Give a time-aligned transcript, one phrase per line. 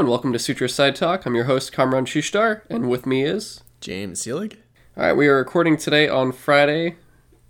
[0.00, 1.26] and welcome to Sutro Sidetalk.
[1.26, 3.62] I'm your host, Kamron Shushtar, and with me is.
[3.82, 4.56] James Seelig.
[4.96, 6.96] All right, we are recording today on Friday,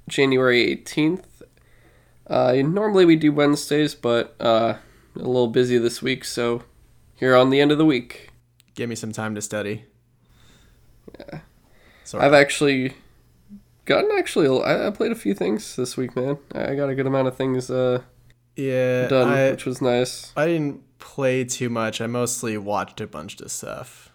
[0.08, 1.42] January 18th.
[2.26, 4.74] Uh, normally we do Wednesdays, but uh,
[5.14, 6.64] a little busy this week, so
[7.14, 8.30] here on the end of the week.
[8.74, 9.84] Give me some time to study.
[11.20, 11.40] Yeah.
[12.02, 12.24] Sorry.
[12.24, 12.94] I've actually
[13.84, 16.38] gotten actually I, I played a few things this week, man.
[16.52, 18.02] I got a good amount of things uh,
[18.56, 20.32] yeah, done, I, which was nice.
[20.36, 22.00] I didn't play too much.
[22.00, 24.12] I mostly watched a bunch of stuff.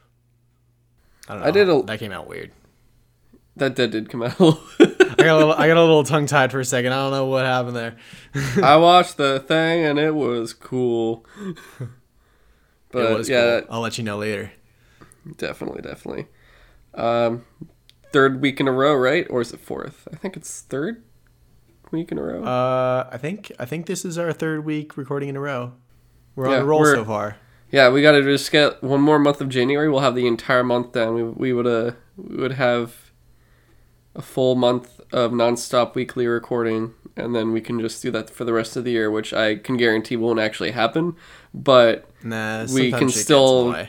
[1.28, 1.48] I don't know.
[1.48, 2.52] I did a- that came out weird.
[3.58, 4.40] That that did come out.
[4.40, 4.62] a little-
[5.18, 6.92] I got a little, I got a little tongue tied for a second.
[6.92, 7.96] I don't know what happened there.
[8.62, 11.26] I watched the thing and it was cool.
[12.92, 13.68] But it was yeah, cool.
[13.72, 14.54] I'll let you know later.
[15.36, 16.28] definitely, definitely.
[16.94, 17.44] Um,
[18.14, 19.28] third week in a row, right?
[19.30, 20.08] Or is it fourth?
[20.14, 21.04] I think it's third
[21.92, 22.44] week in a row.
[22.46, 25.74] Uh, I think I think this is our third week recording in a row.
[26.36, 27.38] We're Yeah, on a roll so far.
[27.72, 29.90] yeah, we got to just get one more month of January.
[29.90, 31.14] We'll have the entire month done.
[31.16, 33.12] We we would uh we would have
[34.16, 38.44] a full month of nonstop weekly recording, and then we can just do that for
[38.46, 41.16] the rest of the year, which I can guarantee won't actually happen.
[41.54, 43.88] But Nah, We can shit gets in still-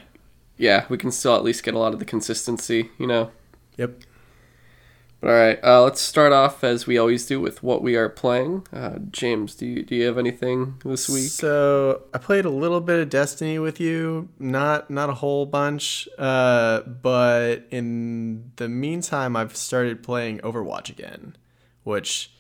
[0.59, 3.31] yeah, we can still at least get a lot of the consistency, you know.
[3.77, 4.01] Yep.
[5.21, 8.09] But all right, uh, let's start off as we always do with what we are
[8.09, 8.67] playing.
[8.71, 11.29] Uh, James, do you do you have anything this week?
[11.31, 16.07] So I played a little bit of Destiny with you, not not a whole bunch,
[16.19, 21.35] uh, but in the meantime, I've started playing Overwatch again,
[21.83, 22.35] which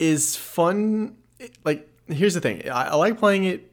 [0.00, 1.16] is fun.
[1.64, 3.72] Like, here's the thing: I, I like playing it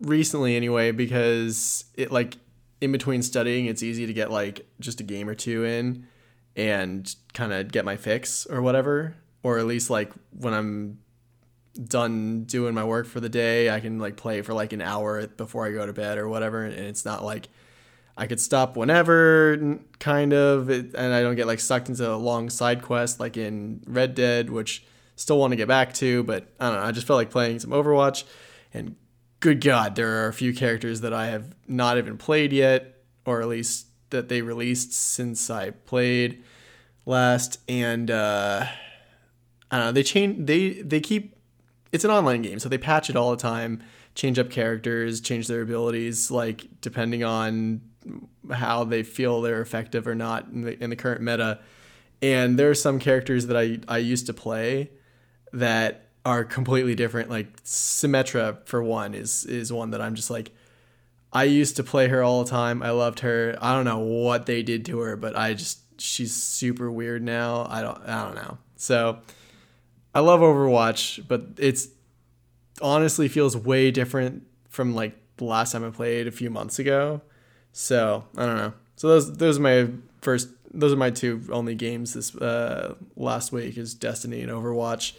[0.00, 2.38] recently anyway because it like
[2.80, 6.08] in between studying, it's easy to get like just a game or two in
[6.56, 10.98] and kind of get my fix or whatever, or at least like when I'm
[11.84, 15.26] done doing my work for the day, I can like play for like an hour
[15.26, 17.48] before I go to bed or whatever, and it's not like
[18.16, 22.48] I could stop whenever, kind of, and I don't get like sucked into a long
[22.48, 24.84] side quest like in Red Dead, which
[25.16, 26.86] still want to get back to, but I don't know.
[26.86, 28.24] I just felt like playing some Overwatch,
[28.72, 28.96] and
[29.40, 33.42] good God, there are a few characters that I have not even played yet, or
[33.42, 33.86] at least
[34.16, 36.42] that they released since I played
[37.04, 38.66] last, and uh,
[39.70, 39.92] I don't know.
[39.92, 40.46] They change.
[40.46, 41.36] They they keep.
[41.92, 43.82] It's an online game, so they patch it all the time.
[44.14, 47.82] Change up characters, change their abilities, like depending on
[48.50, 51.60] how they feel they're effective or not in the in the current meta.
[52.22, 54.90] And there are some characters that I I used to play
[55.52, 57.28] that are completely different.
[57.30, 60.52] Like Symmetra, for one, is is one that I'm just like.
[61.36, 62.82] I used to play her all the time.
[62.82, 63.58] I loved her.
[63.60, 67.66] I don't know what they did to her, but I just she's super weird now.
[67.68, 68.56] I don't I don't know.
[68.76, 69.18] So
[70.14, 71.88] I love Overwatch, but it's
[72.80, 77.20] honestly feels way different from like the last time I played a few months ago.
[77.70, 78.72] So I don't know.
[78.96, 79.90] So those those are my
[80.22, 85.12] first those are my two only games this uh, last week is Destiny and Overwatch,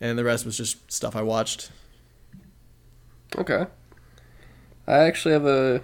[0.00, 1.72] and the rest was just stuff I watched.
[3.36, 3.66] Okay.
[4.86, 5.82] I actually have a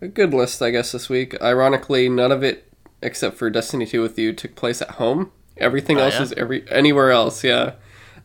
[0.00, 1.40] a good list, I guess, this week.
[1.42, 2.70] Ironically, none of it
[3.02, 5.32] except for Destiny 2 with you took place at home.
[5.56, 6.22] Everything Oh, else yeah?
[6.22, 7.72] is every anywhere else, yeah.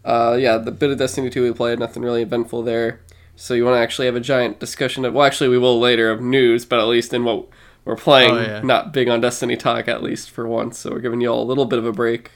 [0.04, 3.02] Uh, yeah, the bit of Destiny 2 we played, nothing really eventful there.
[3.36, 6.12] So you want to actually have a giant discussion of well, actually we will later
[6.12, 7.48] of news, but at least in what
[7.86, 8.62] we're playing, Oh, yeah.
[8.62, 10.78] not big on Destiny talk at least for once.
[10.80, 12.32] So we're giving you all a little bit of a break.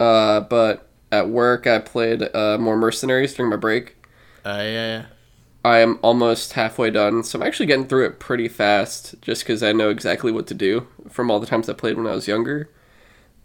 [0.00, 3.96] Uh, but at work, I played uh, more Mercenaries during my break.
[4.44, 5.04] Uh, yeah, yeah.
[5.64, 9.62] I am almost halfway done, so I'm actually getting through it pretty fast, just because
[9.62, 12.28] I know exactly what to do from all the times I played when I was
[12.28, 12.68] younger.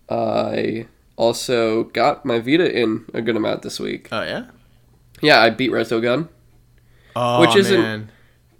[0.10, 4.10] I also got my Vita in a good amount this week.
[4.12, 4.48] Oh yeah.
[5.22, 6.28] Yeah, I beat Resogun.
[7.16, 8.12] Oh Which isn't- man.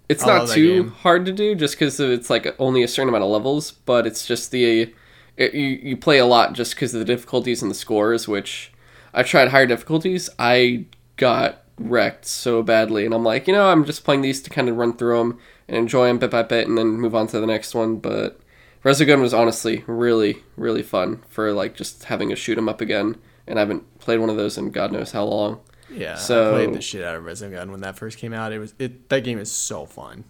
[0.08, 3.22] It's I not too hard to do, just because it's like only a certain amount
[3.22, 4.92] of levels, but it's just the
[5.36, 8.26] it, you you play a lot just because of the difficulties and the scores.
[8.26, 8.72] Which
[9.14, 10.86] I tried higher difficulties, I
[11.16, 14.68] got wrecked so badly, and I'm like, you know, I'm just playing these to kind
[14.68, 17.40] of run through them and enjoy them bit by bit, and then move on to
[17.40, 17.96] the next one.
[17.96, 18.38] But
[18.84, 23.16] Resogun was honestly really really fun for like just having a shoot 'em up again,
[23.46, 25.60] and I haven't played one of those in God knows how long.
[25.92, 28.52] Yeah, So- I played the shit out of Resogun when that first came out.
[28.52, 30.24] It was it that game is so fun.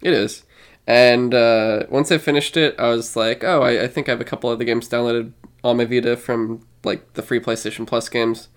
[0.00, 0.44] It is.
[0.86, 4.20] And uh, once I finished it, I was like, oh, I, I think I have
[4.20, 5.32] a couple other games downloaded
[5.62, 8.48] on my Vita from like the free PlayStation Plus games.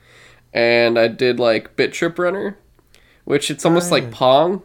[0.55, 2.57] And I did like Bit Trip Runner,
[3.25, 4.63] which it's almost like Pong,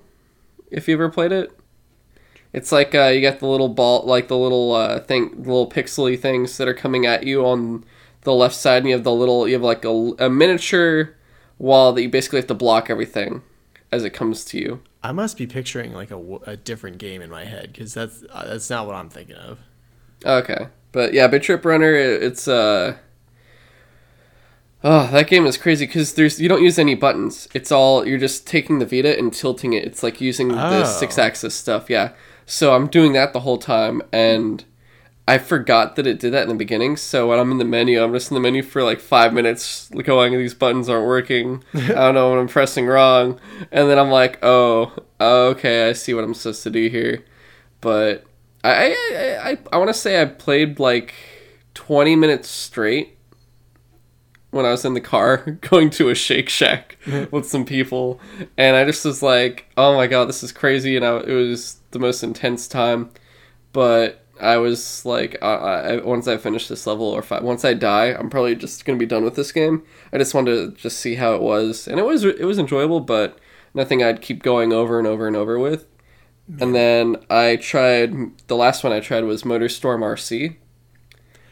[0.70, 1.50] if you ever played it.
[2.52, 5.68] It's like uh, you got the little ball, like the little uh, thing, the little
[5.68, 7.84] pixely things that are coming at you on
[8.22, 11.16] the left side, and you have the little, you have like a, a miniature
[11.58, 13.42] wall that you basically have to block everything.
[13.92, 14.80] as it comes to you.
[15.02, 18.46] I must be picturing like a, a different game in my head because that's uh,
[18.46, 19.58] that's not what I'm thinking of.
[20.24, 22.96] Okay, but yeah, Bit Trip Runner, it, it's uh.
[24.82, 27.48] Oh, that game is crazy because there's you don't use any buttons.
[27.54, 29.84] It's all you're just taking the Vita and tilting it.
[29.84, 30.84] It's like using the Oh.
[30.84, 31.90] six axis stuff.
[31.90, 32.12] Yeah.
[32.46, 34.64] So I'm doing that the whole time, and
[35.28, 36.96] I forgot that it did that in the beginning.
[36.96, 39.88] So when I'm in the menu, I'm just in the menu for like five minutes,
[40.02, 41.62] going, "These buttons aren't working.
[41.74, 43.38] I don't know what I'm pressing wrong."
[43.70, 47.22] And then I'm like, "Oh, okay, I see what I'm supposed to do here."
[47.82, 48.24] But
[48.64, 51.14] I I I, I, I want to say I played like
[51.74, 53.16] 20 minutes straight
[54.50, 56.96] when I was in the car going to a Shake Shack
[57.30, 58.20] with some people,
[58.56, 61.78] and I just was like, "Oh my god, this is crazy!" And I, it was
[61.92, 63.10] the most intense time.
[63.72, 67.64] But I was like, I, I, once I finish this level, or if I, once
[67.64, 69.82] I die, I'm probably just gonna be done with this game.
[70.12, 73.00] I just wanted to just see how it was, and it was it was enjoyable,
[73.00, 73.38] but
[73.74, 75.86] nothing I'd keep going over and over and over with.
[76.58, 78.12] And then I tried
[78.48, 80.56] the last one I tried was MotorStorm RC.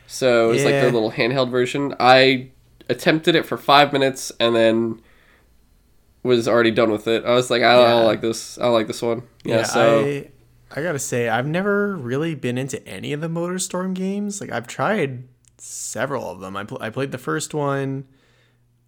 [0.08, 0.80] So it was like Yeah.
[0.80, 1.94] their little handheld version.
[2.00, 2.48] I
[2.88, 5.00] attempted it for five minutes and then
[6.22, 7.24] was already done with it.
[7.24, 8.58] I was like, I don't, I don't like this.
[8.58, 9.22] I don't like this one.
[9.44, 9.58] Yeah.
[9.58, 10.30] Yeah, so I
[10.70, 14.40] I gotta say I've never really been into any of the MotorStorm games.
[14.40, 15.24] Like I've tried
[15.58, 16.56] several of them.
[16.56, 18.06] I pl- I played the first one.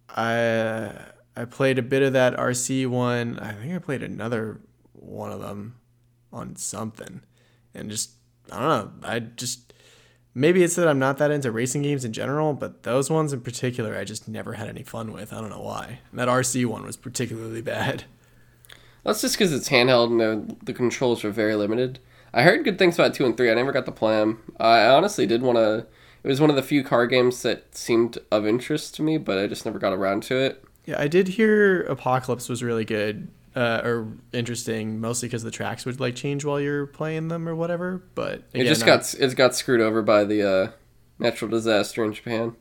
[0.09, 0.93] I
[1.35, 3.39] I played a bit of that RC one.
[3.39, 4.61] I think I played another
[4.93, 5.77] one of them
[6.31, 7.21] on something,
[7.73, 8.11] and just
[8.51, 9.07] I don't know.
[9.07, 9.70] I just
[10.33, 13.41] maybe it's that I'm not that into racing games in general, but those ones in
[13.41, 15.33] particular I just never had any fun with.
[15.33, 15.99] I don't know why.
[16.11, 18.05] And that RC one was particularly bad.
[19.03, 21.99] that's just because it's handheld and the, the controls are very limited.
[22.33, 23.51] I heard good things about two and three.
[23.51, 24.41] I never got to play them.
[24.59, 25.85] I honestly did want to.
[26.23, 29.37] It was one of the few car games that seemed of interest to me, but
[29.37, 30.63] I just never got around to it.
[30.85, 35.85] Yeah, I did hear Apocalypse was really good uh, or interesting, mostly because the tracks
[35.85, 38.03] would like change while you're playing them or whatever.
[38.15, 40.71] But It just got it got screwed over by the uh,
[41.19, 42.55] natural disaster in Japan,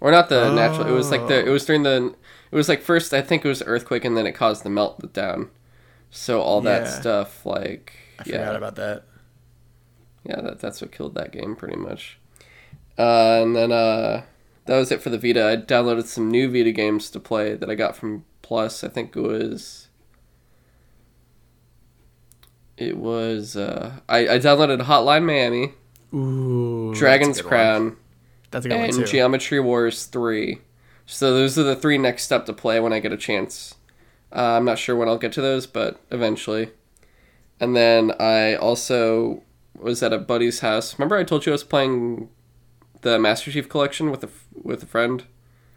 [0.00, 0.86] or not the natural.
[0.86, 2.14] It was like the it was during the
[2.50, 5.48] it was like first I think it was earthquake and then it caused the meltdown.
[6.10, 7.00] So all that Yeah.
[7.00, 9.04] stuff like I yeah forgot about that.
[10.24, 12.18] yeah that that's what killed that game pretty much.
[12.98, 14.22] Uh, and then uh,
[14.66, 15.46] that was it for the Vita.
[15.46, 18.82] I downloaded some new Vita games to play that I got from Plus.
[18.82, 19.87] I think it was.
[22.78, 25.72] It was uh, I, I downloaded Hotline Miami.
[26.14, 27.48] Ooh, that's Dragon's one.
[27.48, 27.96] Crown,
[28.50, 29.12] That's a good and one too.
[29.12, 30.60] Geometry Wars 3.
[31.06, 33.74] So those are the three next step to play when I get a chance.
[34.34, 36.70] Uh, I'm not sure when I'll get to those, but eventually.
[37.60, 39.42] And then I also
[39.74, 40.98] was at a buddy's house.
[40.98, 42.28] Remember I told you I was playing
[43.00, 44.28] the Master Chief Collection with a
[44.62, 45.24] with a friend.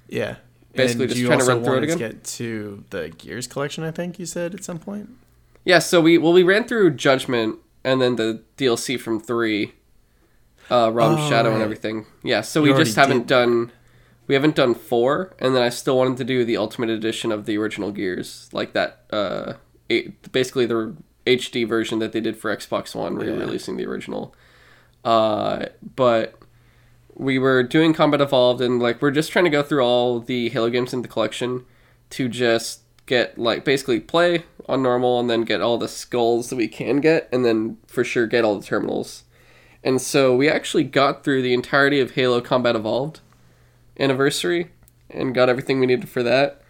[0.08, 0.36] yeah,
[0.74, 1.98] Basically And just you trying to run through it again?
[1.98, 5.10] To get to the Gears collection, I think you said at some point.
[5.66, 9.74] Yeah, so we well we ran through Judgment and then the DLC from three,
[10.70, 12.06] uh, Realm Oh, Shadow and everything.
[12.24, 13.72] Yeah, so You we just haven't did- done,
[14.28, 17.46] we haven't done four, and then I still wanted to do the Ultimate Edition of
[17.46, 19.04] the original Gears, like that.
[19.12, 19.54] Uh,
[19.90, 20.96] eight, basically the
[21.28, 24.34] HD version that they did for Xbox One, re-releasing the original.
[25.04, 26.36] Uh, but
[27.16, 30.50] we were doing Combat Evolved, and like we're just trying to go through all the
[30.50, 31.66] Halo games in the collection
[32.12, 32.82] to just
[33.12, 37.02] get like basically play on normal and then get all the skulls that we can
[37.02, 39.24] get, and then for sure get all the terminals.
[39.84, 43.20] And so we actually got through the entirety of Halo Combat Evolved
[44.00, 44.70] anniversary
[45.10, 46.62] and got everything we needed for that.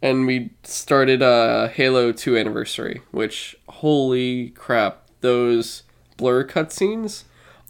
[0.00, 5.82] And we started uh, Halo 2 anniversary, which holy crap, those
[6.16, 7.24] blur cutscenes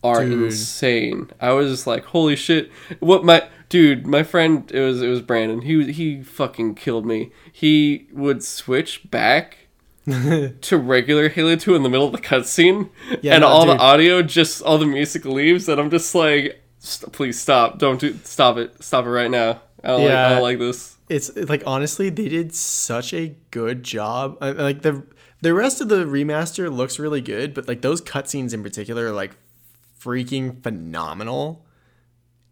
[0.04, 0.42] are Dude.
[0.42, 1.30] insane.
[1.40, 2.70] I was like, holy shit,
[3.00, 5.62] what my dude, my friend, it was it was Brandon.
[5.62, 7.32] He he fucking killed me.
[7.52, 9.58] He would switch back
[10.06, 13.76] to regular Halo 2 in the middle of the cutscene, Yeah, and no, all the
[13.76, 18.16] audio, just all the music leaves, and I'm just like, "St- please stop, don't do,
[18.24, 19.60] stop it, stop it right now.
[19.84, 20.96] I don't like, I don't like this.
[21.08, 25.04] it's like honestly they did such a good job I- like the
[25.40, 29.12] the rest of the remaster looks really good but like those cutscenes in particular are
[29.12, 29.36] like
[30.00, 31.64] freaking phenomenal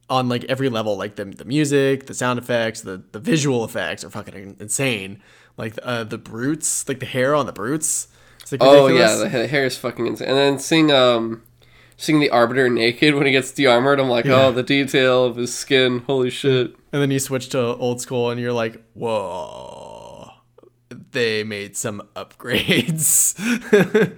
[0.08, 4.04] on like every level like the, the music the sound effects the, the visual effects
[4.04, 5.20] are fucking insane
[5.56, 8.08] like uh, the brutes like the hair on the brutes
[8.40, 10.28] it's like Oh yeah, the, the hair is fucking insane.
[10.28, 11.42] And then seeing um,
[11.96, 14.46] seeing the Arbiter naked when he gets de-armored, I'm like, Yeah.
[14.46, 16.76] oh, the detail of his skin, holy shit.
[16.92, 20.30] And then you switch to old school and you're like, whoa,
[21.10, 23.34] they made some upgrades.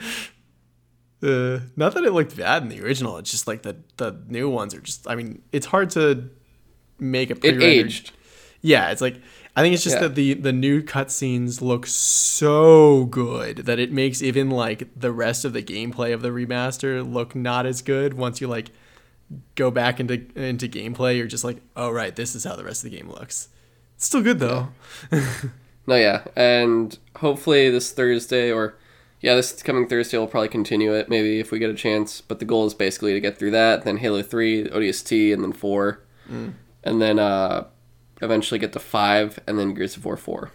[1.23, 4.49] uh, not that it looked bad in the original, it's just like the, the new
[4.49, 6.31] ones are just, I mean, it's hard to
[6.99, 8.13] make a It pre-rendered- aged.
[8.61, 9.21] Yeah, it's like,
[9.57, 10.03] I think it's just Yeah.
[10.03, 15.45] that the the new cutscenes look so good that it makes even like the rest
[15.45, 18.71] of the gameplay of the remaster look not as good once you like
[19.57, 22.85] go back into into gameplay you're just like oh right this is how the rest
[22.85, 23.49] of the game looks
[23.97, 24.69] it's still good though
[25.89, 28.77] No, yeah, and hopefully this Thursday or
[29.21, 31.09] yeah, this coming Thursday we'll probably continue it.
[31.09, 32.21] Maybe if we get a chance.
[32.21, 35.53] But the goal is basically to get through that, then Halo Three, ODST, and then
[35.53, 36.55] four, and
[37.03, 37.67] then uh,
[38.23, 40.53] eventually get to five, and then Gears of War four.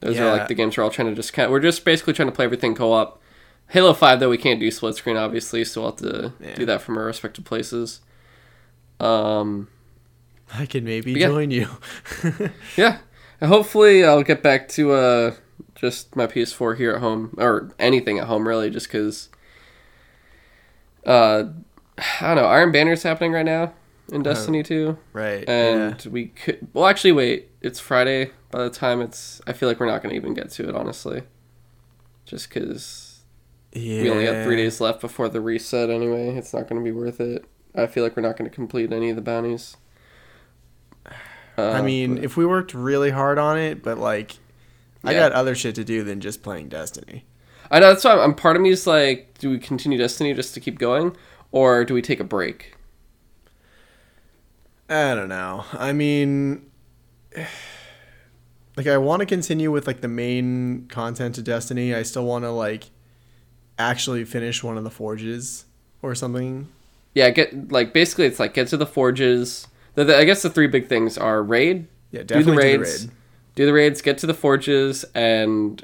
[0.00, 1.50] Those are like the games we're all trying to just kind.
[1.50, 3.20] We're just basically trying to play everything co-op.
[3.68, 6.54] Halo Five though we can't do split screen obviously, so we'll have to Yeah.
[6.54, 8.00] do that from our respective places.
[9.00, 9.68] Um.
[10.52, 11.28] I can maybe Yeah.
[11.28, 11.68] join you
[12.76, 12.98] Yeah.
[13.40, 15.34] And hopefully I'll get back to uh
[15.84, 19.28] just my PS4 here at home or anything at home really just cuz
[21.06, 21.44] uh
[22.20, 23.72] I don't know, Iron Banner's happening right now
[24.12, 29.00] in Destiny 2 right and we could well actually wait, it's Friday by the time
[29.00, 31.22] it's I feel like we're not going to even get to it honestly.
[32.24, 33.22] Just cuz
[33.72, 36.36] yeah we only have 3 days left before the reset anyway.
[36.36, 37.44] It's not going to be worth it.
[37.74, 39.76] I feel like we're not going to complete any of the bounties.
[41.58, 44.38] Uh, I mean but- if we worked really hard on it but like
[45.04, 47.24] I got other shit to do than just playing Destiny
[47.70, 50.34] I know that's why I'm, I'm part of me is like, do we continue Destiny
[50.34, 51.16] just to keep going,
[51.50, 52.76] or do we take a break?
[54.88, 55.64] I don't know.
[55.72, 56.70] I mean,
[58.76, 61.94] like I want to continue with like the main content of Destiny.
[61.94, 62.84] I still want to like
[63.78, 65.64] actually finish one of the forges
[66.02, 66.68] or something.
[67.14, 69.66] Yeah, get like basically it's like get to the forges.
[69.94, 72.72] The, the- I guess the three big things are raid, Yeah, do the definitely do
[72.72, 73.10] the raids, raid.
[73.54, 75.82] Do the raids, get to the forges, and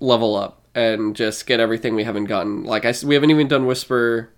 [0.00, 2.64] level up and just get everything we haven't gotten.
[2.64, 4.30] Like I, we haven't even done whisper.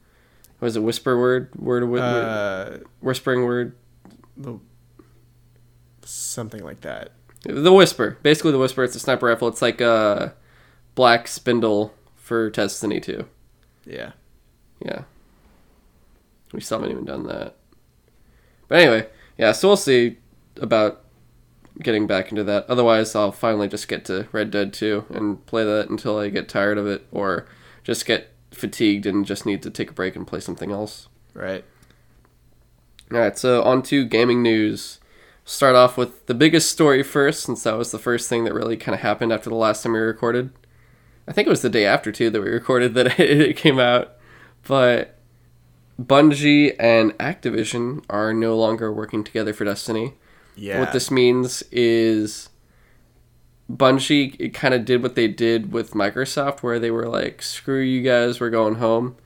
[0.60, 0.80] Was it?
[0.82, 3.74] Whisper word, word, word, Uh, whispering word.
[4.36, 4.58] the,
[6.02, 7.12] something like that.
[7.44, 8.82] The whisper, basically the whisper.
[8.84, 9.48] It's a sniper rifle.
[9.48, 10.34] It's like a
[10.94, 13.26] black spindle for Destiny two.
[13.84, 14.12] Yeah.
[14.84, 15.02] Yeah.
[16.52, 17.54] We still haven't even done that.
[18.68, 20.16] But anyway, yeah, so we'll see
[20.60, 21.04] about
[21.82, 22.66] getting back into that.
[22.68, 26.48] Otherwise, I'll finally just get to Red Dead 2 and play that until I get
[26.48, 27.46] tired of it or
[27.84, 31.08] just get fatigued and just need to take a break and play something else.
[31.34, 31.64] Right.
[33.12, 35.00] Alright, so on to gaming news.
[35.44, 38.76] Start off with the biggest story first, since that was the first thing that really
[38.76, 40.50] kind of happened after the last time we recorded.
[41.28, 44.16] I think it was the day after, too, that we recorded that it came out.
[44.66, 45.18] But
[46.02, 50.14] Bungie and Activision are no longer working together for Destiny.
[50.56, 50.80] Yeah.
[50.80, 52.48] What this means is
[53.70, 58.02] Bungie kind of did what they did with Microsoft, where they were like, screw you
[58.02, 59.16] guys, we're going home.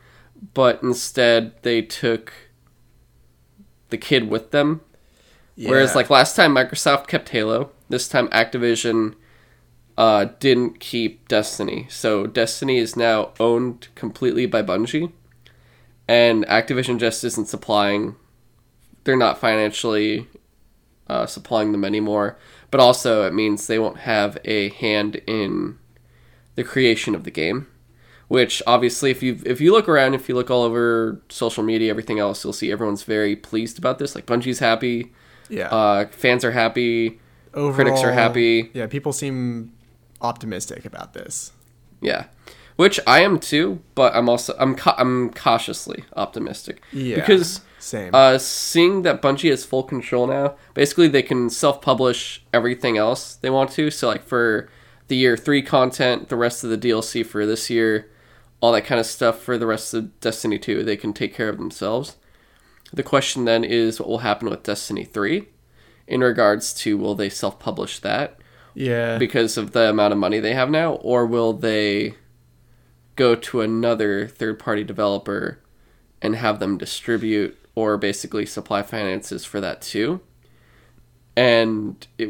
[0.54, 2.32] But instead, they took
[3.90, 4.80] the kid with them.
[5.56, 7.70] Whereas, like last time, Microsoft kept Halo.
[7.90, 9.14] This time, Activision
[9.98, 11.86] uh, didn't keep Destiny.
[11.90, 15.12] So, Destiny is now owned completely by Bungie.
[16.08, 18.16] And Activision just isn't supplying,
[19.04, 20.26] they're not financially
[21.10, 22.36] uh, supplying them anymore.
[22.70, 25.78] But also, it means they won't have a hand in
[26.54, 27.66] the creation of the game.
[28.28, 31.90] Which obviously, if you if you look around, if you look all over social media,
[31.90, 34.14] everything else, you'll see everyone's very pleased about this.
[34.14, 35.10] Like Bungie's happy,
[35.48, 35.66] yeah.
[35.66, 37.18] uh, fans are happy,
[37.52, 38.70] critics are happy.
[38.72, 39.72] Yeah, people seem
[40.20, 41.50] optimistic about this.
[42.00, 42.26] Yeah,
[42.76, 43.80] which I am too.
[43.96, 47.16] But I'm also I'm ca- I'm cautiously optimistic Yeah.
[47.16, 48.14] because Same.
[48.14, 53.50] uh, seeing that Bungie has full control now, basically they can self-publish everything else they
[53.50, 53.90] want to.
[53.90, 54.68] So like for
[55.08, 58.10] the year three content, the rest of the DLC for this year,
[58.60, 61.48] all that kind of stuff for the rest of Destiny two, they can take care
[61.48, 62.16] of themselves.
[62.92, 65.48] The question then is what will happen with Destiny three,
[66.06, 68.38] in regards to will they self-publish that
[68.74, 69.16] yeah.
[69.16, 72.14] because of the amount of money they have now, or will they
[73.16, 75.60] go to another third-party developer
[76.20, 80.20] and have them distribute or basically supply finances for that too?
[81.36, 82.26] And it,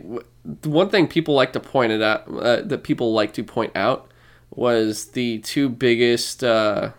[0.64, 4.10] one thing people like to point it out uh, that people like to point out
[4.50, 6.90] was the two biggest uh,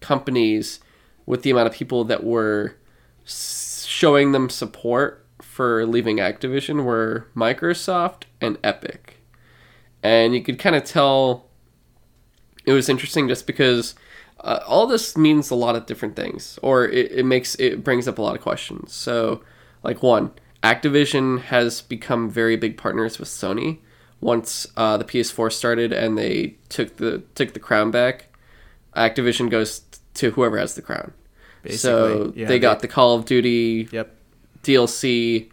[0.00, 0.80] companies
[1.26, 2.76] with the amount of people that were
[3.24, 9.18] showing them support for leaving Activision were Microsoft and Epic.
[10.02, 11.46] And you could kind of tell
[12.64, 13.94] it was interesting just because
[14.42, 18.06] uh, all this means a lot of different things, or it, it makes it brings
[18.08, 18.92] up a lot of questions.
[18.92, 19.42] So,
[19.82, 20.32] like one,
[20.62, 23.78] Activision has become very big partners with Sony.
[24.20, 28.28] Once uh, the PS4 started and they took the took the crown back,
[28.96, 29.82] Activision goes
[30.14, 31.12] to whoever has the crown.
[31.70, 34.14] so yeah, they got they- the Call of Duty Yep.
[34.62, 35.50] DLC,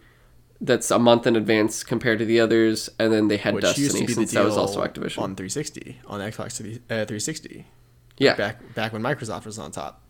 [0.60, 3.84] that's a month in advance compared to the others, and then they had which Destiny
[3.84, 5.18] used to be the since that was also Activision.
[5.22, 7.66] on 360 on Xbox 3- uh, 360.
[8.20, 10.00] Yeah, Back back when Microsoft was on top.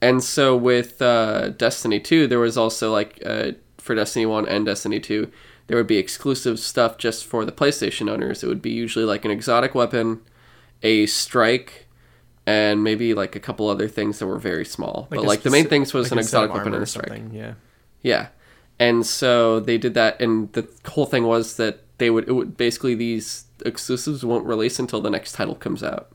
[0.00, 4.64] and so with uh, Destiny two, there was also like uh, for Destiny one and
[4.64, 5.30] Destiny two,
[5.66, 8.42] there would be exclusive stuff just for the PlayStation owners.
[8.42, 10.20] It would be usually like an exotic weapon,
[10.82, 11.86] a strike.
[12.46, 15.50] And maybe like a couple other things that were very small, but a like the
[15.50, 17.22] main things was like an a set of exotic weapon and a strike.
[17.32, 17.54] Yeah.
[18.02, 18.28] Yeah.
[18.80, 22.56] And so they did that and the whole thing was that they would it would
[22.56, 26.10] basically these exclusives won't release until the next title comes out.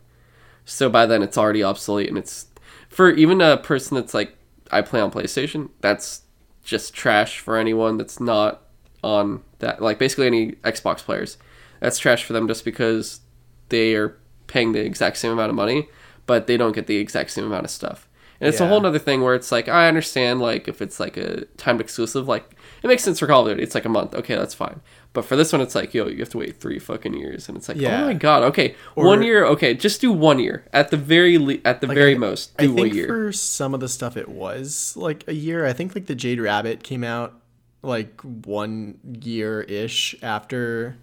[0.65, 2.47] So by then it's already obsolete and it's
[2.89, 4.37] for even a person that's like
[4.71, 6.23] I play on PlayStation, that's
[6.63, 8.63] just trash for anyone that's not
[9.03, 11.37] on that like basically any Xbox players.
[11.79, 13.21] That's trash for them just because
[13.69, 14.17] they are
[14.47, 15.87] paying the exact same amount of money,
[16.25, 18.07] but they don't get the exact same amount of stuff.
[18.39, 21.15] And it's a whole other thing where it's like I understand like if it's like
[21.15, 23.63] a timed exclusive, like it makes sense for Call of Duty.
[23.63, 24.81] It's like a month, okay, that's fine.
[25.15, 27.57] But for this one, it's like yo, you have to wait three fucking years, and
[27.57, 28.03] it's like Yeah.
[28.03, 31.37] oh my god, okay, Or- one year, okay, just do one year at the very
[31.39, 33.07] le- at the very I- most, I do a think year.
[33.07, 35.65] for some of the stuff it was like a year.
[35.65, 37.33] I think like the Jade Rabbit came out
[37.81, 40.97] like one year ish after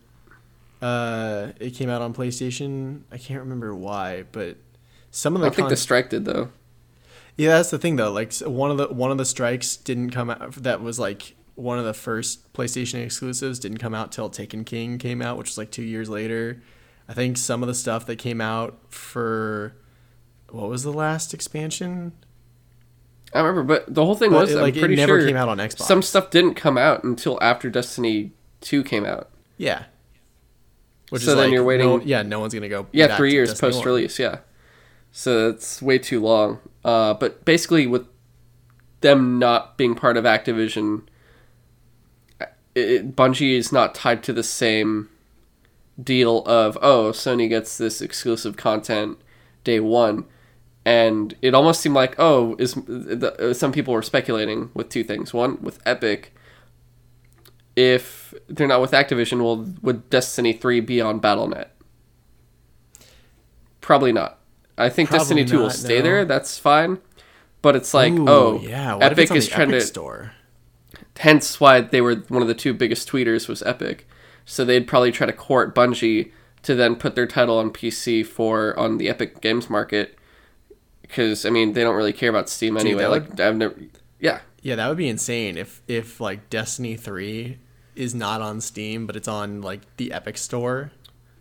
[0.80, 3.02] uh it came out on PlayStation.
[3.10, 4.56] I can't remember why, but
[5.10, 6.50] some of the I the think the strike did though.
[7.36, 8.12] Yeah, that's the thing though.
[8.12, 11.78] Like one of the one of the strikes didn't come out that was like one
[11.78, 15.58] of the first PlayStation exclusives didn't come out till Taken King came out, which was
[15.58, 16.62] like 2 years later.
[17.08, 19.74] I think some of the stuff that came out for
[20.50, 22.12] what was the last expansion?
[23.34, 25.26] I remember, but the whole thing But was it, I'm like, it pretty never sure
[25.26, 25.82] came out on Xbox.
[25.82, 29.30] some stuff didn't come out until after Destiny two came out.
[29.56, 29.84] Yeah.
[31.10, 32.86] Which So then you're no- waiting- yeah, no one's gonna go.
[32.92, 34.18] Yeah, three years post release.
[34.18, 34.38] Yeah,
[35.10, 36.58] so it's way too long.
[36.84, 38.06] Uh, but basically, with
[39.00, 41.02] them not being part of Activision,
[42.74, 45.08] it, Bungie is not tied to the same
[46.02, 49.18] deal of oh Sony gets this exclusive content
[49.64, 50.24] day one,
[50.84, 55.04] and it almost seemed like oh is the, uh, some people were speculating with two
[55.04, 55.32] things.
[55.32, 56.34] One with Epic.
[57.74, 61.68] If they're not with Activision, will would Destiny three be on BattleNet?
[63.80, 64.38] Probably not.
[64.78, 66.02] I think Probably Destiny 2 will stay no.
[66.02, 66.24] there.
[66.24, 66.98] That's fine.
[67.60, 68.94] But it's like, Ooh, oh, yeah.
[68.94, 69.86] What Epic is the trying Epic to.
[69.86, 70.32] store.
[71.18, 74.08] Hence why they were one of the two biggest tweeters was Epic.
[74.44, 78.78] So they'd probably try to court Bungie to then put their title on PC for
[78.78, 80.18] on the Epic Games Market.
[81.02, 83.02] Because I mean, they don't really care about Steam anyway.
[83.02, 83.74] that Like I've never,
[84.18, 87.58] yeah, Yeah, that would be insane if if like Destiny 3
[87.94, 90.92] is not on Steam but it's on like the Epic store.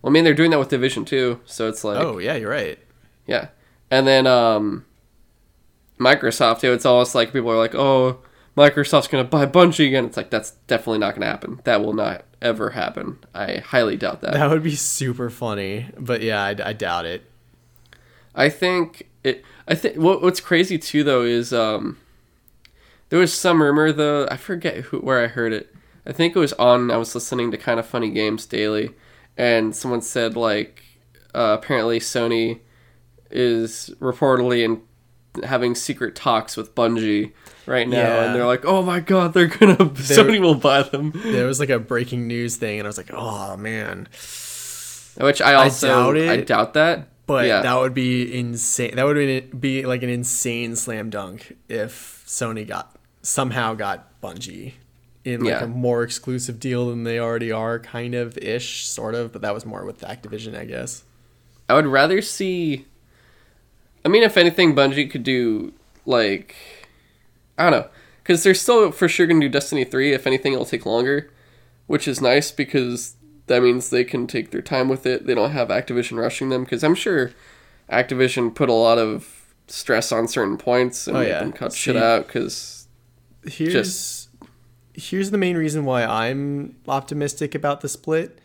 [0.01, 2.49] Well, I mean, they're doing that with Division too, so it's like, oh, yeah, you're
[2.49, 2.79] right.
[3.27, 3.49] yeah.
[3.91, 4.85] And then um,
[5.99, 6.73] Microsoft, too.
[6.73, 8.19] it's almost like people are like, oh,
[8.57, 10.05] Microsoft's gonna buy Bungie again.
[10.05, 11.61] It's like that's definitely not gonna happen.
[11.63, 13.19] That will not ever happen.
[13.33, 14.33] I highly doubt that.
[14.33, 17.23] That would be super funny, but yeah, I, I doubt it.
[18.35, 19.43] I think it.
[19.67, 21.97] I think what what's crazy too though is um,
[23.09, 24.27] there was some rumor though.
[24.29, 25.73] I forget who where I heard it.
[26.05, 26.91] I think it was on.
[26.91, 28.91] I was listening to kind of funny games daily,
[29.37, 30.83] and someone said like
[31.33, 32.59] uh, apparently Sony
[33.29, 34.81] is reportedly in
[35.45, 37.31] having secret talks with Bungie
[37.65, 38.23] right now, Yeah.
[38.25, 41.11] and they're like, oh my god, they're gonna Sony will buy them.
[41.15, 44.07] There was like a breaking news thing, and I was like, oh man.
[45.17, 47.07] Which I also doubt it, I doubt that.
[47.27, 47.61] But yeah.
[47.61, 48.95] that would be insane.
[48.95, 54.73] That would be, be like an insane slam dunk if Sony got somehow got Bungie
[55.23, 55.63] in like Yeah.
[55.63, 59.31] a more exclusive deal than they already are, kind of ish, sort of.
[59.31, 61.03] But that was more with Activision, I guess.
[61.69, 62.85] I would rather see.
[64.03, 65.73] I mean, if anything, Bungie could do
[66.05, 66.55] like,
[67.61, 67.89] I don't know,
[68.23, 70.13] because they're still for sure gonna do Destiny three.
[70.13, 71.29] If anything, it'll take longer,
[71.87, 73.15] which is nice because
[73.47, 75.25] that means they can take their time with it.
[75.27, 77.31] They don't have Activision rushing them because I'm sure
[77.89, 81.39] Activision put a lot of stress on certain points and Oh, yeah.
[81.39, 82.87] them cut See- shit out because
[83.45, 84.29] Here's Just-
[84.93, 88.37] here's the main reason why I'm optimistic about the split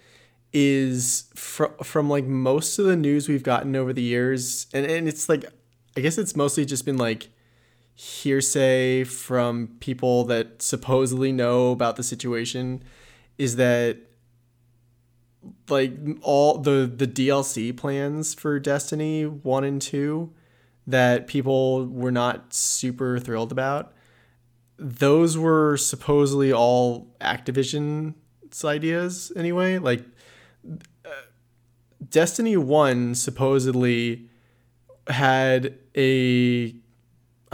[0.52, 5.06] is fr- from like most of the news we've gotten over the years and, and
[5.08, 5.44] it's like
[5.96, 7.28] I guess it's mostly just been like
[7.96, 12.84] hearsay from people that supposedly know about the situation
[13.38, 13.98] is that
[15.68, 20.32] like all the the DLC plans for Destiny 1 and 2
[20.86, 23.96] that people were not super thrilled about
[24.78, 29.78] those were supposedly all Activision's ideas anyway.
[29.78, 30.04] Like
[31.04, 31.10] uh,
[32.08, 34.28] Destiny 1 supposedly
[35.08, 36.74] had a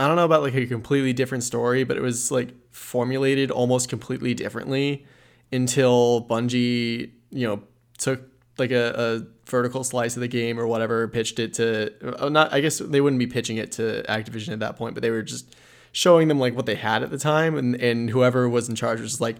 [0.03, 3.87] I don't know about like a completely different story, but it was like formulated almost
[3.87, 5.05] completely differently
[5.51, 7.63] until Bungie, you know,
[7.97, 8.21] took
[8.57, 12.51] like a, a vertical slice of the game or whatever, pitched it to uh, not.
[12.51, 15.21] I guess they wouldn't be pitching it to Activision at that point, but they were
[15.21, 15.55] just
[15.93, 18.99] showing them like what they had at the time, and and whoever was in charge
[18.99, 19.37] was just like,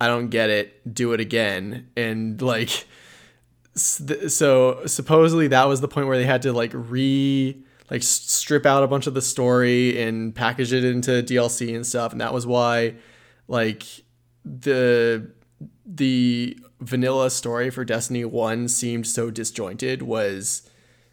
[0.00, 2.86] I don't get it, do it again, and like,
[3.74, 8.82] so supposedly that was the point where they had to like re like strip out
[8.82, 12.46] a bunch of the story and package it into DLC and stuff, and that was
[12.46, 12.94] why
[13.48, 13.84] like
[14.44, 15.30] the
[15.86, 20.68] the vanilla story for Destiny 1 seemed so disjointed was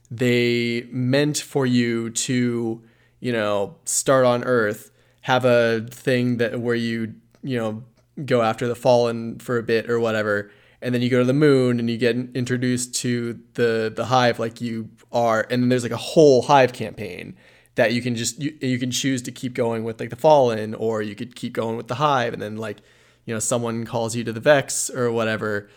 [0.10, 2.84] they meant for you to,
[3.20, 7.84] you know, start on Earth, have a thing that where you, you know,
[8.26, 10.52] go after the fallen for a bit or whatever,
[10.82, 14.40] and then you go to the moon and you get introduced to the the hive
[14.40, 17.36] like you are, and then there's like a whole hive campaign
[17.76, 20.74] that you can just you, you can choose to keep going with like the fallen
[20.76, 22.78] or you could keep going with the hive and then like
[23.26, 25.70] you know someone calls you to the vex or whatever.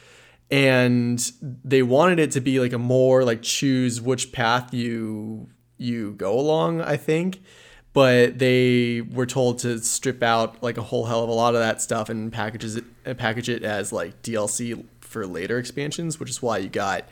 [0.51, 6.13] And they wanted it to be like a more like choose which path you you
[6.13, 7.43] go along i think.
[7.93, 11.61] But they were told to strip out like a whole hell of a lot of
[11.61, 12.85] that stuff and packages it
[13.17, 17.05] package it as like dlc for later expansions which is why you got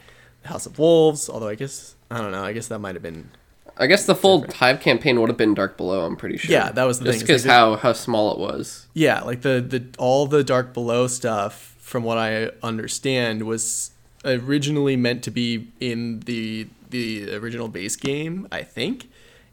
[0.45, 3.31] house of wolves although i guess i don't know i guess that might have been
[3.79, 6.05] I guess the full Hive campaign would have been Dark Below.
[6.05, 6.53] I'm pretty sure.
[6.53, 7.27] Yeah, that was the Just thing.
[7.27, 8.87] because like how how small it was.
[8.93, 13.93] Yeah, like the the all the Dark Below stuff, from what I understand, was
[14.27, 19.09] originally meant to be in the the original base game, I think,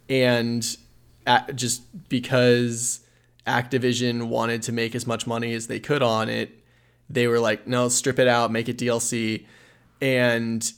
[0.09, 0.77] and
[1.25, 2.99] at, just because
[3.47, 6.58] Activision wanted to make as much money as they could on it,
[7.09, 9.45] they were like, no, strip it out, make it DLC,
[10.01, 10.71] and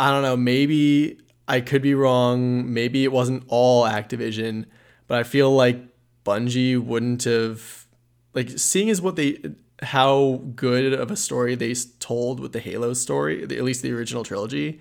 [0.00, 2.72] I don't know, maybe I could be wrong.
[2.72, 4.66] Maybe it wasn't all Activision,
[5.06, 5.80] but I feel like
[6.24, 7.86] Bungie wouldn't have
[8.34, 9.38] like seeing as what they
[9.80, 14.24] how good of a story they told with the Halo story, at least the original
[14.24, 14.80] trilogy.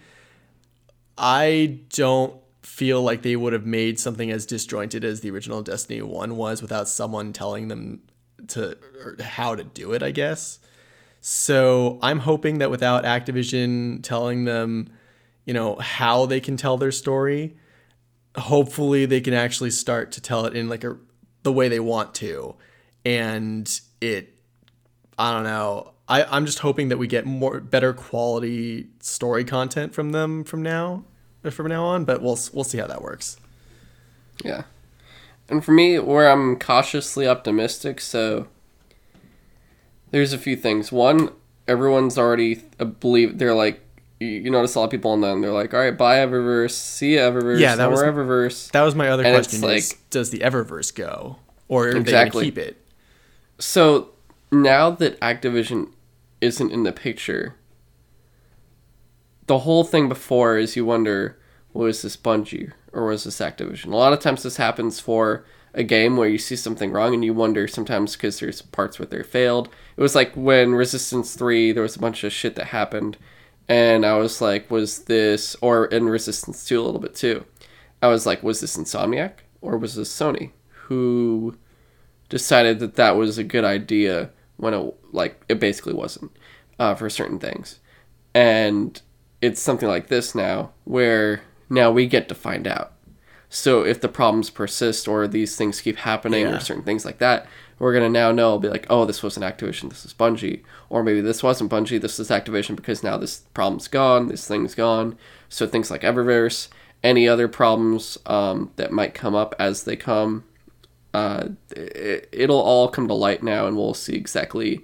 [1.17, 6.01] I don't feel like they would have made something as disjointed as the original Destiny
[6.01, 8.01] 1 was without someone telling them
[8.49, 8.77] to
[9.21, 10.59] how to do it, I guess.
[11.21, 14.89] So, I'm hoping that without Activision telling them
[15.45, 17.55] you know how they can tell their story
[18.37, 20.97] hopefully they can actually start to tell it in like a
[21.43, 22.55] the way they want to.
[23.05, 24.33] And it
[25.17, 29.95] i don't know I, i'm just hoping that we get more better quality story content
[29.95, 31.03] from them from now
[31.49, 33.37] from now on but we'll we'll see how that works.
[34.43, 34.63] Yeah
[35.49, 38.47] and for me where i'm cautiously optimistic so
[40.11, 41.29] there's a few things one
[41.67, 43.81] everyone's already a believe they're like
[44.19, 45.41] you notice a lot of people on them.
[45.41, 49.09] They're like, "All right, buy Eververse, see Eververse, yeah, that was Eververse." That was my
[49.09, 52.41] other and question: like, is, does the Eververse go, or exactly.
[52.41, 52.81] they keep it?
[53.59, 54.09] So
[54.51, 55.91] now that Activision
[56.41, 57.55] isn't in the picture,
[59.45, 61.37] the whole thing before is you wonder,
[61.85, 63.91] was this Bungie or was this Activision?
[63.91, 67.23] A lot of times this happens for a game where you see something wrong and
[67.23, 69.69] you wonder sometimes because there's parts where they failed.
[69.95, 73.17] It was like when Resistance 3, there was a bunch of shit that happened
[73.69, 77.45] and I was like, was this or in Resistance 2 a little bit too.
[78.01, 81.57] I was like, was this Insomniac or was this Sony who
[82.29, 86.31] decided that that was a good idea when it like it basically wasn't
[86.79, 87.79] uh, for certain things,
[88.33, 89.01] and
[89.41, 92.93] it's something like this now where now we get to find out.
[93.49, 96.55] So if the problems persist or these things keep happening yeah.
[96.55, 97.47] or certain things like that,
[97.79, 101.21] we're gonna now know, be like, oh, this wasn't Activision, this is Bungie, or maybe
[101.21, 105.17] this wasn't Bungie, this is Activision because now this problem's gone, this thing's gone.
[105.47, 106.67] So things like Eververse,
[107.03, 110.43] any other problems um, that might come up as they come,
[111.13, 114.83] uh, it, it'll all come to light now, and we'll see exactly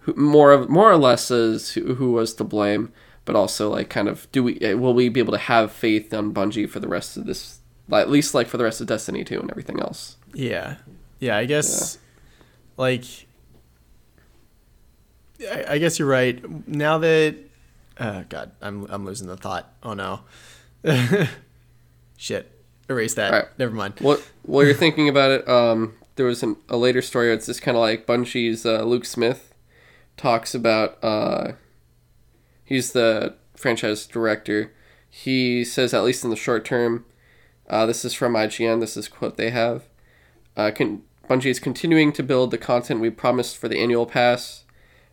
[0.00, 2.92] who, more of more or less as who, who was to blame,
[3.24, 6.32] but also like kind of do we will we be able to have faith on
[6.32, 7.60] Bungie for the rest of this,
[7.92, 10.16] at least like for the rest of Destiny two and everything else.
[10.34, 10.76] Yeah,
[11.18, 11.98] yeah, I guess
[12.76, 13.04] like
[15.40, 16.68] I, I guess you're right.
[16.68, 17.36] Now that
[17.98, 19.72] uh, God, I'm I'm losing the thought.
[19.82, 20.20] Oh no.
[22.16, 22.50] Shit.
[22.88, 23.32] Erase that.
[23.32, 23.44] Right.
[23.58, 23.94] Never mind.
[24.00, 27.32] What while you're thinking about it, um, there was an, a later story.
[27.32, 29.54] It's just kind of like Bungie's uh, Luke Smith
[30.16, 30.98] talks about.
[31.02, 31.52] Uh,
[32.72, 34.72] he's the franchise director.
[35.10, 37.04] He says, at least in the short term,
[37.68, 38.80] uh, this is from IGN.
[38.80, 39.84] This is quote they have.
[40.56, 44.64] Uh, can Bungie is continuing to build the content we promised for the annual pass,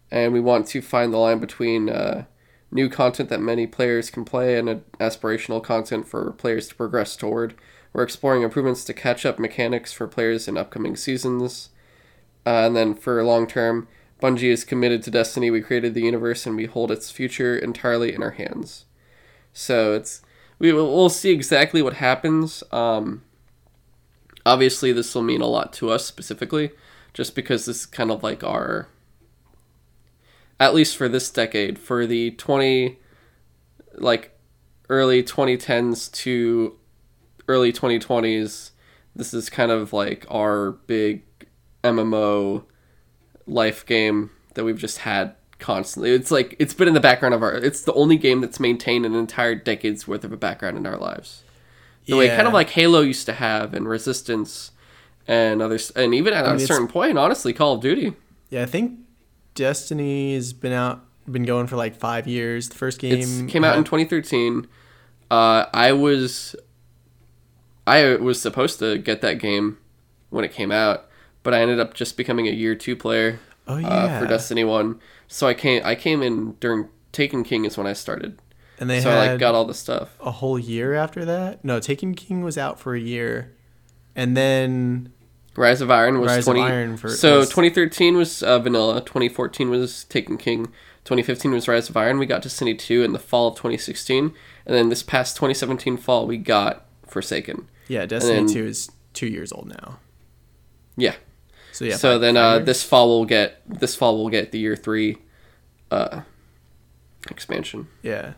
[0.10, 2.26] and we want to find the line between uh,
[2.72, 7.56] new content that many players can play and aspirational content for players to progress toward.
[7.92, 11.70] We're exploring improvements to catch up mechanics for players in upcoming seasons.
[12.46, 13.88] Uh, and then for long term,
[14.22, 15.50] Bungie is committed to Destiny.
[15.50, 18.86] We created the universe and we hold its future entirely in our hands.
[19.54, 20.22] So it's
[20.60, 22.64] we will we'll see exactly what happens.
[22.72, 23.24] Um,
[24.46, 26.72] obviously, this will mean a lot to us specifically,
[27.14, 28.90] just because this is kind of like our,
[30.60, 33.00] at least for this decade, for the twenty,
[33.94, 34.38] like,
[34.90, 36.78] early twenty tens to
[37.48, 38.72] early twenty twenties.
[39.16, 41.24] This is kind of like our big
[41.84, 42.66] MMO
[43.50, 46.12] life game that we've just had constantly.
[46.12, 47.54] It's like it's been in the background of our.
[47.54, 50.98] It's the only game that's maintained an entire decade's worth of a background in our
[50.98, 51.44] lives.
[52.06, 54.72] The way kind of like Halo used to have, and Resistance,
[55.28, 58.14] and others, and even at I a mean, certain point, honestly, Call of Duty.
[58.50, 59.00] Yeah, I think
[59.54, 62.70] Destiny's been out, been going for like five years.
[62.70, 64.66] The first game It came out in 2013.
[65.30, 66.56] Uh, I was,
[67.86, 69.78] I was supposed to get that game
[70.32, 71.09] when it came out,
[71.44, 73.40] but I ended up just becoming a year two player.
[73.68, 75.00] Oh uh, for Destiny One.
[75.28, 78.40] So I came I came in during Taken King is when I started.
[78.80, 80.10] and they so I like got all the stuff.
[80.22, 81.64] a whole year after that.
[81.64, 83.52] No, Taken King was out for a year,
[84.16, 85.12] and then
[85.56, 86.62] Rise of Iron was Rise of twenty.
[86.62, 89.02] Iron for- so was- 2013 was uh, Vanilla.
[89.02, 90.66] 2014 was Taken King.
[91.06, 92.18] 2015 was Rise of Iron.
[92.20, 94.26] We got Destiny 2 in the fall of 2016,
[94.66, 97.68] and then this past 2017 fall we got Forsaken.
[97.88, 100.00] yeah, Destiny then- Two is two years old now.
[100.98, 101.16] Yeah.
[101.80, 101.96] So yeah.
[101.96, 104.76] so five- then five uh, this fall we'll get this fall we'll get the year
[104.76, 105.18] three
[105.92, 106.22] uh,
[107.32, 107.88] expansion.
[108.02, 108.34] yeah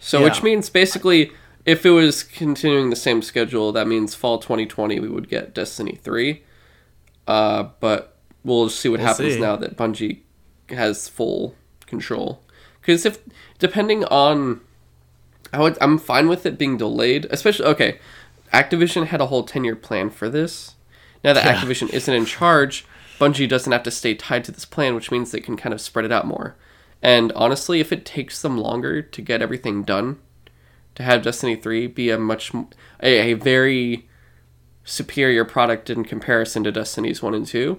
[0.00, 0.24] So Yeah.
[0.24, 1.32] which means basically
[1.64, 5.98] if it was continuing the same schedule, that means fall 2020 we would get Destiny
[6.02, 6.42] 3.
[7.26, 9.40] Uh, but we'll see what We'll happens see.
[9.40, 10.18] now that Bungie
[10.68, 11.54] has full
[11.86, 12.42] control.
[12.82, 13.18] Cuz if
[13.58, 14.60] depending on
[15.54, 17.98] I would, I'm fine with it being delayed, especially okay.
[18.52, 20.73] Activision had a whole 10-year plan for this.
[21.24, 21.56] Now that Yeah.
[21.56, 22.84] Activision isn't in charge,
[23.18, 25.80] Bungie doesn't have to stay tied to this plan, which means they can kind of
[25.80, 26.56] spread it out more.
[27.02, 30.18] And honestly, if it takes them longer to get everything done,
[30.94, 32.52] to have Destiny 3 be a much
[33.00, 34.08] a very
[34.84, 37.78] superior product in comparison to Destiny's 1 and 2,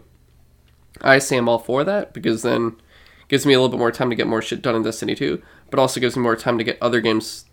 [1.02, 2.76] I say I'm all for that because then
[3.22, 5.16] it gives me a little bit more time to get more shit done in Destiny
[5.16, 7.46] 2, but also gives me more time to get other games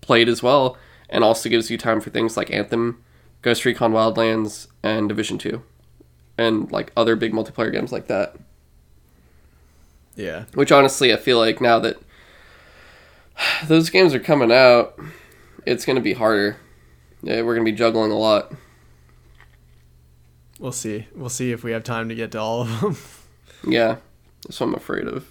[0.00, 0.76] played as well,
[1.08, 3.02] and also gives you time for things like Anthem,
[3.44, 5.62] Ghost Recon Wildlands, and Division 2,
[6.38, 8.34] and like other big multiplayer games like that.
[10.16, 11.98] yeah Which honestly, I feel like now that
[13.66, 14.98] those games are coming out,
[15.66, 16.56] it's going to be harder.
[17.22, 18.52] Yeah, we're going to be juggling a lot.
[20.58, 22.96] we'll see we'll see if we have time to get to all of them.
[23.66, 23.96] Yeah,
[24.44, 25.26] that's what I'm afraid of.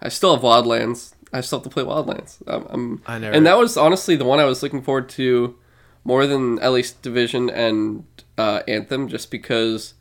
[0.00, 1.12] I still have Wildlands.
[1.32, 2.36] I still have to play Wildlands.
[2.46, 5.56] I'm, I'm I never- and that was honestly the one I was looking forward to
[6.04, 8.04] more than at least Division and
[8.36, 9.94] uh, Anthem, just because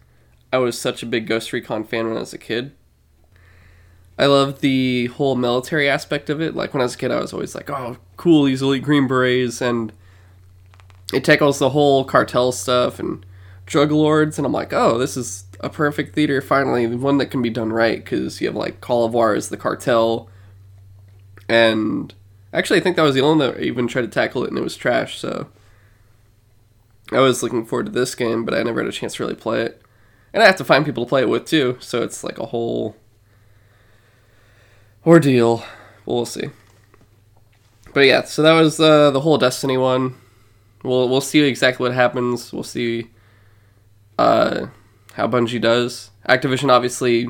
[0.52, 2.72] I was such a big Ghost Recon fan when I was a kid.
[4.20, 6.56] I love the whole military aspect of it.
[6.56, 8.46] Like when I was a kid, I was always like, "Oh, cool!
[8.46, 9.94] These elite Green Berets," and
[11.14, 13.26] it tackles the whole cartel stuff and
[13.66, 16.42] drug lords, and I'm like, "Oh, this is a perfect theater.
[16.42, 19.46] Finally, the one that can be done right." Because you have like Call of Juarez
[19.46, 20.30] as the cartel,
[21.48, 22.14] and
[22.54, 24.58] actually, I think that was the only one that even tried to tackle it, and
[24.58, 25.20] it was trash.
[25.20, 25.48] So
[27.12, 29.36] I was looking forward to this game, but I never had a chance to really
[29.36, 29.82] play it,
[30.34, 31.78] and I have to find people to play it with too.
[31.80, 32.96] So it's like a whole
[35.06, 35.64] ordeal.
[36.06, 36.50] We'll see.
[37.94, 40.16] But yeah, so that was uh, the whole Destiny one.
[40.84, 42.54] We'll we'll see exactly what happens.
[42.54, 43.10] We'll see
[44.20, 44.68] uh,
[45.14, 46.12] how Bungie does.
[46.28, 47.28] Activision obviously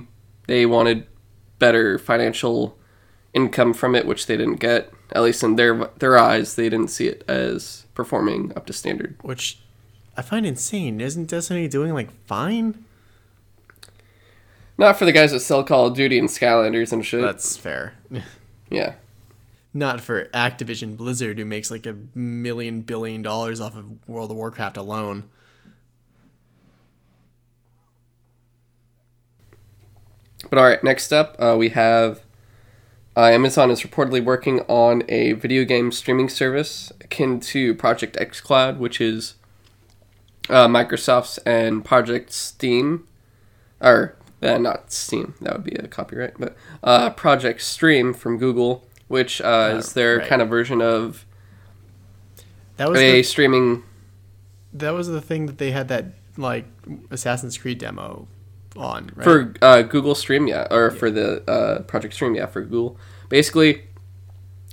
[0.47, 1.07] they wanted
[1.59, 2.77] better financial
[3.33, 4.91] income from it, which they didn't get.
[5.11, 9.15] At least in their their eyes, they didn't see it as performing up to standard.
[9.21, 9.59] which
[10.17, 10.99] I find insane.
[10.99, 12.83] Isn't Destiny doing like fine?
[14.77, 17.21] Not for the guys that sell Call of Duty and Skylanders and shit.
[17.21, 17.93] That's fair.
[18.69, 18.95] yeah.
[19.73, 24.37] Not for Activision Blizzard, who makes like a million billion dollars off of World of
[24.37, 25.25] Warcraft alone.
[30.49, 32.21] But all right, next up, uh, we have
[33.15, 38.77] uh, Amazon is reportedly working on a video game streaming service akin to Project xCloud,
[38.77, 39.35] which is
[40.49, 43.07] uh, Microsoft's and Project Steam,
[43.81, 48.87] or uh, not Steam, that would be a copyright, but uh, Project Stream from Google,
[49.07, 50.27] which uh, is their right.
[50.27, 51.25] kind of version of
[52.77, 53.83] That was a the, streaming.
[54.73, 56.05] that was the thing that they had that
[56.37, 56.65] like
[57.09, 58.27] Assassin's Creed demo
[58.75, 59.23] on, right?
[59.23, 62.97] For uh, Google Stream, yeah, or for the uh, Project Stream, yeah, for Google.
[63.29, 63.83] Basically,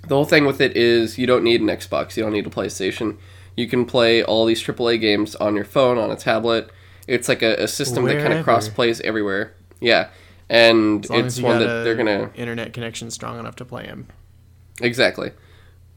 [0.07, 2.51] the whole thing with it is you don't need an Xbox, you don't need a
[2.51, 3.17] PlayStation.
[3.57, 6.71] You can play all these AAA games on your phone, on a tablet,
[7.07, 9.55] It's like a, a system that kind of cross plays everywhere.
[9.81, 10.09] Yeah,
[10.49, 14.09] and it's one that they're gonna internet connection strong enough to play them.
[14.81, 15.33] exactly.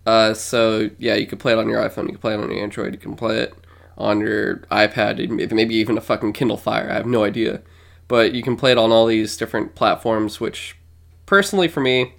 [0.05, 2.03] Uh, so yeah, you can play it on your iPhone.
[2.03, 2.93] You can play it on your Android.
[2.93, 3.53] You can play it
[3.97, 5.51] on your iPad.
[5.51, 6.89] Maybe even a fucking Kindle Fire.
[6.89, 7.61] I have no idea,
[8.07, 10.39] but you can play it on all these different platforms.
[10.39, 10.77] Which,
[11.25, 12.13] personally, for me,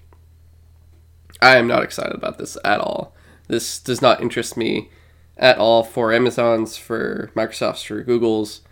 [1.40, 3.14] I am not excited about this at all.
[3.46, 4.90] This does not interest me
[5.38, 8.62] at all for Amazon's, for Microsoft's, for Google's.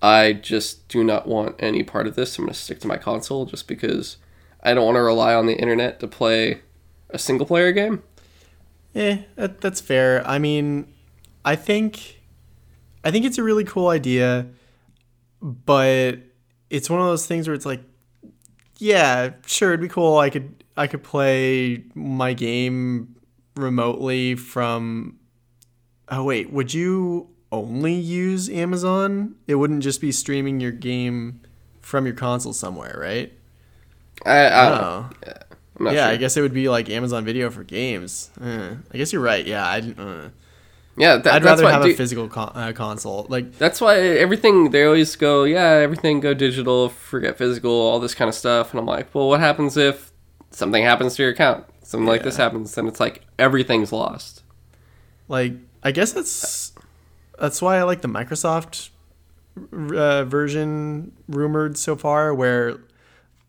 [0.00, 2.38] I just do not want any part of this.
[2.38, 4.16] I'm going to stick to my console just because
[4.62, 6.60] I don't want to rely on the internet to play
[7.10, 8.02] a single player game.
[8.94, 10.26] Eh, that, that's fair.
[10.26, 10.92] I mean,
[11.44, 12.20] I think,
[13.04, 14.46] I think it's a really cool idea,
[15.40, 16.18] but
[16.68, 17.82] it's one of those things where it's like,
[18.78, 20.18] yeah, sure, it'd be cool.
[20.18, 23.16] I could, I could play my game
[23.56, 25.18] remotely from.
[26.12, 29.34] Oh wait, would you only use Amazon?
[29.46, 31.40] It wouldn't just be streaming your game
[31.80, 33.32] from your console somewhere, right?
[34.26, 35.10] I, I don't know.
[35.26, 35.90] Oh.
[35.90, 36.12] Yeah, sure.
[36.12, 38.30] I guess it would be like Amazon Video for games.
[38.40, 39.44] Uh, I guess you're right.
[39.44, 40.28] Yeah, I, uh,
[40.96, 43.26] Yeah, that, I'd rather why, have a physical con- uh, console.
[43.30, 48.14] Like, That's why everything they always go, yeah, everything go digital, forget physical, all this
[48.14, 48.70] kind of stuff.
[48.72, 50.12] And I'm like, well, what happens if
[50.50, 51.64] something happens to your account?
[51.82, 54.42] Something like this happens, then it's like everything's lost.
[55.26, 56.72] like I guess that's
[57.38, 58.90] that's why I like the Microsoft
[59.72, 62.80] uh, version rumored so far, where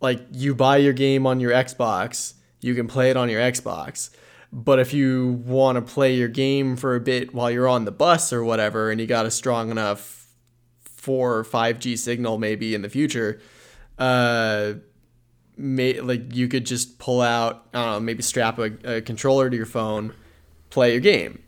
[0.01, 4.09] like you buy your game on your Xbox, you can play it on your Xbox.
[4.51, 7.91] But if you want to play your game for a bit while you're on the
[7.91, 10.27] bus or whatever, and you got a strong enough
[10.83, 13.41] four or five G signal maybe in the future,
[13.99, 14.73] uh,
[15.57, 19.49] may, like you could just pull out, I don't know, maybe strap a, a controller
[19.49, 20.13] to your phone,
[20.69, 21.42] play your game.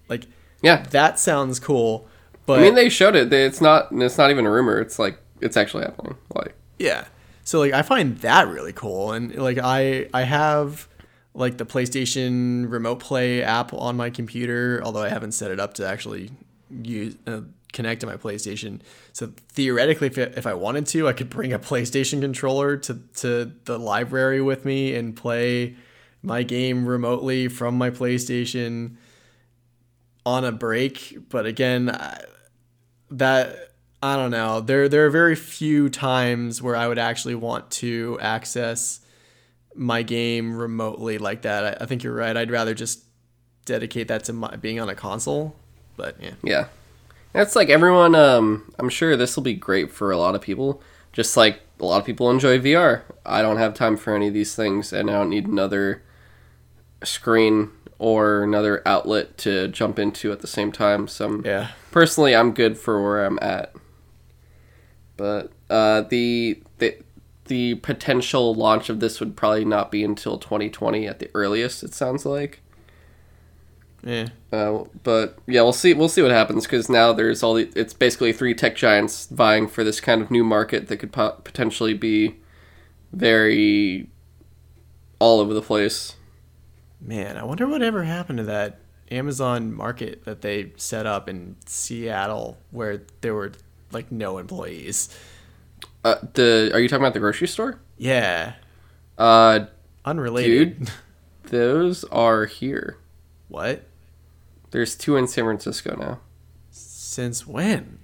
[0.65, 2.07] Yeah, that sounds cool,
[2.45, 3.31] but I mean they showed it.
[3.31, 3.89] It's not.
[3.91, 4.79] It's not even a rumor.
[4.79, 6.15] It's like it's actually happening.
[6.33, 7.05] Like yeah.
[7.43, 10.87] So like I find that really cool, and like I I have
[11.35, 15.75] like the PlayStation Remote Play app on my computer, although I haven't set it up
[15.75, 16.31] to actually
[16.71, 18.81] use uh, connect to my PlayStation.
[19.13, 23.51] So theoretically, if, if I wanted to, I could bring a PlayStation controller to to
[23.65, 25.75] the library with me and play
[26.23, 28.95] my game remotely from my PlayStation
[30.25, 31.17] on a break.
[31.29, 32.23] But again, I,
[33.11, 34.61] that I don't know.
[34.61, 39.01] There there are very few times where I would actually want to access
[39.75, 41.81] my game remotely like that.
[41.81, 42.35] I, I think you're right.
[42.35, 43.03] I'd rather just
[43.65, 45.55] dedicate that to my, being on a console.
[45.97, 46.33] But yeah.
[46.43, 46.67] yeah,
[47.33, 48.15] that's like everyone.
[48.15, 50.81] Um, I'm sure this will be great for a lot of people.
[51.13, 53.03] Just like a lot of people enjoy VR.
[53.25, 56.03] I don't have time for any of these things, and I don't need another
[57.03, 61.07] screen or another outlet to jump into at the same time.
[61.07, 61.69] So I'm, Yeah.
[61.91, 63.73] personally, I'm good for where I'm at.
[65.17, 66.97] But uh, the the
[67.45, 71.83] the potential launch of this would probably not be until 2020 at the earliest.
[71.83, 72.61] It sounds like.
[74.03, 74.27] Yeah.
[74.51, 75.93] Uh, but yeah, we'll see.
[75.93, 77.71] We'll see what happens because now there's all the.
[77.75, 81.37] It's basically three tech giants vying for this kind of new market that could po-
[81.43, 82.35] potentially be
[83.13, 84.09] very
[85.19, 86.14] all over the place.
[87.05, 88.79] Man, I wonder whatever happened to that
[89.11, 93.51] Amazon market that they set up in Seattle where there were
[93.91, 95.15] like no employees.
[96.03, 97.79] Uh, the are you talking about the grocery store?
[97.97, 98.53] Yeah.
[99.19, 99.67] Uh,
[100.03, 100.79] Unrelated.
[100.79, 100.91] Dude,
[101.43, 102.97] those are here.
[103.49, 103.83] What?
[104.71, 106.19] There's two in San Francisco now.
[106.71, 107.99] Since when?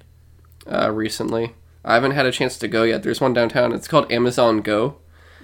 [0.71, 3.01] Uh, recently, I haven't had a chance to go yet.
[3.01, 3.73] There's one downtown.
[3.73, 4.97] It's called Amazon Go.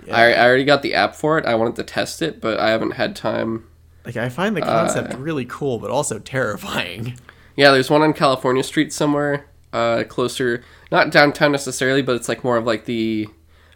[0.07, 0.15] Yeah.
[0.15, 1.45] I, I already got the app for it.
[1.45, 3.67] I wanted to test it, but I haven't had time.
[4.05, 7.17] Like I find the concept really cool but also terrifying.
[7.57, 12.43] Yeah, there's one on California Street somewhere, uh, closer, not downtown necessarily, but it's like
[12.43, 13.27] more of like the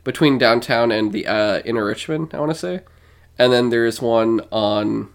[0.03, 2.33] between downtown and the uh, inner Richmond.
[2.33, 2.81] I want to say,
[3.37, 5.09] and then there's one on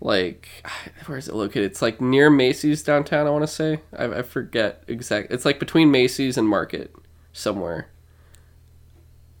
[0.00, 0.48] like
[1.06, 1.64] where is it located?
[1.64, 3.26] It's like near Macy's downtown.
[3.26, 3.80] I want to say.
[3.96, 5.32] I, I forget exact.
[5.32, 6.94] It's like between Macy's and Market
[7.32, 7.88] somewhere.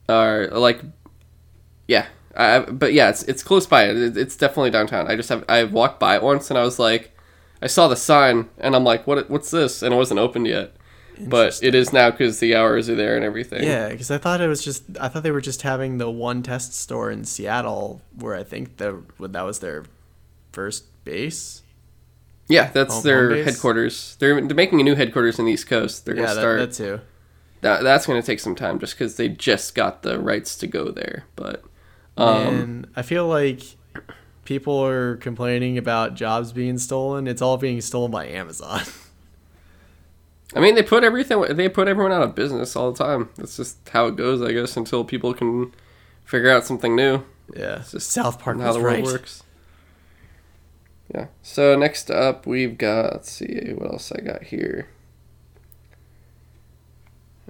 [0.08, 0.80] Or like,
[1.88, 2.06] yeah.
[2.36, 3.84] I, but yeah, it's it's close by.
[3.84, 5.06] It, it's definitely downtown.
[5.08, 7.16] I just have I walked by it once and I was like,
[7.62, 9.82] I saw the sign and I'm like, what what's this?
[9.82, 10.74] And it wasn't opened yet,
[11.28, 13.62] but it is now because the hours are there and everything.
[13.62, 16.42] Yeah, because I thought it was just I thought they were just having the one
[16.42, 19.84] test store in Seattle where I think the that was their
[20.50, 21.62] first base.
[22.48, 24.16] yeah, that's Home- their home headquarters.
[24.18, 26.04] They're they're making a new headquarters in the East Coast.
[26.04, 26.58] They're gonna Yeah, that, start.
[26.58, 27.00] that too.
[27.64, 30.66] That, that's going to take some time just because they just got the rights to
[30.66, 31.24] go there.
[31.34, 31.64] But
[32.16, 33.62] um, and I feel like
[34.44, 37.26] people are complaining about jobs being stolen.
[37.26, 38.82] It's all being stolen by Amazon.
[40.54, 41.40] I mean, they put everything.
[41.56, 43.30] They put everyone out of business all the time.
[43.36, 45.72] That's just how it goes, I guess, until people can
[46.26, 47.24] figure out something new.
[47.56, 49.04] Yeah, It's just South Park how the world right.
[49.04, 49.42] works.
[51.14, 51.28] Yeah.
[51.42, 53.12] So next up, we've got.
[53.12, 54.88] Let's see what else I got here.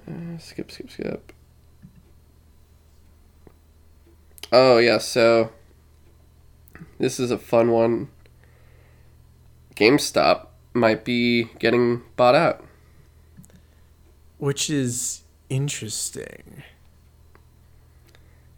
[0.07, 1.31] Uh, skip, skip, skip.
[4.51, 4.99] Oh yeah.
[4.99, 5.51] So
[6.99, 8.09] this is a fun one.
[9.75, 12.63] GameStop might be getting bought out.
[14.37, 16.63] Which is interesting.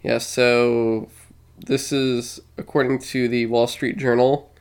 [0.03, 1.09] Yeah, so
[1.65, 4.51] this is according to the Wall Street Journal.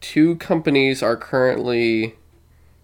[0.00, 2.16] Two companies are currently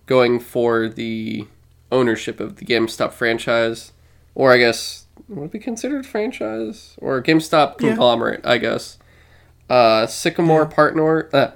[0.07, 1.47] going for the
[1.91, 3.93] ownership of the GameStop franchise,
[4.35, 7.89] or I guess would it be considered franchise or GameStop Yeah.
[7.89, 8.41] conglomerate?
[8.45, 8.99] I guess.
[9.69, 11.51] Uh, Sycamore Partner, uh,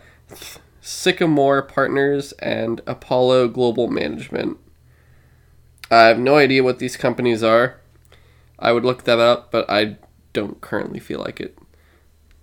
[0.80, 4.58] Sycamore Partners, and Apollo Global Management.
[5.90, 7.76] I have no idea what these companies are.
[8.58, 9.96] I would look that up, but I
[10.32, 11.56] don't currently feel like it.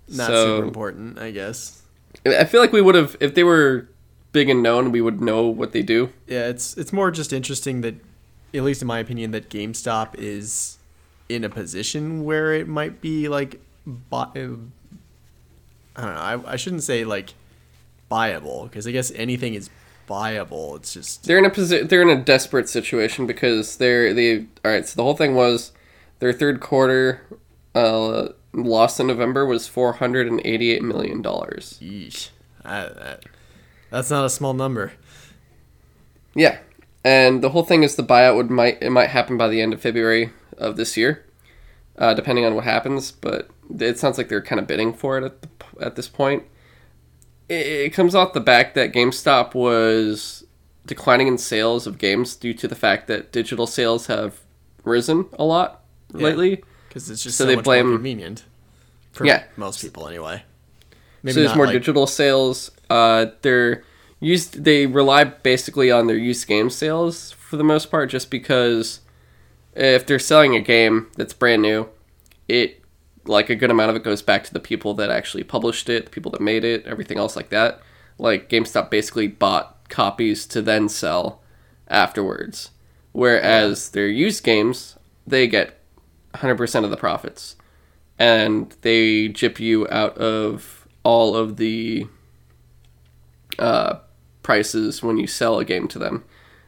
[0.08, 1.82] Not So- super important, I guess.
[2.26, 3.88] I feel like we would have if they were
[4.32, 6.10] big and known, we would know what they do.
[6.26, 7.94] Yeah, it's it's more just interesting that,
[8.54, 10.78] at least in my opinion, that GameStop is
[11.28, 14.66] in a position where it might be like, buy, I don't
[15.96, 16.20] know.
[16.20, 17.34] I, I shouldn't say like
[18.10, 19.70] buyable because I guess anything is
[20.08, 20.76] buyable.
[20.76, 24.70] It's just They're in a posi- they're in a desperate situation because they're they all
[24.72, 24.86] right.
[24.86, 25.72] So the whole thing was
[26.18, 27.22] their third quarter
[27.74, 31.78] uh, loss in November was four hundred and eighty eight million dollars.
[31.80, 32.30] yeesh.
[32.64, 33.24] I, that,
[33.90, 34.92] that's not a small number.
[36.34, 36.58] Yeah,
[37.04, 39.72] and the whole thing is the buyout would might it might happen by the end
[39.72, 41.24] of February of this year,
[41.98, 43.10] uh, depending on what happens.
[43.10, 45.48] But it sounds like they're kind of bidding for it at the,
[45.80, 46.44] at this point.
[47.48, 50.44] It, it comes off the back that GameStop was
[50.86, 54.40] declining in sales of games due to the fact that digital sales have
[54.84, 55.82] risen a lot
[56.14, 56.24] Yeah.
[56.28, 56.62] lately.
[56.88, 58.44] Because it's just So so, they much blame- more convenient.
[59.12, 59.44] For Yeah.
[59.56, 60.42] most people, anyway.
[61.26, 62.70] So there's more like- digital sales.
[62.88, 63.84] Uh, they're
[64.20, 64.64] used.
[64.64, 69.00] They rely basically on their used game sales for the most part, just because
[69.74, 71.88] if they're selling a game that's brand new,
[72.48, 72.82] it
[73.26, 76.06] like a good amount of it goes back to the people that actually published it,
[76.06, 77.80] the people that made it, everything else like that.
[78.18, 81.42] Like GameStop basically bought copies to then sell
[81.88, 82.70] afterwards,
[83.12, 84.96] whereas their used games
[85.26, 85.80] they get
[86.34, 87.56] 100% of the profits
[88.18, 90.79] and they jip you out of
[91.10, 92.06] all of the
[93.58, 93.98] uh,
[94.42, 96.24] prices when you sell a game to them.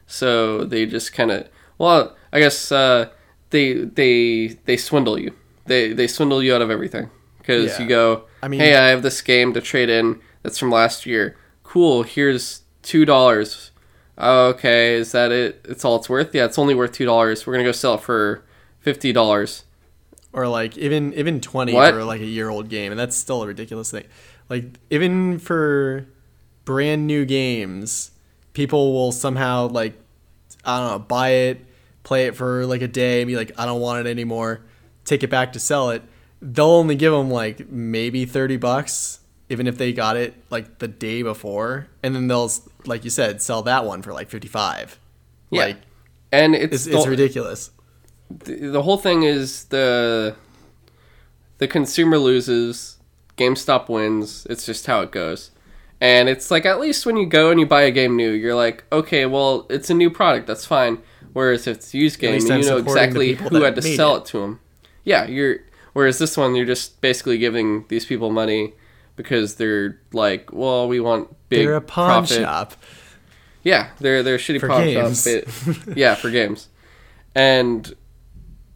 [0.07, 3.09] So they just kind of, well, I guess uh,
[3.51, 5.31] they they they swindle you.
[5.65, 7.81] They they swindle you out of everything because Yeah.
[7.83, 11.05] you go, I mean- hey, I have this game to trade in that's from last
[11.05, 11.35] year.
[11.63, 13.71] Cool, here's two dollars.
[14.19, 15.65] Okay, is that it?
[15.67, 16.35] It's all it's worth.
[16.35, 17.47] Yeah, it's only worth two dollars.
[17.47, 18.43] We're gonna go sell it for
[18.79, 19.63] fifty dollars.
[20.35, 21.93] or like even even 20 What?
[21.93, 24.03] for like a year old game and that's still a ridiculous thing
[24.49, 26.07] like even for
[26.65, 28.11] brand new games
[28.53, 29.93] people will somehow like
[30.63, 31.65] i don't know buy it
[32.03, 34.61] play it for like a day and be like i don't want it anymore.
[35.05, 36.01] Take it back to sell it.
[36.41, 39.19] They'll only give them like maybe 30 bucks
[39.49, 41.87] even if they got it like the day before.
[42.01, 42.49] And then they'll
[42.85, 44.97] like you said sell that one for like 55
[45.49, 45.65] Yeah.
[45.65, 45.77] like
[46.31, 47.71] And it's it's, it's ridiculous.
[48.29, 50.35] The, the whole thing is the
[51.57, 52.97] the consumer loses,
[53.37, 54.45] GameStop wins.
[54.49, 55.51] It's just how it goes.
[56.01, 58.55] And it's like at least when you go and you buy a game new, you're
[58.55, 60.99] like, okay, well, it's a new product, that's fine.
[61.31, 64.15] Whereas if it's a used game, and I'm you know exactly who had to sell
[64.15, 64.19] it.
[64.19, 64.59] it to them.
[65.03, 65.59] Yeah, you're.
[65.93, 68.73] Whereas this one, you're just basically giving these people money
[69.15, 72.37] because they're like, well, we want big they're a pawn profit.
[72.41, 72.73] shop
[73.63, 75.23] Yeah, they're they're shitty For pawn games.
[75.23, 75.67] shops.
[75.87, 76.67] It- yeah, for games.
[77.35, 77.93] And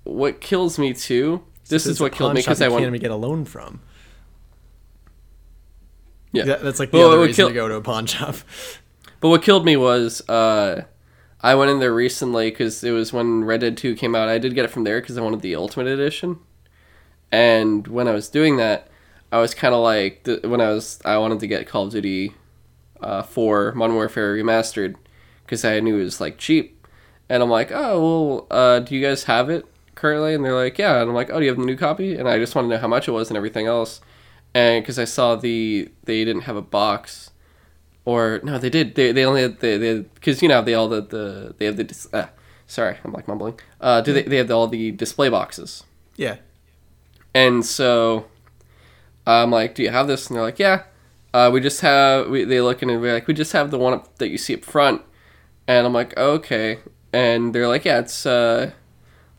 [0.03, 1.43] what kills me too.
[1.70, 3.82] This It's is what killed me because I you can't even get a loan from.
[6.32, 6.44] Yeah.
[6.46, 8.36] That- that's like the Well, other reason kill- to go to a pawn shop.
[9.20, 10.84] But what killed me was uh,
[11.42, 14.30] I went in there recently because it was when Red Dead Two came out.
[14.30, 16.38] I did get it from there because I wanted the Ultimate Edition.
[17.32, 18.88] And when I was doing that,
[19.32, 21.92] I was kind of like th- when I was I wanted to get Call of
[21.92, 22.34] Duty
[23.02, 24.96] uh, for Modern Warfare Remastered
[25.46, 26.86] because I knew it was like cheap,
[27.28, 29.66] and I'm like, oh well, uh, do you guys have it
[29.96, 30.34] currently?
[30.36, 31.02] And they're like, yeah.
[31.02, 32.16] And I'm like, oh, do you have the new copy?
[32.16, 34.00] And I just want to know how much it was and everything else,
[34.58, 37.32] and because I saw the they didn't have a box,
[38.05, 38.95] or no, they did.
[38.95, 41.78] They, they only had the they because you know they all the, the they have
[41.78, 42.28] the dis- uh,
[42.66, 43.60] sorry I'm like mumbling.
[43.80, 45.84] Uh, do they they have all the display boxes?
[46.16, 46.38] Yeah.
[47.34, 48.26] And so
[49.28, 50.84] I'm like, "Do you have this?" And they're like, "Yeah."
[51.34, 52.30] Uh, we just have.
[52.30, 54.55] We, they look and they're like, "We just have the one up, that you see
[54.55, 55.01] up front."
[55.68, 56.80] And I'm like, "Okay."
[57.14, 58.72] and they're like, yeah, it's uh,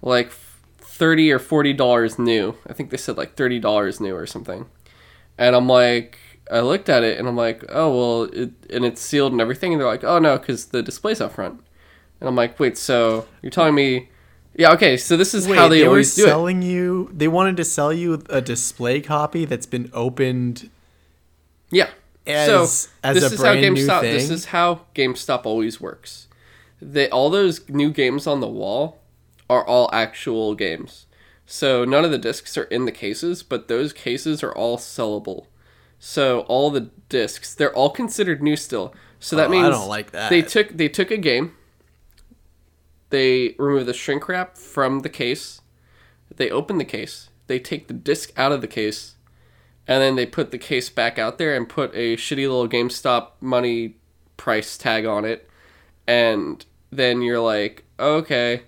[0.03, 0.31] like
[0.79, 2.57] thirty or forty dollars new.
[2.67, 4.67] I think they said like thirty dollars new or something.
[5.39, 6.19] And I'm like,
[6.51, 9.73] I looked at it and I'm like, oh well, it, and it's sealed and everything.
[9.73, 11.61] And they're like, oh no, because the display's up front.
[12.21, 14.09] And I'm like, wait, so you're telling me?
[14.55, 14.97] Yeah, okay.
[14.97, 16.27] So this is Wait, how they, they were always do it.
[16.27, 17.11] selling you.
[17.15, 20.69] They wanted to sell you a display copy that's been opened
[21.71, 21.91] Yeah.
[22.27, 24.01] as so as this a is how GameStop.
[24.01, 26.27] This is how GameStop always works.
[26.83, 28.99] They all those new games on the wall
[29.49, 31.07] are all actual games.
[31.51, 35.47] So none of the discs are in the cases, but those cases are all sellable.
[35.99, 38.95] So all the discs, they're all considered new still.
[39.19, 40.29] So that Oh, I means don't like that.
[40.29, 41.55] They took they took a game.
[43.09, 45.63] They remove the shrink wrap from the case.
[46.37, 47.31] They open the case.
[47.47, 49.17] They take the disc out of the case,
[49.87, 53.29] and then they put the case back out there and put a shitty little GameStop
[53.41, 53.97] money
[54.37, 55.49] price tag on it,
[56.07, 58.65] and then you're like, okay,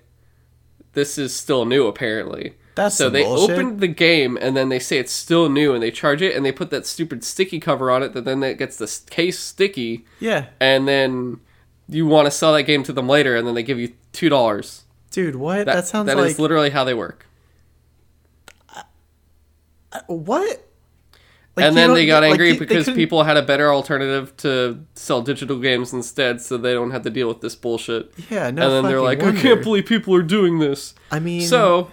[0.94, 2.54] this is still new apparently.
[2.80, 3.58] That's so they bullshit.
[3.58, 6.44] opened the game and then they say it's still new and they charge it and
[6.44, 10.04] they put that stupid sticky cover on it that then it gets the case sticky
[10.18, 11.40] yeah, and then
[11.88, 14.28] you want to sell that game to them later and then they give you two
[14.28, 14.84] dollars.
[15.10, 15.36] dude.
[15.36, 15.66] What?
[15.66, 17.26] That, That, sounds that like is literally how they work.
[20.06, 20.66] what?
[21.56, 25.20] Like, and then they got angry they because people had a better alternative to sell
[25.20, 28.12] digital games instead, so they don't have to deal with this bullshit.
[28.30, 28.62] Yeah, no.
[28.62, 30.94] and then they're like, I can't believe people are doing this.
[31.10, 31.90] I mean, So,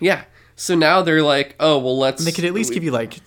[0.00, 0.24] yeah.
[0.56, 2.24] So now they're like, oh well, let's.
[2.24, 3.18] they could at least give you like.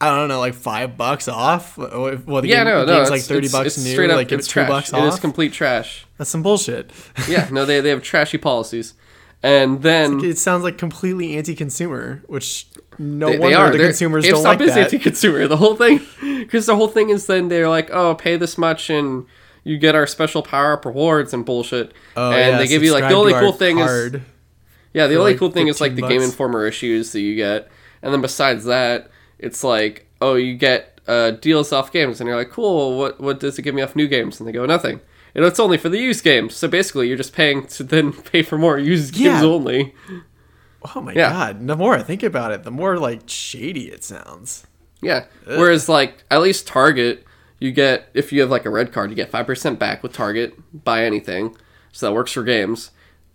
[0.00, 1.78] I don't know, like five bucks off.
[1.78, 3.92] Well, the Yeah, game, no, the no, game's like thirty it's- bucks it's new.
[3.92, 4.68] straight up, like it's two trash.
[4.68, 5.14] bucks off.
[5.14, 6.04] is complete trash.
[6.18, 6.90] That's some bullshit.
[7.28, 8.94] Yeah, no, they they have trashy policies,
[9.42, 12.66] and then it sounds like completely anti-consumer, which
[12.98, 14.84] no they, wonder they the They're- consumers don't like is that.
[14.92, 15.46] anti-consumer.
[15.46, 16.00] The whole thing,
[16.40, 19.26] because the whole thing is then they're like, oh, pay this much and
[19.62, 21.92] you get our special power up rewards and bullshit.
[22.16, 24.22] Oh, and yeah, they give you like the only cool thing is card.
[24.94, 26.22] Yeah, the only like, cool thing is like the 15 Game.
[26.22, 27.68] Informer issues that you get,
[28.02, 32.36] and then besides that, it's like oh, you get uh, deals off games, and you're
[32.36, 32.98] like, cool.
[32.98, 34.38] What what does it give me off new games?
[34.40, 35.00] And they go nothing.
[35.34, 36.54] And it's only for the used games.
[36.54, 39.94] So basically, you're just paying to then pay for more used games only.
[40.94, 41.30] Oh my Yeah.
[41.30, 41.66] god!
[41.66, 44.66] The more I think about it, the more like shady it sounds.
[45.00, 45.24] Yeah.
[45.46, 47.24] Whereas like at least Target,
[47.58, 50.12] you get if you have like a red card, you get five percent back with
[50.12, 50.54] Target.
[50.84, 51.56] Buy anything,
[51.92, 52.90] so that works for games.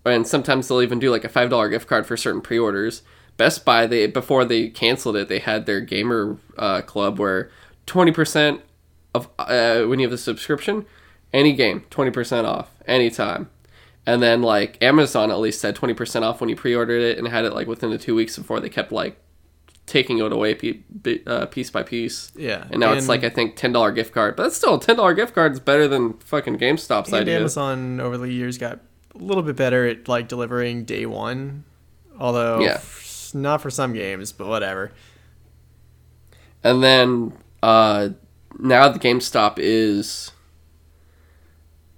[0.07, 3.01] And sometimes they'll even do like a five dollar gift card for certain pre-orders.
[3.37, 7.51] Best Buy, they before they canceled it, they had their gamer uh, club where
[7.85, 8.61] twenty percent
[9.13, 10.85] of uh, when you have the subscription,
[11.33, 13.49] any game twenty percent off anytime.
[14.05, 17.27] And then like Amazon at least had twenty percent off when you pre-ordered it and
[17.27, 19.19] had it like within the two weeks before they kept like
[19.87, 20.57] taking it away
[21.25, 22.31] uh, piece by piece.
[22.35, 24.79] Yeah, And now it's like I think ten dollar gift card, but that's still a
[24.79, 27.37] ten dollar gift card is better than fucking GameStop's And idea.
[27.39, 28.79] Amazon over the years got
[29.19, 31.63] a little bit better at like delivering day one,
[32.19, 32.75] although Yeah.
[32.75, 34.91] f- not for some games, but whatever.
[36.63, 38.09] And then uh,
[38.59, 40.31] now the GameStop is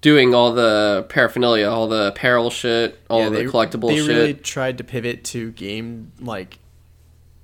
[0.02, 4.08] doing all the paraphernalia, all the apparel shit, all yeah, the they, collectible they shit.
[4.08, 6.58] really tried to pivot to game like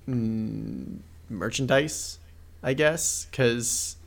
[0.08, 1.00] mm,
[1.30, 2.20] merchandise,
[2.64, 3.98] I guess, because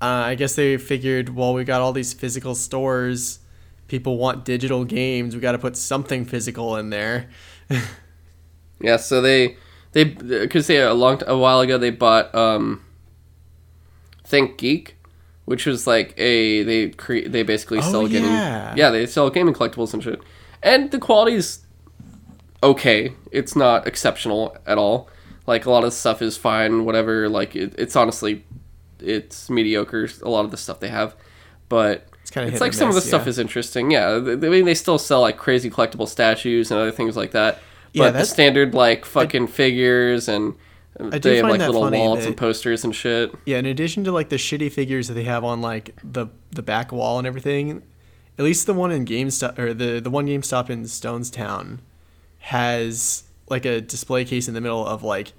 [0.00, 3.40] uh, I guess they figured, well, we got all these physical stores.
[3.88, 5.34] People want digital games.
[5.34, 7.28] We got to put something physical in there.
[8.80, 9.56] Yeah, so they
[9.90, 12.84] they because they a long a while ago they bought um
[14.28, 14.90] ThinkGeek,
[15.46, 18.74] which was like a they create they basically Oh, sell gaming yeah.
[18.76, 20.20] yeah they sell gaming collectibles and shit,
[20.62, 21.66] and the quality's
[22.62, 23.12] okay.
[23.32, 25.08] It's not exceptional at all.
[25.46, 27.28] Like a lot of stuff is fine, whatever.
[27.28, 28.44] Like it, it's honestly
[29.00, 30.08] it's mediocre.
[30.22, 31.16] A lot of the stuff they have,
[31.68, 33.90] but It's kind of it's like some of the stuff is interesting.
[33.90, 37.58] Yeah, I mean they still sell like crazy collectible statues and other things like that.
[37.94, 40.54] Yeah, But the standard like fucking figures and
[40.98, 43.34] they have like little walls and posters and shit.
[43.46, 46.60] Yeah, in addition to like the shitty figures that they have on like the the
[46.60, 47.82] back wall and everything,
[48.38, 51.78] at least the one in GameStop or the the one GameStop in Stonestown
[52.40, 55.32] has like a display case in the middle of like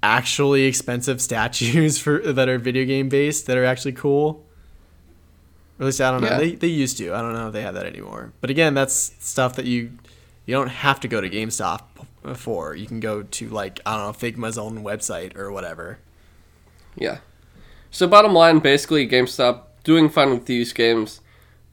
[0.00, 4.46] actually expensive statues for that are video game based that are actually cool.
[5.80, 6.28] Or at least I don't know.
[6.28, 6.38] Yeah.
[6.38, 7.14] They they used to.
[7.14, 8.34] I don't know if they have that anymore.
[8.42, 9.92] But again, that's stuff that you
[10.44, 11.80] you don't have to go to GameStop
[12.36, 12.76] for.
[12.76, 15.98] You can go to like I don't know Figma's own website or whatever.
[16.96, 17.20] Yeah.
[17.90, 21.22] So bottom line, basically, GameStop doing fine with these games.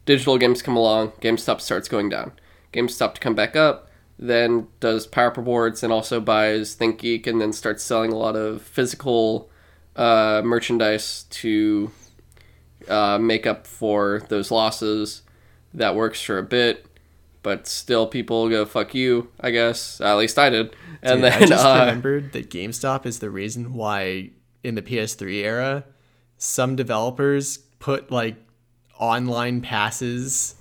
[0.05, 2.31] Digital games come along, GameStop starts going down.
[2.71, 7.41] GameStop to come back up, then does power up rewards and also buys ThinkGeek and
[7.41, 9.49] then starts selling a lot of physical
[9.97, 11.91] uh, merchandise to
[12.89, 15.21] uh, make up for those losses.
[15.73, 16.85] that works for a bit,
[17.43, 19.29] but still people go fuck you.
[19.39, 20.75] I guess at least I did.
[21.01, 24.31] And Dude, then I just uh, remembered that GameStop is the reason why
[24.63, 25.83] in the PS3 era,
[26.37, 28.35] some developers put like
[28.99, 30.55] online passes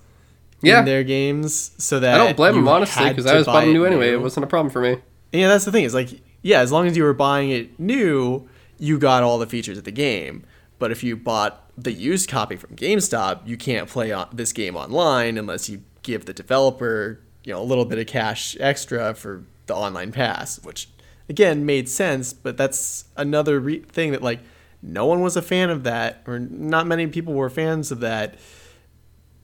[0.63, 0.81] Yeah.
[0.81, 3.73] in their games so that I don't blame them honestly because I was buy buying
[3.73, 4.11] new anyway.
[4.11, 4.17] new.
[4.19, 4.99] It wasn't a problem for me.
[5.33, 5.85] Yeah, that's the thing.
[5.85, 8.49] Is like, yeah, as long as you were buying it new,
[8.79, 10.45] you got all the features of the game.
[10.79, 14.77] But if you bought the used copy from GameStop, you can't play on this game
[14.77, 19.45] online unless you give the developer, you know, a little bit of cash extra for
[19.67, 20.89] the online pass, which
[21.29, 22.33] again made sense.
[22.33, 24.41] But that's another re- thing that like
[24.83, 28.39] no one was a fan of that, or not many people were fans of that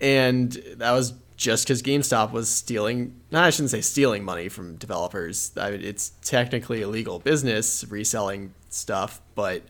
[0.03, 3.21] and that was just because GameStop was stealing.
[3.31, 5.53] No, I shouldn't say stealing money from developers.
[5.57, 9.63] I mean, it's technically illegal business reselling stuff, but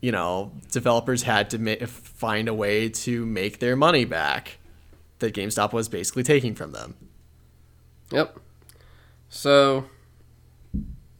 [0.00, 4.58] you know, developers had to ma- find a way to make their money back
[5.18, 6.94] that GameStop was basically taking from them.
[8.12, 8.38] Yep.
[9.28, 9.86] So,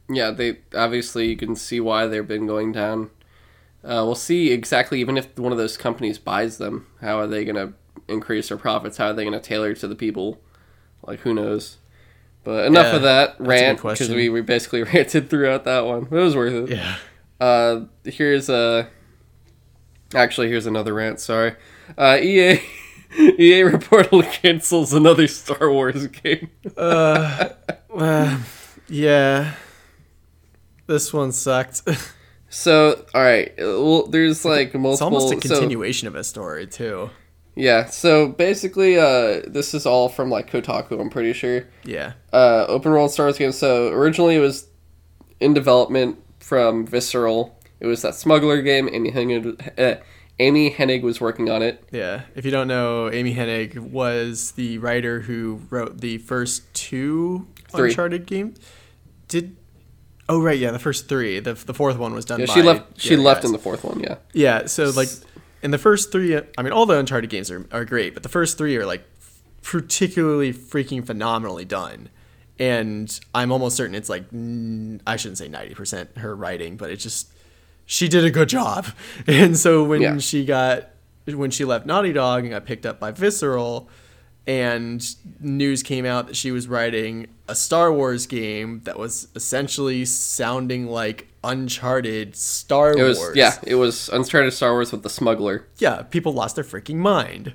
[0.09, 3.11] yeah, they obviously you can see why they've been going down.
[3.83, 7.45] Uh, we'll see exactly even if one of those companies buys them, how are they
[7.45, 7.73] going to
[8.07, 8.97] increase their profits?
[8.97, 10.39] How are they going to tailor to the people?
[11.05, 11.77] Like who knows?
[12.43, 16.03] But enough Yeah, of that rant because we, we basically ranted throughout that one.
[16.03, 16.75] It was worth it.
[16.77, 16.95] Yeah.
[17.39, 18.87] Uh, here's a.
[20.13, 21.19] Actually, here's another rant.
[21.19, 21.55] Sorry.
[21.97, 22.59] Uh, EA.
[23.19, 26.49] EA reportedly cancels another Star Wars game.
[26.77, 27.49] Uh,
[28.87, 29.55] yeah.
[30.87, 31.81] This one sucked.
[32.51, 34.93] So, all right, well, there's like multiple.
[34.93, 37.11] It's almost a so- continuation of a story too.
[37.55, 37.85] yeah.
[37.85, 40.99] So basically, uh, this is all from like Kotaku.
[40.99, 41.67] I'm pretty sure.
[41.83, 42.13] Yeah.
[42.33, 43.51] Uh, open world Star Wars game.
[43.51, 44.67] So originally it was
[45.39, 46.17] in development
[46.49, 47.55] from Visceral.
[47.79, 48.89] It was that smuggler game.
[48.91, 50.01] Amy Hennig, uh,
[50.39, 51.83] Amy Hennig was working on it.
[51.91, 52.23] Yeah.
[52.35, 57.89] If you don't know, Amy Hennig was the writer who wrote the first two Three.
[57.89, 58.57] Uncharted games.
[59.27, 59.55] Did
[60.27, 61.39] Oh right, yeah, the first three.
[61.39, 62.99] The the fourth one was done Yeah, by she left.
[62.99, 63.45] She left guys.
[63.49, 63.99] in the fourth one.
[63.99, 64.15] Yeah.
[64.33, 65.09] Yeah, so like
[65.61, 68.29] in the first three, I mean, all the Uncharted games are, are great, but the
[68.29, 69.03] first three are like
[69.61, 72.09] particularly freaking phenomenally done.
[72.59, 74.23] And I'm almost certain it's like,
[75.07, 77.29] I shouldn't say 90% her writing, but it just,
[77.85, 78.85] she did a good job.
[79.27, 80.17] And so when Yeah.
[80.17, 80.89] she got,
[81.25, 83.87] when she left Naughty Dog and got picked up by Visceral,
[84.47, 85.05] and
[85.39, 90.87] news came out that she was writing a Star Wars game that was essentially sounding
[90.87, 93.17] like Uncharted Star It was.
[93.19, 93.37] Wars.
[93.37, 93.53] Yeah.
[93.63, 95.67] It was Uncharted Star Wars with the smuggler.
[95.77, 97.53] Yeah, people lost their freaking mind.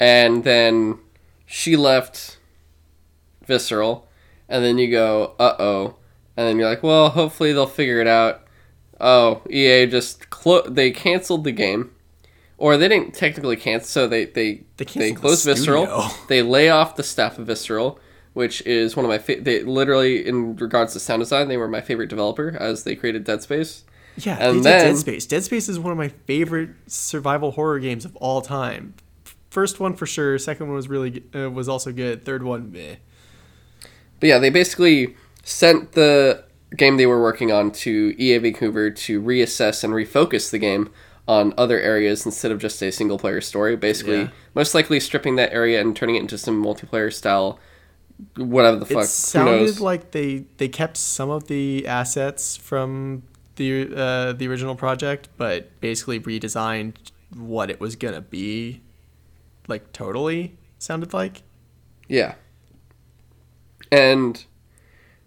[0.00, 0.98] and then
[1.46, 2.38] she left
[3.52, 4.08] visceral
[4.48, 5.96] and then you go uh-oh
[6.36, 8.42] and then you're like well hopefully they'll figure it out
[9.00, 11.90] oh ea just clo- they canceled the game
[12.58, 15.86] or they didn't technically cancel so they they They they, canceled the closed visceral
[16.28, 17.98] they lay off the staff of visceral
[18.34, 21.68] which is one of my fa- they literally in regards to sound design they were
[21.68, 23.84] my favorite developer as they created dead space
[24.16, 25.26] Yeah, And they did then- Dead Space.
[25.26, 28.92] Dead Space is one of my favorite survival horror games of all time.
[29.48, 30.38] First one for sure.
[30.38, 32.24] Second one was really uh, was also good.
[32.24, 32.96] Third one, meh.
[34.22, 36.44] But yeah, they basically sent the
[36.76, 40.90] game they were working on to EA Vancouver to reassess and refocus the game
[41.26, 43.74] on other areas instead of just a single player story.
[43.74, 44.28] Basically, Yeah.
[44.54, 47.58] most likely stripping that area and turning it into some multiplayer style,
[48.36, 49.02] whatever the fuck.
[49.02, 53.24] It sounded like they they kept some of the assets from
[53.56, 56.94] the uh, the original project, but basically redesigned
[57.34, 58.82] what it was gonna be.
[59.66, 61.42] Like totally sounded like.
[62.08, 62.34] Yeah.
[63.92, 64.42] And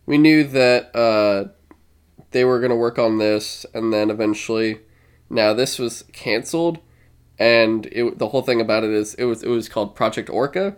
[0.07, 1.49] we knew that uh,
[2.31, 4.79] they were going to work on this, and then eventually,
[5.29, 6.79] now this was canceled,
[7.39, 10.75] and it, the whole thing about it is it was it was called Project Orca,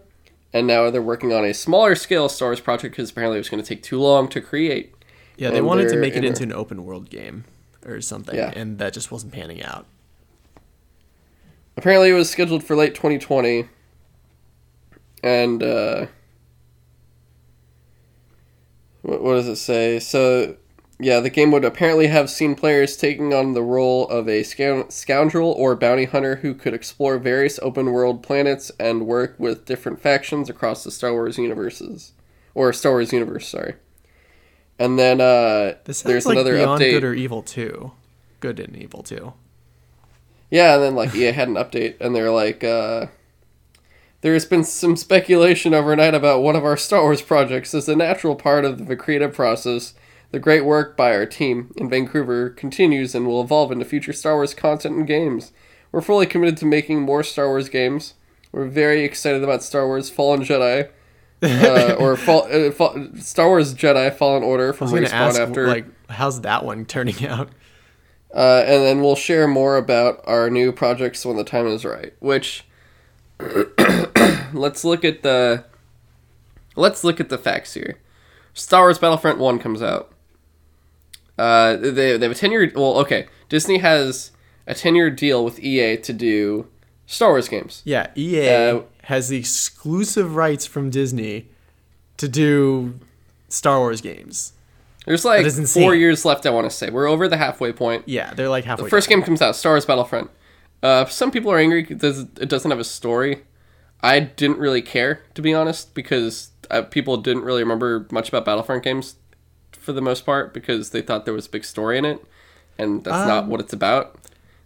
[0.54, 3.50] and now they're working on a smaller scale Star Wars project because apparently it was
[3.50, 4.94] going to take too long to create.
[5.38, 7.46] Yeah, they wanted to make it into an open world game
[7.86, 8.52] or something, Yeah.
[8.56, 9.86] and that just wasn't panning out.
[11.78, 13.66] Apparently, it was scheduled for late 2020,
[15.24, 16.08] and uh,
[19.08, 20.00] what, does it say?
[20.00, 20.58] So,
[21.00, 24.92] yeah, the game would apparently have seen players taking on the role of a scoun-
[24.92, 30.02] scoundrel or bounty hunter who could explore various open world planets and work with different
[30.02, 32.14] factions across the Star Wars universes,
[32.54, 33.48] or Star Wars universe.
[33.48, 33.76] Sorry.
[34.80, 36.92] And then uh, there's like another Beyond update.
[36.92, 37.94] Good or Evil too.
[38.40, 39.34] Good and Evil too.
[40.50, 43.08] Yeah, and then like EA had an update, and they're like, uh,
[44.28, 48.36] "There's been some speculation overnight about one of our Star Wars projects as a natural
[48.36, 49.94] part of the creative process.
[50.32, 54.36] The great work by our team in Vancouver continues and will evolve into future Star
[54.36, 55.54] Wars content and games.
[55.94, 58.16] We're fully committed to making more Star Wars games.
[58.52, 60.90] We're very excited about Star Wars Fallen Jedi,
[61.42, 65.86] uh, or Fall, uh, Fall, Star Wars Jedi Fallen Order from Respawn ask, after, like,
[66.10, 67.50] how's that one turning out?
[68.34, 72.14] uh, and then we'll share more about our new projects when the time is right.
[72.20, 72.66] Which,
[74.54, 75.66] let's look at the,
[76.76, 77.98] let's look at the facts here.
[78.54, 80.12] Star Wars Battlefront One comes out.
[81.38, 82.72] Uh, they, they have a ten year.
[82.76, 83.28] Well, okay.
[83.50, 84.32] Disney has
[84.66, 86.68] a ten year deal with EA to do
[87.06, 87.84] Star Wars games.
[87.86, 91.48] Yeah, EA Uh, has the exclusive rights from Disney
[92.18, 93.00] to do
[93.50, 94.54] Star Wars games.
[95.06, 96.46] There's like four years left.
[96.46, 98.04] I want to say we're over the halfway point.
[98.08, 98.86] Yeah, they're like halfway.
[98.86, 100.32] The first game comes out, Star Wars Battlefront.
[100.84, 103.44] Uh, some people are angry because it doesn't have a story.
[104.02, 108.46] I didn't really care, to be honest, because uh, people didn't really remember much about
[108.46, 109.16] Battlefront games
[109.72, 112.24] for the most part because they thought there was a big story in it,
[112.78, 114.16] and that's not Um, what it's about.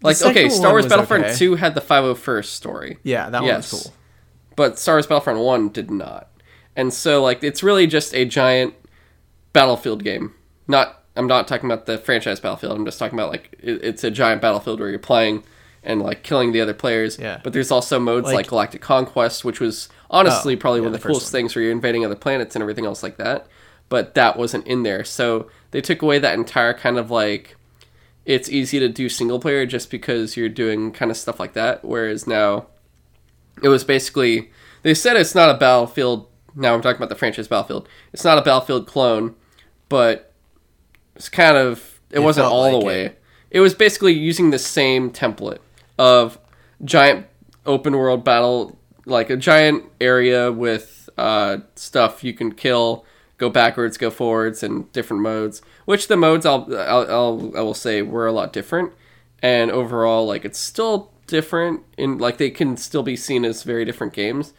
[0.02, 1.34] Like, okay, Star Wars Battlefront okay.
[1.36, 2.98] 2 had the 501st story.
[3.04, 3.72] Yeah, that Yes.
[3.72, 3.92] was cool.
[4.56, 6.28] But Star Wars Battlefront 1 did not.
[6.76, 8.74] And so, like, it's really just a giant
[9.52, 10.34] battlefield game.
[10.68, 12.76] Not, I'm not talking about the franchise battlefield.
[12.76, 15.44] I'm just talking about, like, it, it's a giant battlefield where you're playing
[15.84, 17.18] and, like, killing the other players.
[17.18, 17.40] Yeah.
[17.42, 20.94] But there's also modes like, Like- Galactic Conquest, which was honestly Oh, probably yeah, one
[20.94, 21.40] of the the coolest one.
[21.40, 23.46] things where you're invading other planets and everything else like that.
[23.88, 25.04] But that wasn't in there.
[25.04, 27.56] So they took away that entire kind of, like,
[28.24, 31.84] it's easy to do single player just because you're doing kind of stuff like that.
[31.84, 32.66] Whereas now,
[33.62, 34.50] it was basically
[34.82, 36.28] they said it's not a battlefield.
[36.54, 37.88] Now I'm talking about the franchise battlefield.
[38.12, 39.34] It's not a battlefield clone,
[39.88, 40.32] but
[41.16, 42.84] it's kind of it, wasn't all like the it.
[42.84, 43.12] way.
[43.50, 45.58] It was basically using the same template
[45.98, 46.38] of
[46.84, 47.26] giant
[47.66, 53.04] open world battle, like a giant area with uh, stuff you can kill,
[53.38, 55.62] go backwards, go forwards, and different modes.
[55.84, 58.92] Which the modes I'll, I'll, I'll I will say were a lot different,
[59.42, 63.84] and overall like it's still different in like they can still be seen as very
[63.84, 64.52] different games,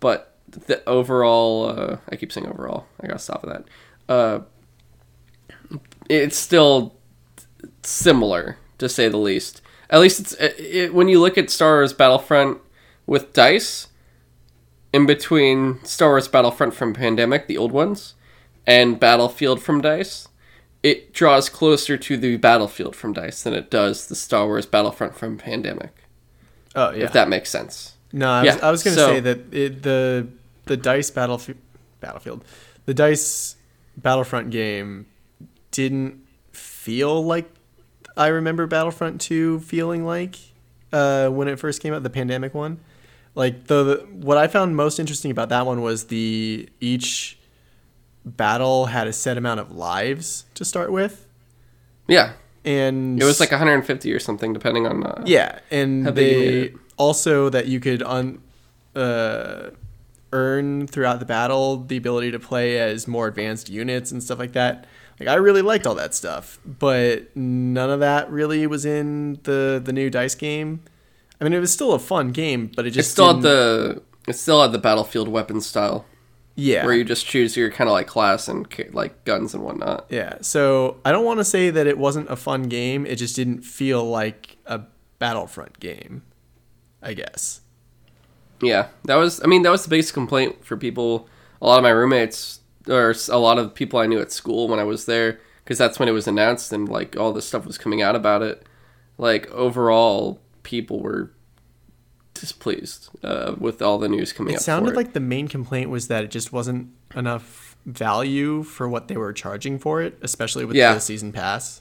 [0.00, 3.64] but the overall uh, I keep saying overall I gotta stop with that.
[4.08, 4.40] Uh,
[6.08, 6.96] it's still
[7.82, 9.62] similar to say the least.
[9.94, 12.58] At least it's it, when you look at Star Wars Battlefront
[13.06, 13.86] with dice,
[14.92, 18.14] in between Star Wars Battlefront from Pandemic, the old ones,
[18.66, 20.26] and Battlefield from dice,
[20.82, 25.16] it draws closer to the Battlefield from dice than it does the Star Wars Battlefront
[25.16, 25.94] from Pandemic.
[26.74, 27.04] Oh yeah.
[27.04, 27.94] If that makes sense.
[28.12, 30.26] No, I was, Yeah, I was going to so- say that it, the
[30.66, 31.58] the dice battlefield
[32.00, 32.44] battlefield,
[32.86, 33.54] the dice
[33.96, 35.06] Battlefront game
[35.70, 36.20] didn't
[36.52, 37.48] feel like
[38.16, 40.36] I remember Battlefront 2 feeling like
[40.92, 42.78] uh, when it first came out, the pandemic one.
[43.34, 47.36] Like the, the what I found most interesting about that one was the each
[48.24, 51.26] battle had a set amount of lives to start with,
[52.06, 52.34] Yeah,
[52.64, 55.04] and it was like 150 or something, depending on.
[55.04, 58.40] Uh, yeah, and they also that you could un,
[58.94, 59.70] uh,
[60.32, 64.52] earn throughout the battle the ability to play as more advanced units and stuff like
[64.52, 64.86] that.
[65.20, 69.80] Like I really liked all that stuff, but none of that really was in the
[69.84, 70.82] the new dice game.
[71.40, 74.02] I mean, it was still a fun game, but it just It's still had the
[74.26, 76.04] it's still had the Battlefield weapon style,
[76.56, 80.06] yeah where you just choose your kind of like class and like guns and whatnot.
[80.08, 80.38] yeah.
[80.40, 83.06] So I don't want to say that it wasn't a fun game.
[83.06, 84.82] It just didn't feel like a
[85.18, 86.22] Battlefront game.
[87.02, 87.60] I guess.
[88.62, 89.42] Yeah, that was.
[89.42, 91.28] I mean, that was the biggest complaint for people.
[91.60, 94.78] A lot of my roommates, or a lot of people I knew at school when
[94.78, 97.78] I was there, because that's when it was announced and like all this stuff was
[97.78, 98.66] coming out about it.
[99.18, 101.30] Like overall, people were
[102.34, 104.60] displeased uh, with all the news coming out.
[104.60, 104.96] It sounded it.
[104.96, 109.32] like the main complaint was that it just wasn't enough value for what they were
[109.32, 110.94] charging for it, especially with Yeah.
[110.94, 111.80] the season pass.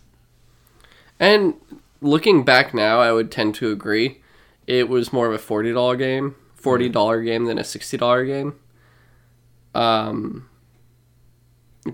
[1.20, 1.56] And
[2.02, 4.22] looking back now, I would tend to agree.
[4.68, 8.26] It was more of a forty dollar game, forty dollar game than a sixty dollar
[8.26, 8.56] game.
[9.76, 10.50] Um,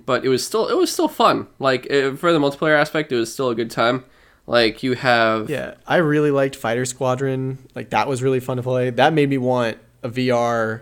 [0.05, 1.47] but it was still it was still fun.
[1.59, 4.05] Like eh, for the multiplayer aspect, it was still a good time.
[4.47, 7.59] Like you have Yeah, I really liked Fighter Squadron.
[7.75, 8.89] Like that was really fun to play.
[8.89, 10.81] That made me want a VR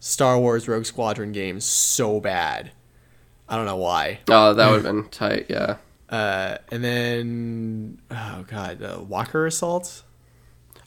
[0.00, 2.70] Star Wars Rogue Squadron game so bad.
[3.48, 4.20] I don't know why.
[4.28, 5.46] oh that would have been tight.
[5.48, 5.76] Yeah,
[6.08, 10.02] Uh, and then oh god, uh, Walker Assault.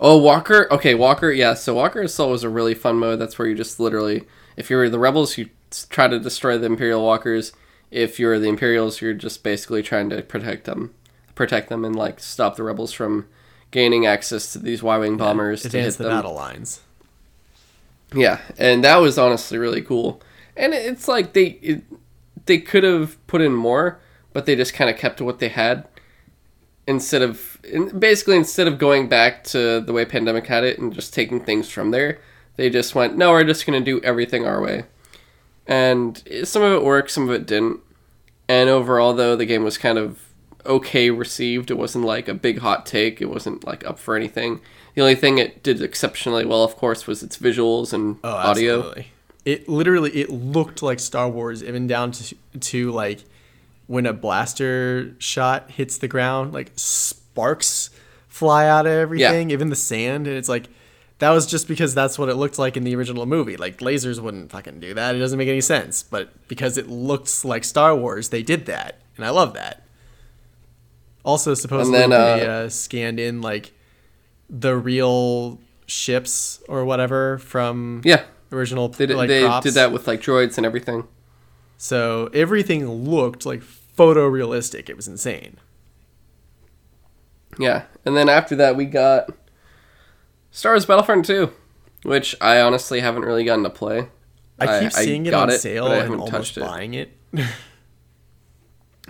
[0.04, 0.68] Oh, Walker.
[0.72, 1.30] Okay, Walker.
[1.32, 3.20] Yeah, so Walker Assault was a really fun mode.
[3.20, 4.24] That's where you just literally,
[4.58, 5.50] if you're the rebels, you
[5.92, 7.52] try to destroy the Imperial Walkers.
[7.92, 10.94] If you're the Imperials, you're just basically trying to protect them,
[11.36, 13.28] protect them, and like stop the rebels from
[13.70, 16.12] gaining access to these Y-wing bombers to hit the them.
[16.12, 16.82] battle lines.
[18.14, 20.22] Yeah, and that was honestly really cool.
[20.58, 21.84] And it's like they it,
[22.46, 24.00] they could have put in more,
[24.34, 25.88] but they just kind of kept what they had
[26.88, 30.94] instead of in, basically instead of going back to the way pandemic had it and
[30.94, 32.20] just taking things from there.
[32.58, 34.84] They just went, no, we're just going to do everything our way.
[35.68, 37.80] And some of it worked, some of it didn't.
[38.48, 40.20] And overall, though, the game was kind of
[40.66, 41.72] okay received.
[41.72, 43.22] It wasn't like a big hot take.
[43.22, 44.60] It wasn't like up for anything.
[44.96, 48.78] The only thing it did exceptionally well, of course, was its visuals and Oh, audio.
[48.80, 49.08] absolutely.
[49.46, 53.24] It literally it looked like Star Wars, even down to to like
[53.88, 57.90] when a blaster shot hits the ground, like sparks
[58.28, 60.68] fly out of everything, even the sand, and it's like
[61.22, 63.56] that was just because that's what it looked like in the original movie.
[63.56, 65.14] Like lasers wouldn't fucking do that.
[65.16, 66.02] It doesn't make any sense.
[66.02, 69.84] But because it looks like Star Wars, they did that, and I love that.
[71.24, 72.16] Also, supposedly then, they
[72.48, 73.72] uh, uh, scanned in like
[74.50, 79.64] the real ships or whatever from Yeah, original they did, like they props.
[79.64, 81.08] did that with like droids and everything.
[81.78, 84.90] So everything looked like photorealistic.
[84.90, 85.58] It was insane.
[87.60, 89.30] Yeah, and then after that we got
[90.52, 91.52] Star Wars Battlefront 2,
[92.04, 94.10] which I honestly haven't really gotten to play.
[94.60, 96.62] I I- keep I seeing it on it, sale but I and almost touched it.
[96.62, 97.18] buying it.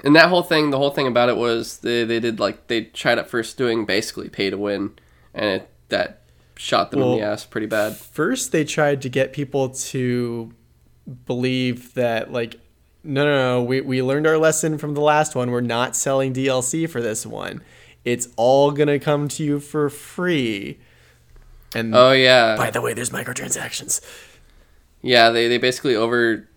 [0.04, 2.86] And that whole thing, the whole thing about it was they, they did like they
[2.86, 4.94] tried at first doing basically pay to win,
[5.34, 6.22] and it, that
[6.56, 7.98] shot them in the ass pretty bad.
[7.98, 10.54] First, they tried to get people to
[11.26, 12.56] believe that like,
[13.04, 15.52] no, no, no, we we learned our lesson from the last one.
[15.52, 17.62] We're not selling DLC for this one.
[18.06, 20.80] It's all gonna come to you for free.
[21.74, 24.02] And Oh yeah, by the way, there's microtransactions.
[25.02, 25.30] yeah.
[25.30, 26.48] They they basically over.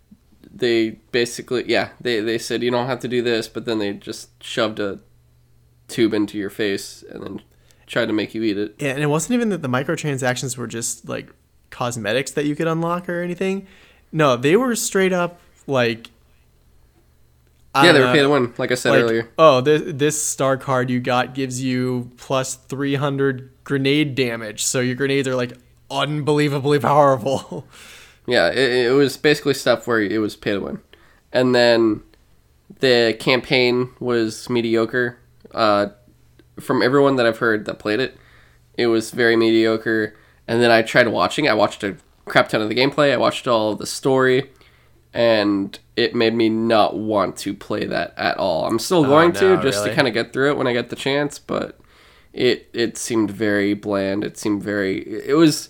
[0.53, 1.89] They basically yeah.
[2.01, 4.99] They they said you don't have to do this, but then they just shoved a
[5.87, 7.41] tube into your face and then
[7.87, 8.75] tried to make you eat it.
[8.79, 11.29] Yeah, and it wasn't even that the microtransactions were just like
[11.69, 13.67] cosmetics that you could unlock or anything.
[14.11, 16.09] No, they were straight up like.
[17.73, 19.29] I yeah, they were pay to win, like I said like, earlier.
[19.37, 24.63] Oh, this, this star card you got gives you plus 300 grenade damage.
[24.63, 25.57] So your grenades are like
[25.91, 27.67] unbelievably powerful.
[28.25, 30.79] Yeah, it, it was basically stuff where it was pay to win,
[31.33, 32.01] and then
[32.79, 35.19] the campaign was mediocre.
[35.53, 35.87] Uh,
[36.59, 38.17] from everyone that I've heard that played it,
[38.77, 40.15] it was very mediocre.
[40.47, 41.47] And then I tried watching.
[41.49, 43.11] I watched a crap ton of the gameplay.
[43.13, 44.49] I watched all of the story,
[45.13, 48.65] and it made me not want to play that at all.
[48.65, 49.89] I'm still going Oh, no, to just really?
[49.89, 51.79] to kind of get through it when I get the chance, but
[52.35, 54.23] it it seemed very bland.
[54.23, 54.99] It seemed very.
[55.25, 55.69] It was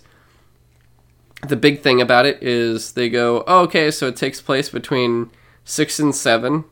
[1.46, 5.30] the big thing about it is they go, oh, okay, so it takes place between
[5.64, 6.64] six and seven,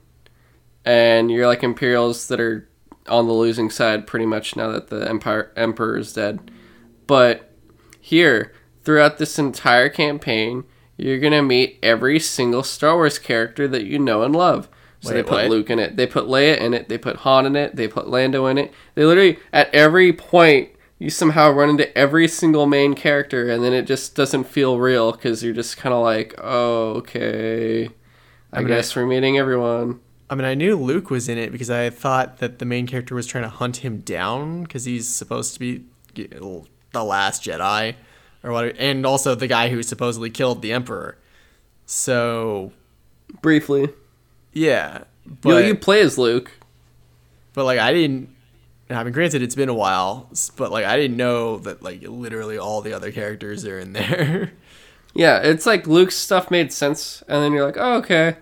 [0.84, 2.68] and you're like Imperials that are
[3.08, 6.50] on the losing side pretty much now that the Empire Emperor is dead.
[7.06, 7.52] But
[8.00, 10.64] here, throughout this entire campaign,
[10.96, 14.68] you're gonna meet every single Star Wars character that you know and love.
[15.04, 15.50] So they put what?
[15.50, 18.08] Luke in it, they put Leia in it, they put Han in it, they put
[18.08, 18.72] Lando in it.
[18.94, 23.72] They literally at every point you somehow run into every single main character, and then
[23.72, 27.90] it just doesn't feel real because you're just kind of like, oh, okay.
[28.52, 30.00] I, mean, guess we're meeting everyone.
[30.30, 33.14] I mean, I knew Luke was in it because I thought that the main character
[33.14, 35.84] was trying to hunt him down because he's supposed to be
[36.14, 37.96] the last Jedi
[38.42, 41.18] or what, and also the guy who supposedly killed the Emperor.
[41.86, 42.72] So
[43.42, 43.88] Briefly,
[44.54, 46.52] yeah, you, but you play as Luke.
[47.52, 48.30] but like I didn't.
[48.90, 52.58] I mean, granted, it's been a while, but like I didn't know that like literally
[52.58, 54.52] all the other characters are in there.
[55.14, 58.36] Yeah, it's like Luke's stuff made sense, and then you're like, oh, okay.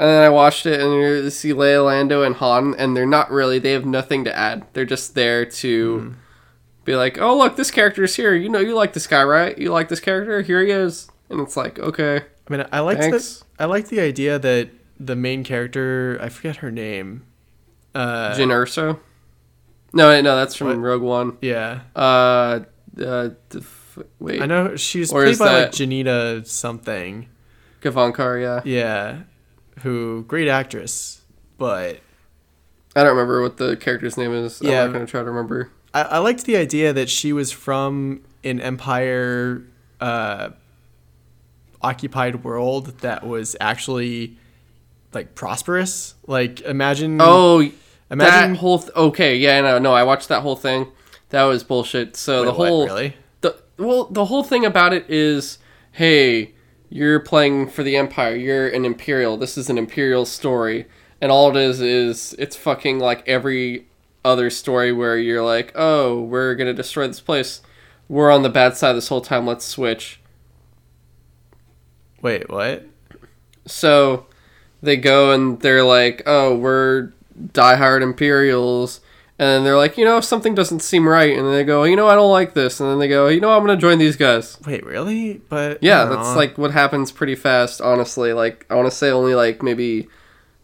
[0.00, 3.30] And then I watched it, and you see Leia, Lando, and Han, and they're not
[3.30, 4.66] really, they have nothing to add.
[4.72, 6.12] They're just there to mm-hmm.
[6.84, 8.34] be like, oh, look, this character's here.
[8.34, 9.56] You know, you like this guy, right?
[9.58, 10.42] You like this character?
[10.42, 11.08] Here he is.
[11.30, 12.18] And it's like, okay.
[12.18, 13.44] I mean, I liked Thanks.
[13.56, 17.24] the I liked the idea that the main character, I forget her name.
[17.94, 19.00] Uh, Jyn Erso?
[19.92, 20.78] No, no, that's from What?
[20.78, 21.38] Rogue One.
[21.40, 22.60] yeah, Uh,
[23.00, 27.28] uh the f- wait, I know she's Or played by like Janina something.
[27.80, 28.60] Gavankar, yeah.
[28.64, 29.20] Yeah,
[29.82, 31.22] who great actress,
[31.56, 32.00] but
[32.94, 34.60] I don't remember what the character's name is.
[34.60, 34.82] Yeah.
[34.82, 35.70] I'm not going to try to remember.
[35.94, 39.62] I, I liked the idea that she was from an empire
[40.00, 40.50] uh,
[41.80, 44.36] occupied world that was actually
[45.12, 46.14] like prosperous.
[46.26, 47.60] Like imagine Oh,
[48.10, 50.88] imagine that whole th- okay, yeah, no, no, I watched that whole thing.
[51.30, 52.16] That was bullshit.
[52.16, 55.58] So the Wait, what, whole really the well, the whole thing about it is,
[55.92, 56.54] hey,
[56.88, 58.34] you're playing for the Empire.
[58.34, 59.36] You're an Imperial.
[59.36, 60.86] This is an Imperial story,
[61.20, 63.86] and all it is is it's fucking like every
[64.24, 67.62] other story where you're like, oh, we're gonna destroy this place.
[68.08, 69.46] We're on the bad side this whole time.
[69.46, 70.20] Let's switch.
[72.22, 72.86] wait what
[73.66, 74.26] So
[74.82, 77.12] they go and they're like, "Oh, we're
[77.52, 79.00] diehard Imperials,
[79.38, 82.14] and they're like, you know, something doesn't seem right, and they go, you know, I
[82.16, 84.58] don't like this, and then they go, you know, I'm gonna join these guys.
[84.66, 85.40] Wait, really?
[85.48, 86.36] But Yeah, that's know.
[86.36, 88.32] like what happens pretty fast, honestly.
[88.32, 90.08] Like I want to say only like maybe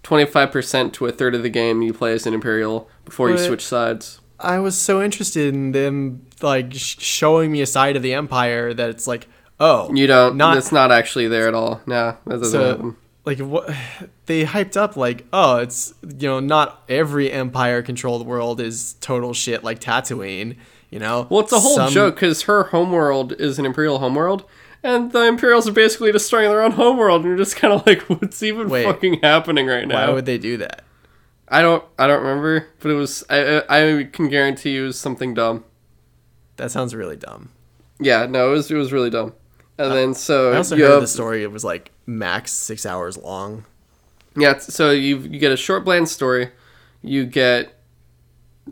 [0.03, 3.65] 25% to a third of the game you play as an imperial before you switch
[3.65, 4.21] sides.
[4.39, 8.75] I was so interested in them like sh- showing me a side of the empire
[8.75, 9.29] that it's like,
[9.61, 10.37] oh, You don't.
[10.37, 11.81] Not- it's not actually there at all.
[11.87, 12.97] No, that doesn't So- happen.
[13.25, 13.69] Like what
[14.27, 19.35] they hyped up like, oh, it's you know not every empire controlled world is total
[19.35, 20.57] shit like Tatooine.
[20.91, 24.45] You know, Well, it's a whole Some- joke because her homeworld is an imperial homeworld,
[24.81, 28.03] and the Imperials are basically destroying their own homeworld, and you're just kind of like,
[28.09, 28.85] what's even Wait.
[28.85, 30.07] fucking happening right now?
[30.07, 30.85] Why would they do that?
[31.49, 31.83] I don't.
[31.99, 33.25] I don't remember, but it was.
[33.29, 33.63] I.
[33.69, 35.65] I can guarantee you it was something dumb.
[36.57, 37.51] That sounds really dumb.
[37.99, 38.27] Yeah.
[38.27, 38.71] No, it was.
[38.71, 39.35] It was really dumb.
[39.79, 41.43] And then so I also you heard have- the story.
[41.43, 43.65] It was like max six hours long.
[44.37, 46.51] Yeah, so you you get a short bland story,
[47.03, 47.79] you get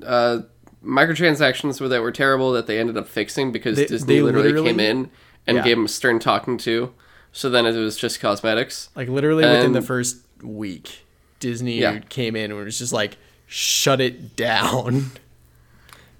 [0.04, 0.40] uh,
[0.84, 4.48] microtransactions where that were terrible that they ended up fixing because They- Disney they literally,
[4.48, 5.10] literally- came in
[5.46, 5.64] and Yeah.
[5.64, 6.92] gave them a stern talking to.
[7.32, 8.88] So then it was just cosmetics.
[8.94, 11.04] Like literally within the first week,
[11.40, 12.00] Disney Yeah.
[12.08, 15.12] came in and was just like, shut it down.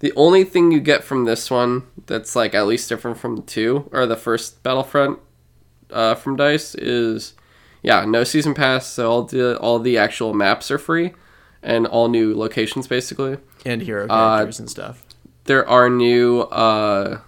[0.03, 3.43] The only thing you get from this one that's like at least different from the
[3.43, 5.19] two or the first Battlefront
[5.91, 7.35] uh, from Dice is
[7.83, 11.13] yeah no season pass so all the all the actual maps are free
[11.63, 13.39] and all new locations basically.
[13.65, 15.03] And hero Uh, characters and stuff.
[15.45, 17.21] there are new uh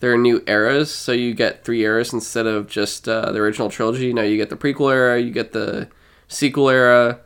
[0.00, 3.70] there are new eras so you get three eras instead of just uh, the original
[3.70, 5.88] trilogy now you get the prequel era you get the
[6.28, 7.20] sequel era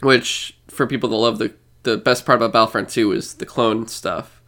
[0.00, 1.52] which for people that love the
[1.82, 4.40] the best part about battlefront 2 is the clone stuff.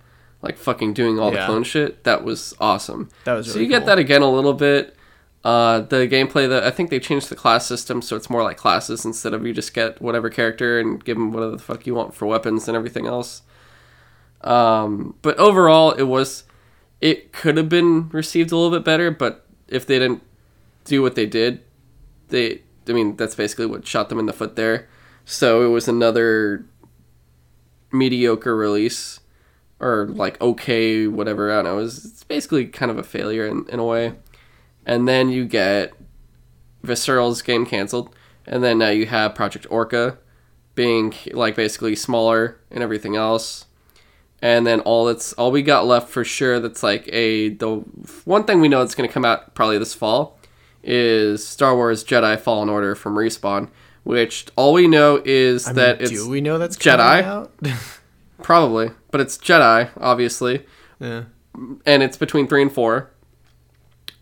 [0.42, 3.08] Like fucking doing all the clone shit that was awesome.
[3.24, 4.96] That was so really you get that again a little bit.
[5.44, 8.56] Uh, the gameplay that I think they changed the class system so it's more like
[8.56, 11.94] classes instead of you just get whatever character and give them whatever the fuck you
[11.94, 13.42] want for weapons and everything else.
[14.40, 16.44] Um, but overall, it was
[17.00, 20.22] it could have been received a little bit better, but if they didn't
[20.84, 21.62] do what they did,
[22.28, 24.88] they I mean that's basically what shot them in the foot there.
[25.24, 26.64] So it was another
[27.92, 29.20] mediocre release
[29.80, 31.78] or like okay whatever I don't know.
[31.78, 34.14] It was, it's basically kind of a failure in, in a way.
[34.86, 35.92] And then you get
[36.84, 38.14] Visceral's game canceled,
[38.46, 40.18] and then now you have Project Orca
[40.74, 43.66] being like basically smaller and everything else.
[44.40, 47.76] And then all that's all we got left for sure that's like a the
[48.24, 50.38] one thing we know that's going to come out probably this fall
[50.82, 53.68] is Star Wars Jedi Fallen Order from Respawn,
[54.04, 57.48] which all we know is I mean, that it's do we know that's Jedi?
[58.42, 60.66] probably, but it's Jedi obviously
[61.02, 61.24] yeah.
[61.84, 63.10] and it's between three and four.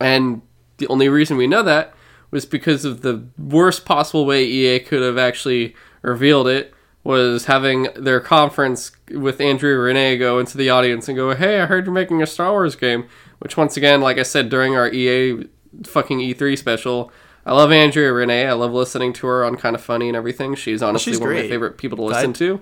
[0.01, 0.41] And
[0.79, 1.95] the only reason we know that
[2.31, 6.73] was because of the worst possible way EA could have actually revealed it
[7.05, 11.67] was having their conference with Andrea Rene go into the audience and go, "Hey, I
[11.67, 13.07] heard you're making a Star Wars game."
[13.39, 15.49] Which once again, like I said during our EA
[15.85, 17.11] fucking E3 special,
[17.47, 18.47] I love Andrea Rene.
[18.47, 20.55] I love listening to her on Kind of Funny and everything.
[20.55, 22.61] She's honestly she's one of my favorite people to listen I- to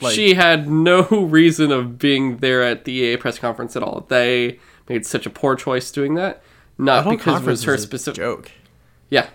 [0.00, 4.06] like- she had no reason of being there at the EA press conference at all.
[4.08, 4.58] They
[4.88, 6.42] made such a poor choice doing that,
[6.78, 8.16] not because it was her specific.
[8.16, 8.50] joke.
[9.10, 9.28] Yeah,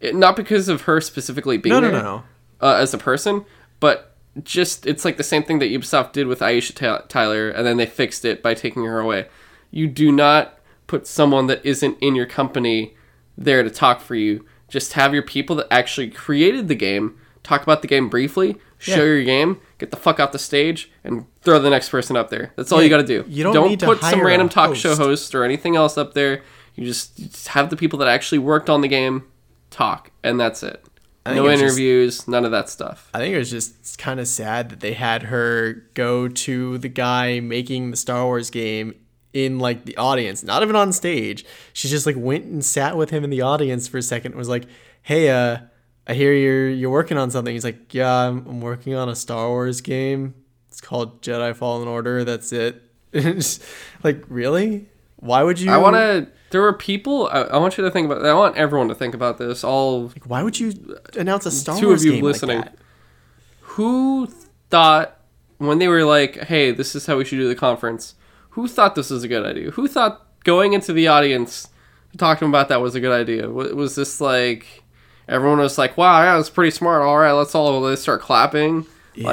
[0.00, 2.24] it, not because of her specifically being No, no, there no, no.
[2.60, 3.44] Uh, as a person,
[3.80, 4.14] but
[4.44, 7.76] just it's like the same thing that Ubisoft did with Aisha Ta- Tyler, and then
[7.76, 9.26] they fixed it by taking her away.
[9.70, 12.94] You do not put someone that isn't in your company
[13.36, 14.44] there to talk for you.
[14.68, 18.96] Just have your people that actually created the game talk about the game briefly, show
[18.98, 19.04] Yeah.
[19.04, 22.52] your game, get the fuck off the stage, and throw the next person up there.
[22.56, 23.24] That's all Yeah, you got to do.
[23.28, 25.00] you don't need to put some hire a random talk show host.
[25.00, 26.42] host or anything else up there.
[26.76, 29.24] You just, just have the people that actually worked on the game
[29.70, 30.82] talk, and that's it.
[31.26, 33.08] I think No just- interviews, none of that stuff.
[33.12, 36.88] I think it was just kind of sad that they had her go to the
[36.88, 38.94] guy making the Star Wars game
[39.32, 41.44] in like the audience, not even on stage.
[41.72, 44.38] She just like went and sat with him in the audience for a second and
[44.38, 44.64] was like,
[45.02, 45.58] "Hey, uh,
[46.06, 49.14] I hear you're you're working on something." He's like, "Yeah, I'm, I'm working on a
[49.14, 50.34] Star Wars game.
[50.68, 52.24] It's called Jedi Fallen Order.
[52.24, 52.82] That's it."
[53.14, 53.62] Just,
[54.02, 54.86] like, really?
[55.16, 55.70] Why would you?
[55.70, 56.28] I want to.
[56.50, 57.28] There were people.
[57.28, 58.24] I, I want you to think about.
[58.26, 59.64] I want everyone to think about this.
[59.64, 62.60] All Like, why would you announce a Star two Wars of you game listening.
[62.60, 62.72] Like
[63.60, 64.28] who
[64.68, 65.18] thought
[65.58, 68.14] when they were like, "Hey, this is how we should do the conference"?
[68.52, 69.70] Who thought this was a good idea?
[69.72, 71.68] Who thought going into the audience
[72.12, 73.48] to talk to them about that was a good idea?
[73.50, 74.82] Wa- Was this like
[75.28, 77.02] everyone was like, "Wow, yeah, was pretty smart.
[77.02, 79.26] All right, let's all let's start clapping." Yeah.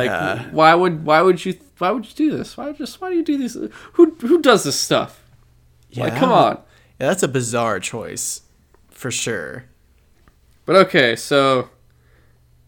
[0.44, 2.56] Like, why would why would you why would you do this?
[2.58, 3.58] Why just why do you do this?
[3.94, 5.22] Who who does this stuff?
[5.96, 6.56] Like, come on.
[7.00, 8.42] Yeah, that's a bizarre choice,
[8.92, 9.66] for sure.
[10.66, 11.70] But okay, so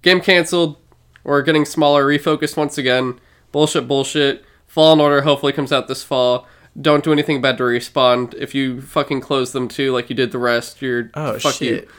[0.02, 0.78] game canceled.
[1.24, 3.20] We're getting smaller, refocused once again.
[3.52, 4.44] Bullshit, bullshit.
[4.72, 6.48] Fallen Order hopefully comes out this fall.
[6.80, 8.34] Don't do anything bad to respawn.
[8.36, 11.84] If you fucking close them too, like you did the rest, you're Oh fuck shit.
[11.84, 11.90] you.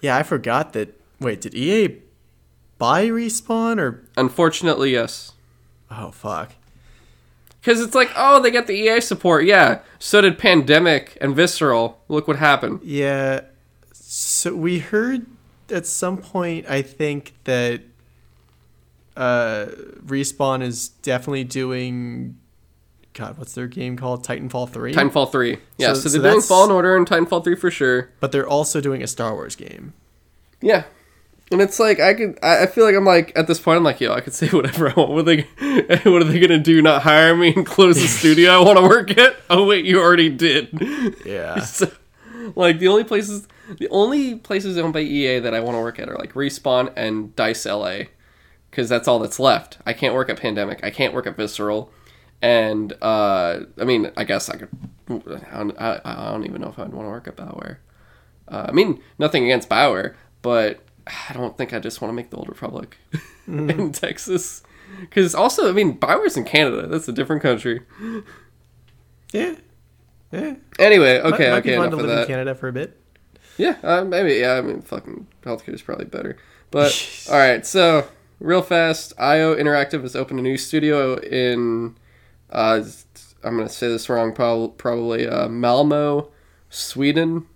[0.00, 0.96] Yeah, I forgot that.
[1.18, 1.96] Wait, did EA
[2.78, 4.04] buy respawn or?
[4.16, 5.32] Unfortunately, yes.
[5.90, 6.52] Oh fuck.
[7.60, 9.44] Because it's like, oh, they got the EA support.
[9.44, 9.80] Yeah.
[9.98, 12.00] So did Pandemic and Visceral.
[12.06, 12.82] Look what happened.
[12.84, 13.40] Yeah.
[13.92, 15.26] So we heard
[15.70, 17.82] at some point, I think that
[19.16, 19.66] uh,
[20.04, 22.36] respawn is definitely doing.
[23.14, 24.26] God, what's their game called?
[24.26, 24.94] Titanfall three.
[24.94, 25.58] Titanfall 3.
[25.76, 28.08] Yeah, So- so, so they're doing Fallen Order and Titanfall 3 for sure.
[28.20, 29.92] But they're also doing a Star Wars game.
[30.62, 30.84] Yeah.
[31.50, 34.00] And it's like I could I feel like I'm like at this point I'm like,
[34.00, 35.10] yo, I could say whatever I want.
[35.10, 35.42] What are they
[36.10, 36.80] what are they gonna do?
[36.80, 39.36] Not hire me and close the studio I wanna work at?
[39.50, 40.68] Oh wait, you already did.
[41.26, 41.60] Yeah.
[41.60, 41.90] So,
[42.56, 43.46] like the only places
[43.78, 46.90] the only places owned by EA that I want to work at are like Respawn
[46.96, 48.04] and Dice LA.
[48.72, 49.76] Because that's all that's left.
[49.86, 50.82] I can't work at Pandemic.
[50.82, 51.92] I can't work at Visceral.
[52.40, 54.70] And uh, I mean, I guess I could.
[55.10, 57.76] I don't, I, I don't even know if I'd want to work at Bioware.
[58.48, 62.30] Uh, I mean, nothing against Bioware, but I don't think I just want to make
[62.30, 62.96] the Old Republic
[63.46, 64.62] in Texas.
[65.00, 66.86] Because also, I mean, Bioware's in Canada.
[66.86, 67.82] That's a different country.
[69.32, 69.56] Yeah.
[70.32, 70.54] Yeah.
[70.78, 72.26] Anyway, Might- okay, might okay, be fun to live in.
[72.26, 72.98] Canada for a bit.
[73.58, 74.34] Yeah, uh, maybe.
[74.36, 76.38] Yeah, I mean, fucking healthcare is probably better.
[76.70, 78.08] But all right, so
[78.42, 81.96] real fast, IO Interactive has opened a new studio in.
[82.50, 82.82] Uh,
[83.44, 86.30] I'm gonna say this wrong, prob- probably uh, Malmo,
[86.68, 87.46] Sweden.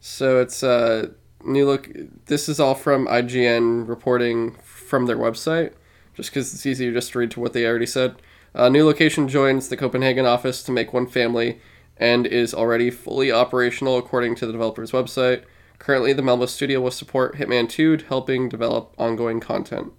[0.00, 1.10] So it's uh,
[1.44, 1.90] new look.
[2.26, 5.72] This is all from IGN reporting from their website,
[6.14, 8.16] just because it's easier just to read to what they already said.
[8.54, 11.60] Uh, new location joins the Copenhagen office to make one family
[11.96, 15.44] and is already fully operational according to the developer's website.
[15.80, 19.92] Currently, the Malmo studio will support Hitman 2, helping develop ongoing content.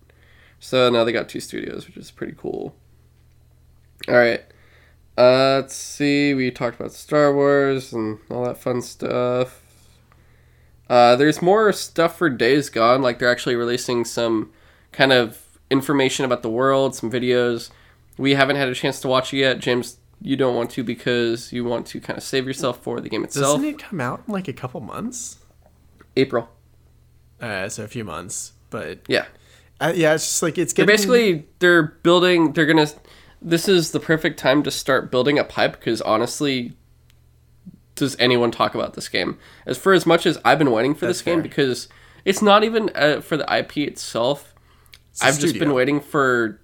[0.59, 2.75] So now they got two studios, which is pretty cool.
[4.07, 4.43] All right.
[5.17, 6.36] Uh, let's see.
[6.36, 9.61] We talked about Star Wars and all that fun stuff.
[10.88, 13.01] Uh, there's more stuff for Days Gone.
[13.01, 14.51] Like they're actually releasing some
[14.91, 17.71] kind of information about the world, some videos.
[18.19, 19.57] We haven't had a chance to watch it yet.
[19.59, 23.09] James, you don't want to because you want to kind of save yourself for the
[23.09, 23.57] game itself.
[23.57, 25.38] Doesn't it come out in like a couple months?
[26.16, 26.49] April.
[27.39, 29.26] Uh, so a few months, but Yeah.
[29.80, 32.53] uh, yeah, it's just like it's They're basically they're building.
[32.53, 32.88] They're gonna.
[33.41, 36.74] This is the perfect time to start building up hype because honestly,
[37.95, 39.38] does anyone talk about this game?
[39.66, 41.88] As for as much as I've been waiting for That's this game because
[42.26, 44.53] it's not even uh, for the IP itself.
[45.22, 46.62] I've just been waiting for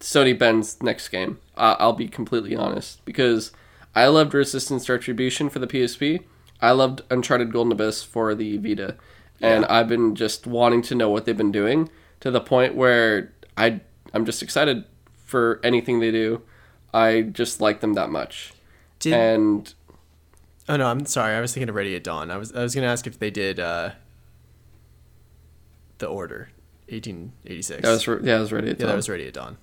[0.00, 1.38] Sony Bend's next game.
[1.56, 3.52] Uh, I'll be completely honest because
[3.94, 6.24] I loved Resistance Retribution for the PSP.
[6.62, 8.96] I loved Uncharted Golden Abyss for the Vita,
[9.40, 11.88] and I've been just wanting to know what they've been doing
[12.20, 13.80] to the point where I
[14.12, 14.84] I'm just excited
[15.24, 16.42] for anything they do.
[16.92, 18.52] I just like them that much,
[18.98, 19.74] Did, and
[20.68, 21.34] oh no, I'm sorry.
[21.34, 22.30] I was thinking of Ready at Dawn.
[22.30, 23.92] I was I was gonna ask if they did uh,
[25.98, 26.50] the Order,
[26.88, 27.86] 1886.
[27.86, 28.66] I was re- yeah I was ready.
[28.66, 28.88] To yeah, tell.
[28.88, 29.56] that was Ready at Dawn.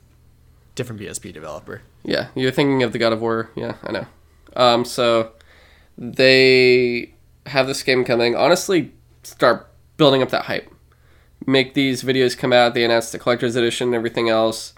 [0.76, 1.82] Different PSP developer.
[2.04, 3.49] Yeah, you're thinking of the God of War.
[3.56, 4.06] Yeah, I know.
[4.56, 5.34] Um, so
[5.98, 7.14] they
[7.48, 8.36] have this game coming.
[8.36, 8.91] Honestly,
[9.24, 10.72] start building up that hype.
[11.45, 12.74] Make these videos come out.
[12.74, 14.74] They announced the collector's edition and everything else.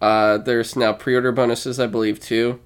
[0.00, 2.60] Uh, there's now pre-order bonuses, I believe, too.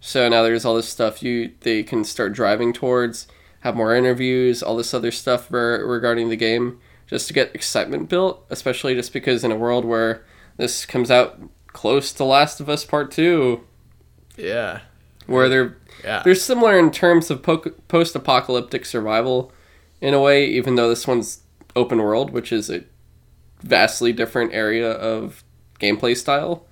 [0.00, 3.26] So now there's all this stuff you they can start driving towards.
[3.60, 8.08] Have more interviews, all this other stuff re- regarding the game, just to get excitement
[8.08, 8.44] built.
[8.48, 10.24] Especially just because in a world where
[10.56, 11.38] this comes out
[11.68, 13.64] close to Last of Us Part Two,
[14.36, 14.80] Yeah.
[15.26, 16.22] where they're Yeah.
[16.24, 17.58] they're similar in terms of po-
[17.88, 19.52] post-apocalyptic survival
[20.00, 21.42] in a way even though this one's
[21.76, 22.84] open world which is a
[23.62, 25.44] vastly different area of
[25.78, 26.66] gameplay style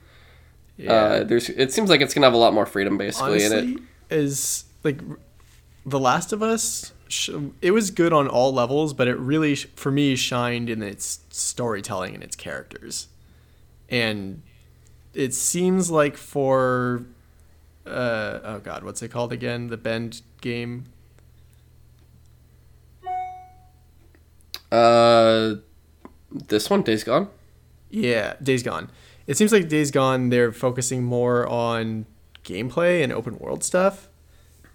[0.76, 0.92] yeah.
[0.92, 3.80] uh, there's it seems like it's gonna have a lot more freedom basically in it.
[4.10, 5.00] Is like
[5.84, 7.30] the last of us sh-
[7.60, 11.20] it was good on all levels but it really sh- for me shined in its
[11.30, 13.08] storytelling and its characters
[13.88, 14.42] and
[15.14, 17.04] it seems like for
[17.88, 19.68] uh, oh god what's it called again?
[19.68, 20.84] The bend game?
[24.70, 25.54] Uh
[26.30, 27.28] this one days gone?
[27.90, 28.90] Yeah days gone.
[29.26, 32.06] It seems like days gone they're focusing more on
[32.44, 34.08] gameplay and open world stuff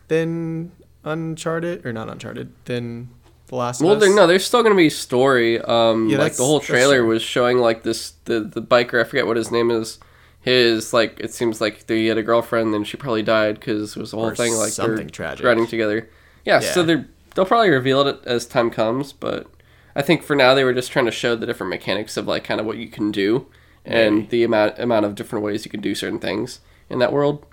[0.08, 0.72] than
[1.04, 3.10] uncharted or not uncharted than
[3.48, 5.60] the last well no there's still gonna be story.
[5.62, 9.28] Um Yeah, like the whole trailer was showing like this the the biker i forget
[9.28, 10.00] what his name is
[10.44, 14.00] his like it seems like he had a girlfriend and she probably died because it
[14.00, 15.46] was a whole Or thing like something they're tragic.
[15.46, 16.10] riding together
[16.46, 19.48] yeah, so they're they'll probably reveal it as time comes but
[19.96, 22.44] I think for now they were just trying to show the different mechanics of like
[22.44, 23.48] kind of what you can do
[23.86, 24.28] and Maybe.
[24.28, 26.60] the amount amount of different ways you can do certain things
[26.90, 27.46] in that world.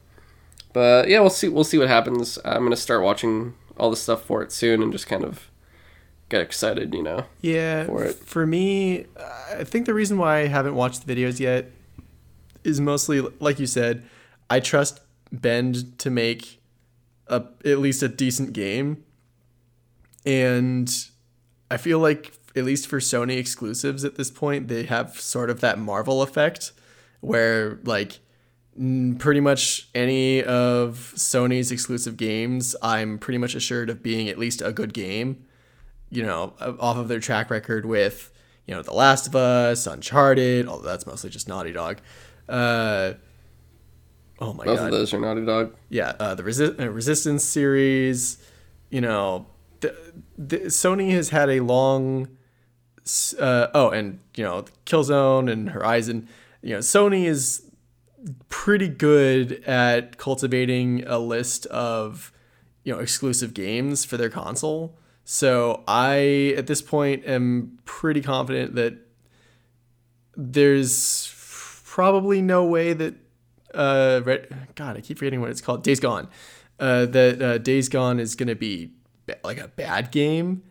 [0.73, 1.49] But yeah, we'll see.
[1.49, 2.39] We'll see what happens.
[2.45, 5.51] I'm gonna start watching all the stuff for it soon and just kind of
[6.29, 6.95] get excited.
[6.95, 7.25] You know.
[7.41, 8.15] Yeah, for it.
[8.17, 9.07] for me,
[9.59, 11.73] I think the reason why I haven't watched the videos yet
[12.65, 14.05] is mostly like you said.
[14.49, 15.01] I trust
[15.33, 16.61] Bend to make
[17.29, 19.05] a at least a decent game,
[20.27, 20.93] and
[21.71, 25.61] I feel like at least for Sony exclusives at this point, they have sort of
[25.61, 26.73] that Marvel effect,
[27.21, 28.19] where like
[29.19, 34.63] pretty much any of Sony's exclusive games, I'm pretty much assured of being at least
[34.63, 35.45] a good game
[36.11, 38.33] you know, off of their track record with,
[38.67, 41.99] you know, The Last of Us, Uncharted, although that's mostly just Naughty Dog.
[42.51, 43.15] Uh,
[44.41, 44.85] oh my Both god.
[44.85, 45.75] Both of those are Naughty Dog.
[45.89, 48.39] Yeah, uh, the Resi- uh, Resistance series,
[48.91, 49.47] you know,
[49.81, 49.95] the,
[50.37, 52.29] the, Sony has had a long,
[53.39, 56.29] uh, oh, and, you know, Killzone and Horizon.
[56.63, 57.63] You know, Sony is
[58.49, 62.33] pretty good at cultivating a list of,
[62.85, 64.99] you know, exclusive games for their console.
[65.25, 68.99] So I, at this point, am pretty confident that
[70.37, 71.27] there's
[71.91, 73.15] probably no way that
[73.75, 74.47] uh, Red,
[74.77, 75.83] God, I keep forgetting what it's called.
[75.83, 76.29] Days Gone.
[76.79, 78.93] Uh, that uh, Days Gone is gonna be
[79.43, 80.63] like a bad game,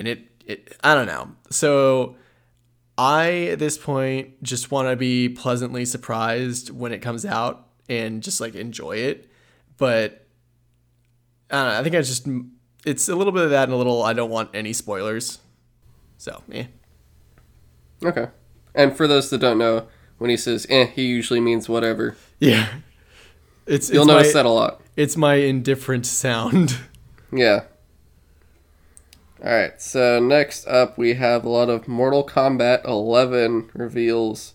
[0.00, 1.30] and it, it, I don't know.
[1.48, 2.16] So
[2.98, 8.20] I at this point just want to be pleasantly surprised when it comes out and
[8.20, 9.30] just like enjoy it.
[9.76, 10.26] But
[11.50, 11.78] I don't know.
[11.78, 12.26] I think I just
[12.84, 15.38] it's a little bit of that and a little I don't want any spoilers.
[16.18, 16.66] So eh.
[18.04, 18.26] Okay.
[18.74, 19.86] And for those that don't know,
[20.18, 22.16] when he says "eh," he usually means whatever.
[22.38, 22.68] Yeah.
[23.66, 24.80] It's You'll it's notice my, that a lot.
[24.96, 26.78] It's my indifferent sound.
[27.36, 27.64] Yeah.
[29.44, 29.80] All right.
[29.82, 34.54] So next up, we have a lot of Mortal Kombat 11 reveals.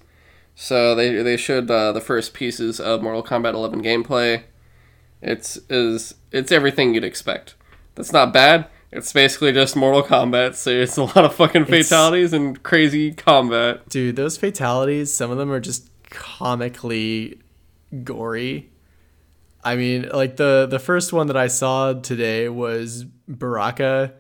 [0.56, 4.44] So they they showed uh, the first pieces of Mortal Kombat 11 gameplay.
[5.22, 7.56] It's is it's everything you'd expect.
[7.96, 8.68] That's not bad.
[8.92, 10.56] It's basically just Mortal Kombat.
[10.56, 13.88] So it's a lot of fucking It's- fatalities and crazy combat.
[13.90, 17.40] Dude, those fatalities, some of them are just comically
[18.04, 18.70] gory.
[19.64, 24.14] I mean, like the the first one that I saw today was Baraka.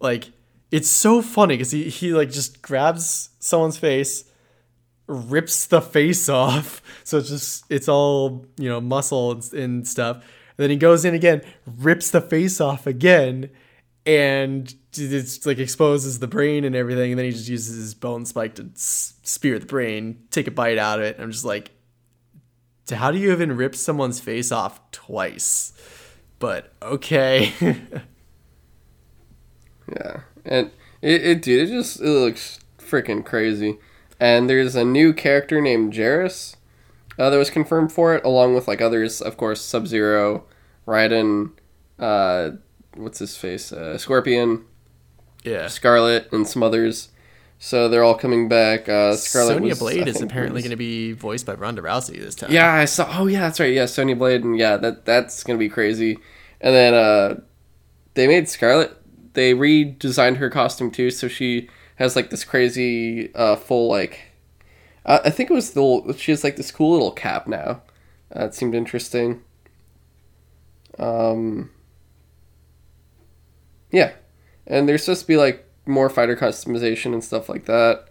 [0.00, 0.30] Like
[0.70, 4.24] it's so funny cuz he he like just grabs someone's face,
[5.06, 6.80] rips the face off.
[7.04, 10.16] So it's just it's all, you know, muscle and, and stuff.
[10.16, 13.50] And then he goes in again, rips the face off again
[14.08, 18.24] and it's like exposes the brain and everything and then he just uses his bone
[18.24, 21.70] spike to spear the brain take a bite out of it i'm just like
[22.90, 25.72] how do you even rip someone's face off twice
[26.38, 27.52] but okay
[29.88, 30.70] Yeah, and
[31.00, 33.78] it, it dude, it just it looks freaking crazy.
[34.20, 36.56] And there's a new character named Geras
[37.18, 40.44] uh, that was confirmed for it, along with like others, of course, Sub Zero,
[40.86, 41.52] Raiden,
[41.98, 42.50] uh,
[42.94, 44.64] what's his face, uh, Scorpion,
[45.44, 47.10] yeah Skarlet, and some others.
[47.60, 48.88] So they're all coming back.
[48.88, 52.18] Uh, Skarlet sonya was, blade I is apparently going to be voiced by ronda rousey
[52.18, 53.08] this time Yeah, I saw.
[53.18, 53.72] Oh yeah, that's right.
[53.72, 56.18] Yeah, Sonya Blade, and yeah, that that's gonna be crazy.
[56.60, 57.40] And then uh,
[58.14, 58.94] they made Skarlet.
[59.34, 64.20] They redesigned her costume too, so she has like this crazy uh, full like.
[65.04, 67.82] Uh, I think it was the she has like this cool little cap now.
[68.34, 69.42] Uh, it seemed interesting.
[70.98, 71.70] Um.
[73.90, 74.12] Yeah,
[74.66, 78.08] and there's supposed to be like more fighter customization and stuff like that.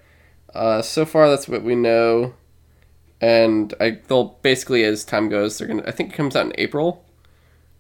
[0.54, 2.34] Uh, so far, that's what we know
[3.20, 6.54] and I they'll basically as time goes they're gonna I think it comes out in
[6.58, 7.06] April,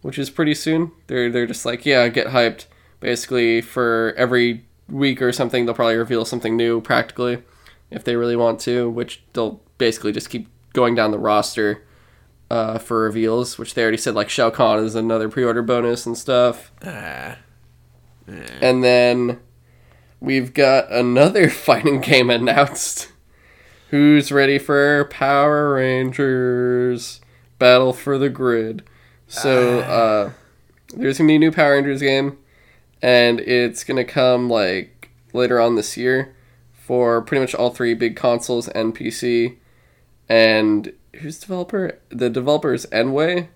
[0.01, 0.91] which is pretty soon.
[1.07, 2.65] They're they're just like yeah get hyped.
[2.99, 7.43] Basically for every week or something they'll probably reveal something new practically,
[7.91, 8.89] if they really want to.
[8.89, 11.85] Which they'll basically just keep going down the roster,
[12.49, 13.59] uh, for reveals.
[13.59, 16.71] Which they already said like Shao Kahn is another pre-order bonus and stuff.
[16.83, 17.37] Ah.
[18.27, 19.39] And then
[20.19, 23.11] we've got another fighting game announced.
[23.89, 27.21] Who's ready for Power Rangers
[27.57, 28.83] Battle for the Grid?
[29.27, 30.31] So, uh,
[30.93, 32.37] there's gonna be a new Power Rangers game,
[33.01, 36.35] and it's gonna come like later on this year
[36.73, 39.57] for pretty much all three big consoles and PC.
[40.29, 41.99] And who's developer?
[42.09, 43.47] The developer is nWay.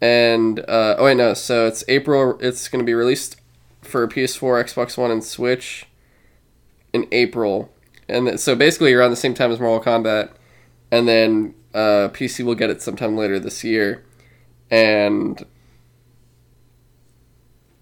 [0.00, 2.38] And uh, oh wait no, so it's April.
[2.40, 3.36] It's gonna be released
[3.82, 5.86] for PS4, Xbox One, and Switch
[6.92, 7.70] in April.
[8.08, 10.30] And th- so basically around the same time as Mortal Kombat,
[10.90, 14.04] and then uh, PC will get it sometime later this year.
[14.70, 15.44] And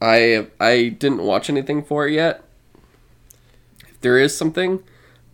[0.01, 2.43] I I didn't watch anything for it yet,
[3.89, 4.83] If there is something,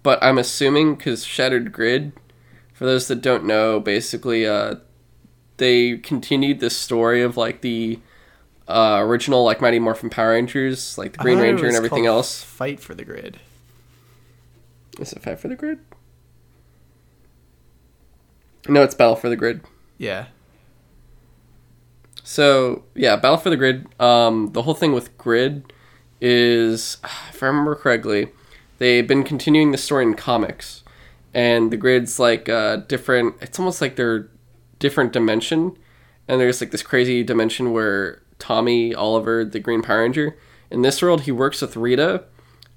[0.02, 2.12] but I'm assuming because Shattered Grid,
[2.73, 4.77] for those that don't know, basically, uh,
[5.56, 8.01] they continued this story of like the
[8.68, 11.76] uh, original like Mighty Morphin Power Rangers, like the Green I thought it Ranger and
[11.76, 12.43] everything else.
[12.43, 13.39] Fight for the grid.
[14.98, 15.81] Is it Fight for the Grid?
[18.68, 19.60] No, it's Battle for the Grid.
[19.98, 20.26] Yeah.
[22.22, 23.86] So yeah, Battle for the Grid.
[24.01, 25.72] Um, the whole thing with Grid
[26.20, 26.97] is,
[27.31, 28.28] if I remember correctly,
[28.78, 30.82] they've been continuing the story in comics,
[31.35, 33.36] and the Grid's like uh, different.
[33.43, 34.28] It's almost like they're
[34.79, 35.77] different dimension,
[36.29, 40.37] and there's like this crazy dimension where Tommy Oliver, the Green Power Ranger,
[40.71, 42.25] in this world he works with Rita,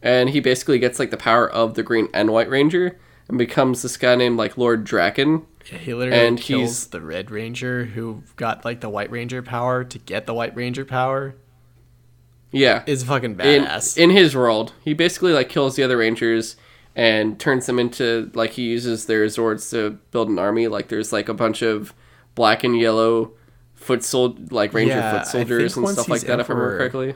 [0.02, 3.82] and he basically gets like the power of the Green and White Ranger, and becomes
[3.82, 5.46] this guy named like Lord Drakkon.
[5.72, 9.42] Yeah, he literally And kills he's- the Red Ranger who got like the White Ranger
[9.42, 11.36] power to get the White Ranger power.
[12.52, 13.98] Yeah, Is fucking in, badass.
[13.98, 16.56] in his world he basically like kills the other rangers
[16.98, 20.68] and turns them into like he uses their zords to build an army.
[20.68, 21.94] Like there's like a bunch of
[22.34, 23.34] black and yellow
[23.76, 27.14] foot sol- like ranger Yeah, foot soldiers and stuff like that if i remember correctly.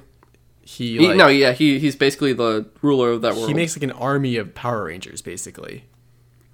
[0.62, 3.48] he, he, like, no yeah he, he's basically the ruler of that world.
[3.48, 5.86] he makes like an army of Power Rangers basically.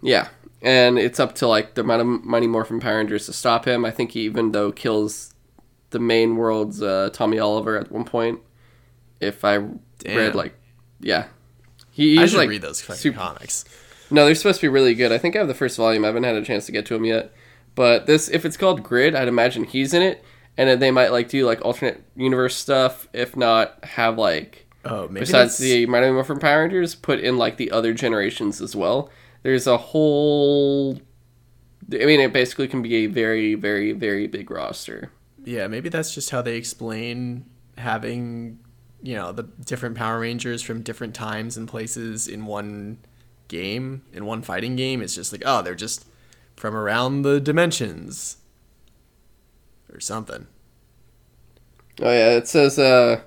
[0.02, 0.30] yeah
[0.62, 3.86] and it's up to like the Mighty, Mighty Morphin Power Rangers to stop him.
[3.86, 5.34] I think he even though kills
[5.92, 8.40] the main world's uh, tommy oliver at one point
[9.20, 9.56] if i
[10.06, 10.54] read like
[11.02, 11.26] yeah
[11.98, 13.66] he, I should like read those super- comics.
[14.12, 15.12] No, they're supposed to be really good.
[15.12, 16.06] I think I have the first volume.
[16.06, 17.34] I haven't had a chance to get to them yet.
[17.76, 20.24] But this, if it's called Grid, I'd imagine he's in it,
[20.58, 23.08] and then they might like do like alternate universe stuff.
[23.14, 27.38] If not, have like Oh, maybe besides that's- the Mighty Morphin Power Rangers, put in
[27.38, 29.10] like the other generations as well.
[29.44, 31.02] There's a whole.
[31.92, 35.12] I mean, it basically can be a very, very, very big roster.
[35.44, 37.46] Yeah, maybe that's just how they explain
[37.78, 38.60] having,
[39.08, 42.98] you know, the different Power Rangers from different times and places in one
[43.48, 45.02] game, in one fighting game.
[45.02, 46.06] It's just like, oh, they're just
[46.58, 48.36] from around the dimensions
[49.94, 50.48] or something.
[52.02, 53.22] Oh yeah, it says uh,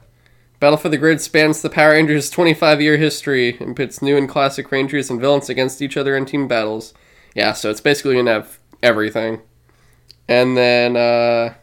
[0.60, 4.70] Battle for the Grid spans the Power Rangers' 25-year history and pits new and classic
[4.70, 6.92] Rangers and villains against each other in team battles.
[7.34, 9.40] Yeah, so it's basically gonna have everything.
[10.28, 11.54] And then uh,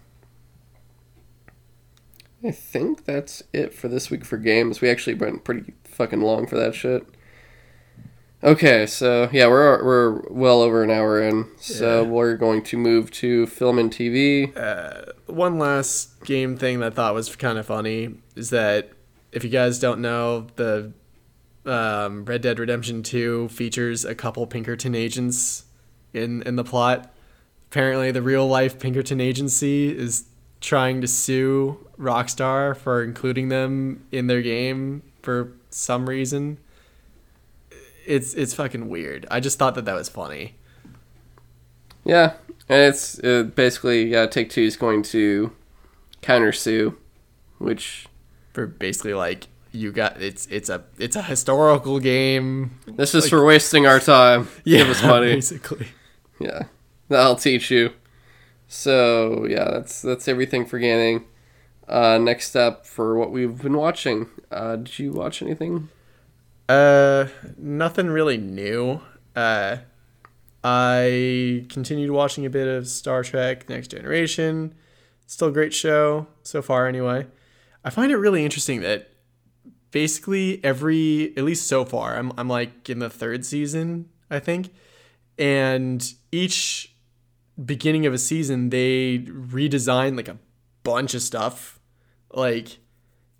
[2.43, 4.79] I think that's it for this week for games.
[4.81, 7.05] We actually went pretty fucking long for that shit.
[8.43, 12.07] Okay, so yeah, we're we're well over an hour in, so Yeah.
[12.09, 14.53] we're going to move to film and TV.
[15.25, 18.91] One last game thing that I thought was kind of funny is that
[19.31, 20.93] if you guys don't know, the
[21.65, 25.65] um, Red Dead Redemption 2 features a couple Pinkerton agents
[26.13, 27.11] in, in the plot.
[27.71, 30.25] Apparently, the real life Pinkerton agency is
[30.61, 36.57] trying to sue Rockstar for including them in their game for some reason.
[38.05, 39.25] It's it's fucking weird.
[39.29, 40.55] I just thought that that was funny.
[42.05, 42.33] Yeah,
[42.69, 44.25] and it's uh, basically yeah.
[44.27, 45.51] Take Two is going to
[46.21, 46.97] counter sue,
[47.57, 48.07] which
[48.53, 52.79] For basically like you got it's it's a it's a historical game.
[52.87, 54.47] this is for wasting our time.
[54.63, 55.33] Yeah, Give us money.
[55.33, 55.87] basically.
[56.39, 56.63] Yeah,
[57.09, 57.91] that'll teach you.
[58.67, 61.25] So yeah, that's that's everything for gaming.
[61.87, 64.29] Uh, next up for what we've been watching.
[64.51, 65.89] Uh, did you watch anything?
[66.67, 67.27] Uh,
[67.57, 68.99] nothing really new.
[69.35, 69.77] Uh,
[70.63, 74.75] I continued watching a bit of Star Trek: Next Generation.
[75.27, 77.27] Still a great show so far, anyway.
[77.85, 79.09] I find it really interesting that
[79.91, 84.73] basically every, at least so far, I'm I'm like in the third season, I think,
[85.37, 86.93] and each
[87.63, 90.37] beginning of a season they redesign like a
[90.83, 91.79] bunch of stuff,
[92.31, 92.79] like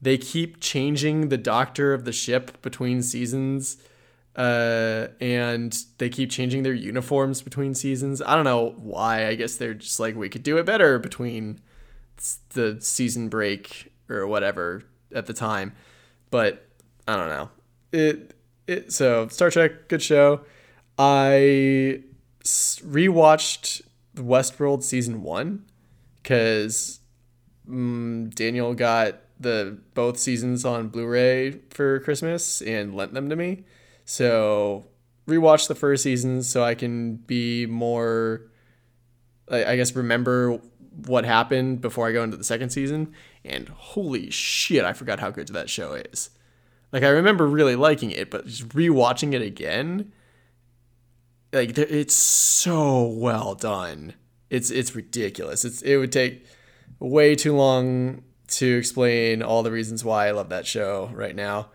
[0.02, 3.78] they keep changing the doctor of the ship between seasons
[4.38, 8.22] uh, and they keep changing their uniforms between seasons.
[8.22, 9.28] I don't know why.
[9.28, 11.60] I guess they're just like we could do it better between
[12.54, 14.84] the season break or whatever
[15.14, 15.74] at the time.
[16.30, 16.68] But
[17.08, 17.50] i don't know.
[17.92, 18.36] It
[18.68, 20.42] it so star trek good show.
[21.00, 22.02] I
[22.44, 23.82] rewatched
[24.18, 25.66] westworld season one
[26.22, 27.00] because
[27.70, 33.64] mm, Daniel got the both seasons on Blu-ray for Christmas and lent them to me.
[34.06, 34.88] So
[35.28, 38.44] rewatch the first season so I can be more
[39.50, 40.60] I I guess remember
[41.06, 43.14] what happened before I go into the second season.
[43.46, 46.32] And holy shit, I forgot how good that show is.
[46.92, 50.12] Like I remember really liking it, but just rewatching it again,
[51.54, 54.14] like it's so well done.
[54.50, 55.66] It's it's ridiculous.
[55.66, 56.46] It's it would take
[57.00, 61.70] way too long to explain all the reasons why I love that show right now.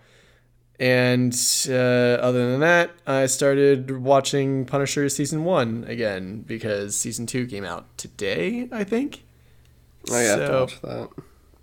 [0.81, 1.33] And
[1.69, 7.65] uh, other than that, I started watching Punisher season one again because season two came
[7.65, 9.23] out today, I think.
[10.11, 11.09] Oh I have to watch that.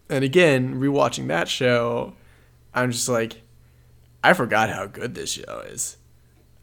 [0.09, 2.13] And again, rewatching that show,
[2.73, 3.41] I'm just like,
[4.23, 5.97] I forgot how good this show is.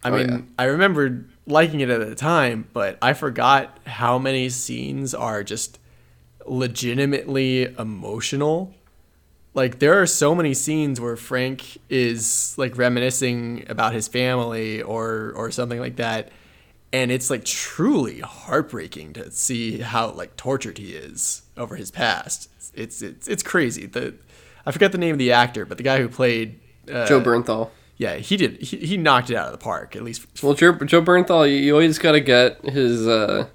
[0.03, 0.41] I Oh, mean, yeah.
[0.59, 5.79] I remembered liking it at the time, but I forgot how many scenes are just
[6.47, 8.75] legitimately emotional.
[9.55, 15.33] Like there are so many scenes where Frank is like reminiscing about his family or
[15.35, 16.31] or something like that
[16.93, 22.49] and it's like truly heartbreaking to see how like tortured he is over his past.
[22.75, 23.87] It's it's it's crazy.
[23.87, 24.15] The
[24.65, 26.61] I forget the name of the actor, but the guy who played
[26.93, 27.71] uh, Joe Bernthal.
[27.97, 28.61] Yeah, he did.
[28.63, 29.97] He, he knocked it out of the park.
[29.97, 33.07] At least, Well, Joe, Joe Bernthal, you, you always got to get his.
[33.07, 33.49] Uh,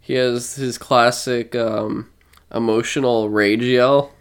[0.00, 2.10] he has his classic um,
[2.52, 4.12] emotional rage yell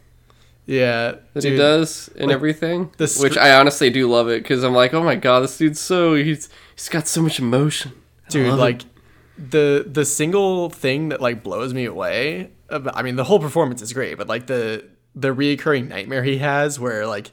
[0.66, 1.16] yeah.
[1.34, 4.74] that he does and like, everything, the which I honestly do love it because I'm
[4.74, 7.94] like, oh my god, this dude's so he's he's got so much emotion.
[8.28, 8.84] I dude like
[9.40, 13.82] the the single thing that like blows me away about, i mean the whole performance
[13.82, 17.32] is great but like the the reoccurring nightmare he has where like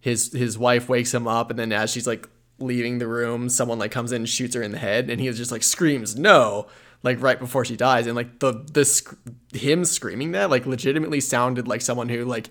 [0.00, 2.28] his his wife wakes him up and then as she's like
[2.58, 5.30] leaving the room someone like comes in and shoots her in the head and he
[5.32, 6.66] just like screams no
[7.02, 8.06] like right before she dies.
[8.06, 9.14] And like the the sc-
[9.54, 12.50] him screaming that like legitimately sounded like someone who like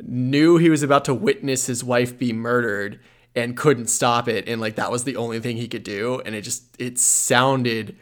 [0.00, 2.98] knew he was about to witness his wife be murdered
[3.36, 4.48] and couldn't stop it.
[4.48, 6.20] And like that was the only thing he could do.
[6.26, 7.96] And it just it sounded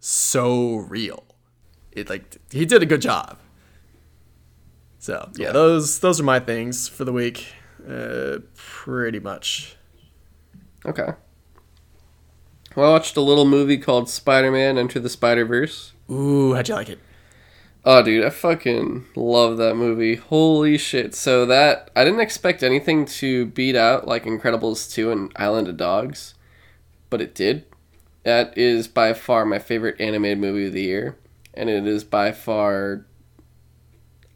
[0.00, 1.22] so real.
[1.92, 3.38] It like he did a good job.
[4.98, 5.52] So yeah, Yeah.
[5.52, 7.46] those those are my things for the week
[7.88, 9.76] uh pretty much
[10.84, 11.12] okay.
[12.74, 15.92] Well, I watched a little movie called Spider-Man: Enter the Spider-Verse.
[16.10, 16.98] ooh how'd you like it
[17.88, 20.16] Oh, dude, I fucking love that movie.
[20.16, 21.14] Holy shit.
[21.14, 25.76] So that I didn't expect anything to beat out like Incredibles 2 and Island of
[25.76, 26.34] Dogs,
[27.10, 27.64] but it did.
[28.24, 31.16] That is by far my favorite animated movie of the year,
[31.54, 33.06] and it is by far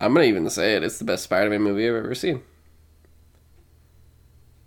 [0.01, 2.43] I'm to even say it, it's the best Spider-Man movie I've ever seen.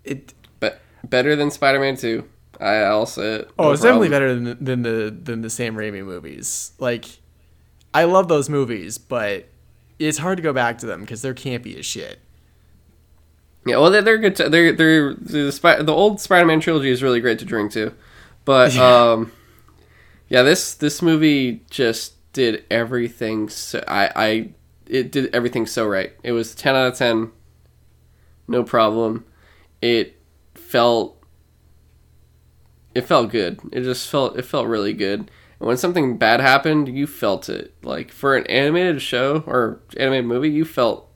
[0.03, 2.27] It But better than Spider-Man 2.
[2.59, 3.51] I, I'll say it.
[3.57, 7.05] oh No it's definitely better than than the than the Sam Raimi movies like
[7.93, 9.47] I love those movies but
[9.99, 12.19] it's hard to go back to them because they're campy as shit
[13.65, 14.35] Yeah, well, they're, they're good.
[14.37, 15.51] To, they're they're the
[15.83, 17.93] the old Spider-Man trilogy is really great to drink to,
[18.45, 19.11] but Yeah.
[19.11, 19.31] um,
[20.29, 23.49] yeah, this this movie just did everything.
[23.49, 24.49] So I I
[24.87, 26.13] it did everything so right.
[26.23, 27.31] It was ten out of ten,
[28.47, 29.25] no problem.
[29.83, 30.17] It
[30.55, 31.21] felt
[32.95, 33.59] it felt good.
[33.73, 35.19] It just felt it felt really good.
[35.59, 37.73] And when something bad happened, you felt it.
[37.83, 41.09] Like for an animated show or animated movie, you felt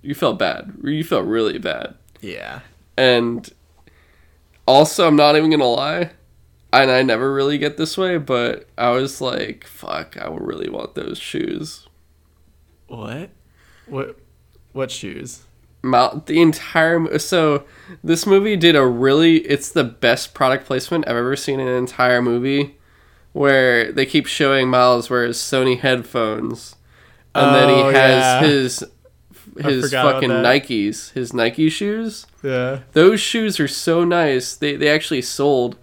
[0.00, 0.72] you felt bad.
[0.82, 1.94] You felt really bad.
[2.20, 2.62] yeah
[2.96, 3.48] And
[4.66, 6.10] also, I'm not even gonna lie,
[6.72, 10.96] and I never really get this way, but I was like, "Fuck, I really want
[10.96, 11.86] those shoes."
[12.88, 13.30] what
[13.86, 14.18] what
[14.72, 15.44] what shoes
[15.82, 17.64] Mal- the entire so
[18.04, 21.74] this movie did a really it's the best product placement I've ever seen in an
[21.76, 22.76] entire movie
[23.32, 26.76] where they keep showing Miles wears Sony headphones
[27.34, 28.40] and then Oh, he has yeah.
[28.42, 28.84] his
[29.58, 30.30] his fucking.
[30.30, 32.26] Nikes, his Nike shoes.
[32.42, 34.54] yeah Those shoes are so nice.
[34.56, 35.76] They they actually sold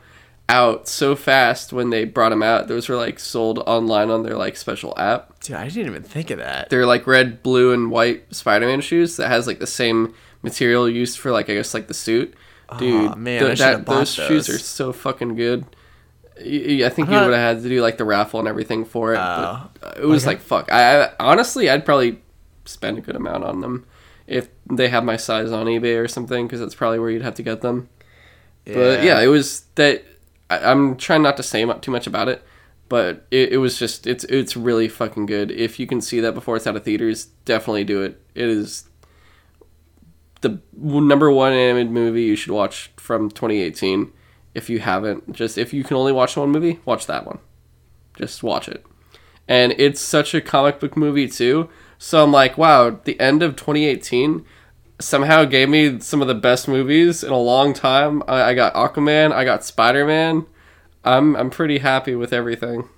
[0.49, 2.67] out so fast when they brought them out.
[2.67, 5.39] Those were like sold online on their like special app.
[5.41, 9.15] dude I didn't even think of that They're like red, blue, and white Spider-Man shoes
[9.17, 12.33] that has like the same material used for like I guess like the suit.
[12.77, 15.65] Dude, Aw, man, th- should've bought those shoes are so fucking good.
[16.37, 19.13] I think I'm you would have had to do like the raffle and everything for
[19.13, 19.17] it.
[19.17, 19.21] Oh.
[19.21, 19.67] uh,
[19.97, 20.31] it was Okay.
[20.35, 20.71] like fuck.
[20.71, 22.21] I, I honestly, I'd probably
[22.65, 23.85] spend a good amount on them
[24.27, 27.33] if they have my size on eBay or something, because that's probably where you'd have
[27.35, 27.89] to get them.
[28.65, 30.03] But yeah, it was that.
[30.49, 32.43] I, I'm trying not to say too much about it,
[32.87, 35.51] but it, it was just it's it's really fucking good.
[35.51, 38.21] If you can see that before it's out of theaters, definitely do it.
[38.35, 38.89] It is
[40.41, 44.11] the number one animated movie you should watch from 2018.
[44.55, 47.39] If you haven't, just if you can only watch one movie, watch that one.
[48.15, 48.85] Just watch it.
[49.47, 51.69] And it's such a comic book movie too.
[51.97, 54.45] So I'm like, wow, the end of 2018
[54.99, 58.23] somehow gave me some of the best movies in a long time.
[58.27, 60.45] I, I got Aquaman, I got Spider Man.
[61.03, 62.89] I'm I'm pretty happy with everything.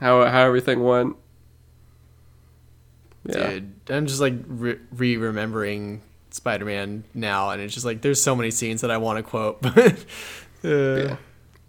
[0.00, 1.16] How how everything went.
[3.24, 3.50] Yeah.
[3.50, 8.50] Dude, I'm just like re remembering Spider-Man now, and it's just like there's so many
[8.50, 9.76] scenes that I want to quote, but
[10.64, 11.16] uh, Yeah.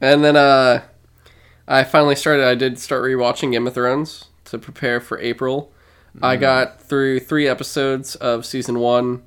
[0.01, 0.83] And then uh
[1.67, 5.71] I finally started I did start rewatching Game of Thrones to prepare for April.
[6.21, 9.21] I got through 3 episodes of season 1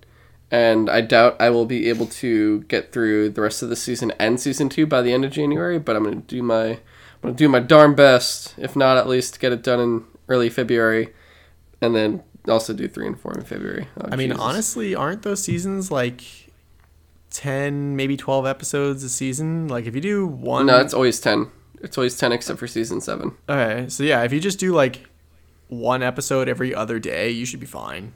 [0.52, 4.12] and I doubt I will be able to get through the rest of the season
[4.18, 5.78] and season two by the end of January.
[5.78, 6.78] But I'm gonna do my I'm
[7.22, 11.12] gonna do my darn best, if not at least get it done in early February,
[11.80, 13.88] and then also do three and four in February.
[13.98, 16.22] Oh, I mean, honestly, aren't those seasons like
[17.30, 19.68] ten, maybe twelve episodes a season?
[19.68, 21.50] Like if you do one, no, it's always ten.
[21.80, 23.36] It's always ten except for season seven.
[23.48, 23.88] okay.
[23.88, 25.08] So yeah, if you just do like
[25.68, 28.12] one episode every other day, you should be fine.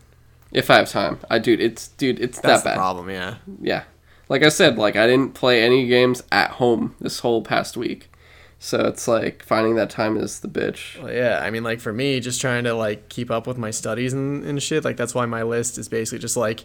[0.53, 2.77] If I have time, I dude, it's dude, it's That's that the bad.
[2.77, 3.11] problem.
[3.11, 3.37] Yeah.
[3.61, 3.85] yeah
[4.29, 8.11] like i said like i didn't play any games at home this whole past week
[8.59, 11.93] so it's like finding that time is the bitch Well, yeah, I mean, like for
[11.93, 14.83] me, just trying to like keep up with my studies and, and shit.
[14.85, 16.65] Like that's why my list is basically just like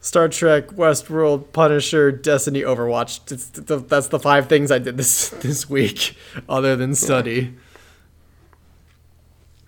[0.00, 3.32] Star Trek, Westworld, Punisher, Destiny, Overwatch.
[3.32, 6.14] It's, the, that's the five things I did this this week,
[6.48, 7.54] other than study.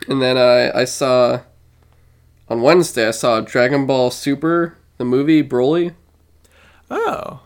[0.08, 1.40] and then i i saw
[2.48, 5.94] on wednesday i saw dragon ball super the movie broly
[6.90, 7.40] Oh,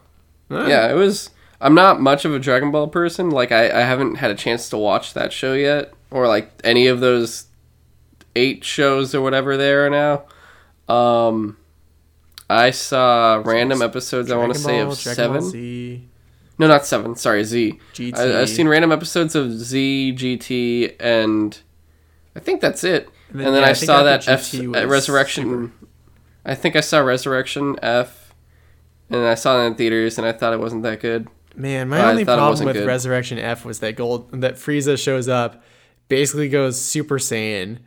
[0.68, 1.30] yeah it was
[1.60, 4.68] i'm not much of a dragon ball person like i i haven't had a chance
[4.70, 7.46] to watch that show yet or like any of those
[8.36, 11.56] eight shows or whatever there are now um
[12.48, 15.40] i saw random episodes i want to say of Dragon seven
[16.58, 17.16] No, not seven.
[17.16, 17.80] Sorry, Z.
[17.94, 18.16] GT.
[18.16, 21.58] I, I've seen random episodes of Z, GT, and
[22.36, 23.08] I think that's it.
[23.32, 25.72] And And then- then, yeah, I, I saw that F uh, Resurrection.
[26.44, 28.34] I think I saw Resurrection F,
[29.08, 31.28] and I saw it in theaters, and I thought it wasn't that good.
[31.54, 32.86] Man, my I only problem with good.
[32.86, 35.62] Resurrection F was that gold that Frieza shows up,
[36.08, 37.78] basically goes Super Saiyan,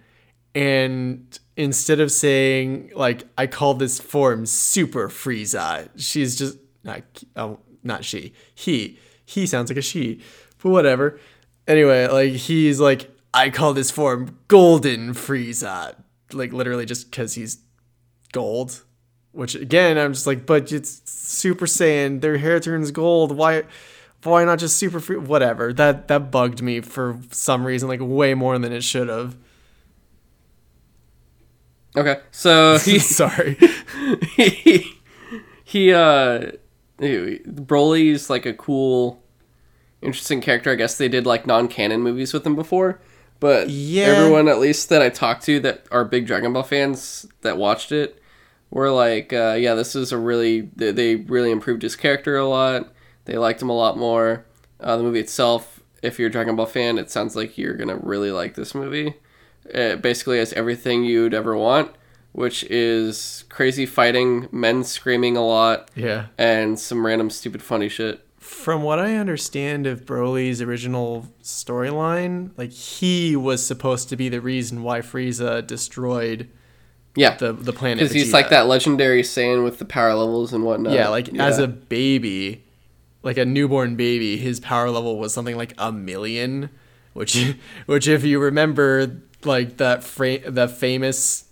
[0.54, 7.02] and instead of saying like I call this form Super Frieza, she's just not
[7.36, 10.22] oh, not she he he sounds like a she,
[10.62, 11.20] but whatever.
[11.68, 15.96] Anyway, like he's like I call this form Golden Frieza,
[16.32, 17.58] like literally just because he's
[18.32, 18.84] gold.
[19.34, 22.22] Which again, I'm just like, but it's Super Saiyan.
[22.22, 23.36] Their hair turns gold.
[23.36, 23.64] Why,
[24.24, 25.18] why not just Super Free?
[25.18, 25.74] Whatever.
[25.74, 29.36] That that bugged me for some reason, like way more than it should have.
[31.98, 33.58] Okay, so he Sorry.
[34.38, 34.94] he
[35.66, 36.52] he uh
[37.00, 39.22] Broly's like a cool
[40.02, 40.72] interesting character.
[40.72, 43.02] I guess they did like non-canon movies with him before.
[43.40, 44.06] But Yeah.
[44.06, 47.92] everyone at least that I talked to that are big Dragon Ball fans that watched
[47.92, 48.22] it
[48.72, 52.48] were like, uh, yeah, this is a really they, they really improved his character a
[52.48, 52.92] lot.
[53.26, 54.46] They liked him a lot more.
[54.80, 57.98] Uh, the movie itself, if you're a Dragon Ball fan, it sounds like you're gonna
[57.98, 59.16] really like this movie.
[59.66, 61.92] It basically has everything you'd ever want,
[62.34, 66.28] which is crazy fighting, men screaming a lot, yeah.
[66.38, 68.22] and some random stupid funny shit.
[68.46, 74.40] From what I understand of Broly's original storyline, like he was supposed to be the
[74.40, 76.50] reason why Frieza destroyed
[77.16, 78.00] Yeah, the the planet.
[78.00, 80.94] because he's like that legendary Saiyan with the power levels and whatnot.
[80.94, 82.64] Yeah, like as a baby,
[83.24, 86.70] like a newborn baby, his power level was something like a million,
[87.14, 87.56] which
[87.88, 91.46] which if you remember like that fra- the famous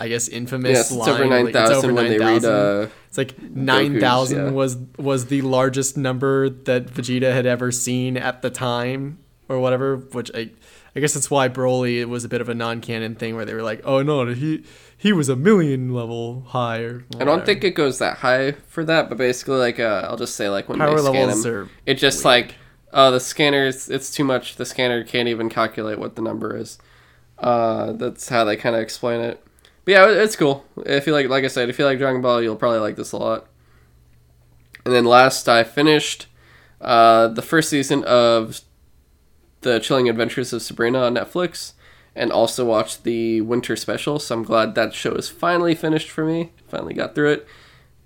[0.00, 2.42] I guess infamous Yes, it's line over like, nine thousand when they read.
[2.42, 2.50] 9,000.
[2.52, 4.50] Uh, it's like 9000 yeah.
[4.50, 9.18] was was the largest number that Vegeta had ever seen at the time
[9.48, 10.50] or whatever, which I
[10.94, 13.62] I guess that's why Broly was a bit of a non-canon thing where they were
[13.62, 14.64] like, "Oh no, he
[14.96, 18.84] he was a million level high." Or I don't think it goes that high for
[18.84, 21.94] that, but basically, like, uh, I'll just say, like, when Power they scan him, it
[21.94, 22.56] just like,
[22.92, 24.56] oh, the scanner, it's too much.
[24.56, 26.78] The scanner can't even calculate what the number is.
[27.38, 29.44] Uh, that's how they kind of explain it.
[29.88, 30.66] But yeah, it's cool.
[30.84, 33.12] If you like, like I said, if you like Dragon Ball, you'll probably like this
[33.12, 33.46] a lot.
[34.84, 36.26] And then last, I finished
[36.78, 38.60] uh, the first season of
[39.62, 41.72] the Chilling Adventures of Sabrina on Netflix,
[42.14, 44.18] and also watched the winter special.
[44.18, 46.52] So I'm glad that show is finally finished for me.
[46.68, 47.46] Finally got through it.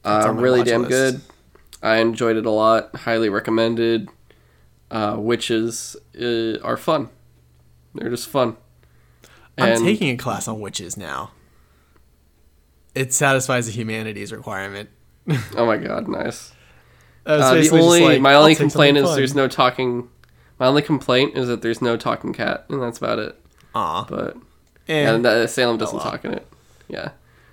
[0.04, 0.90] Uh, really damn list.
[0.90, 1.20] good.
[1.82, 2.94] I enjoyed it a lot.
[2.94, 4.08] Highly recommended.
[4.88, 7.08] Uh, witches uh, are fun.
[7.92, 8.56] They're just fun.
[9.58, 11.32] I'm And- taking a class on witches now.
[12.94, 14.90] It satisfies the humanities requirement.
[15.56, 16.52] Oh my god, nice.
[17.24, 20.08] Uh, the only like, my only complaint is there's no talking.
[20.58, 23.40] My only complaint is that there's no talking cat, and that's about it.
[23.76, 24.04] Aw.
[24.08, 24.34] But
[24.88, 26.04] And and that, Salem doesn't well.
[26.04, 26.44] talk in it.
[26.88, 27.10] Yeah,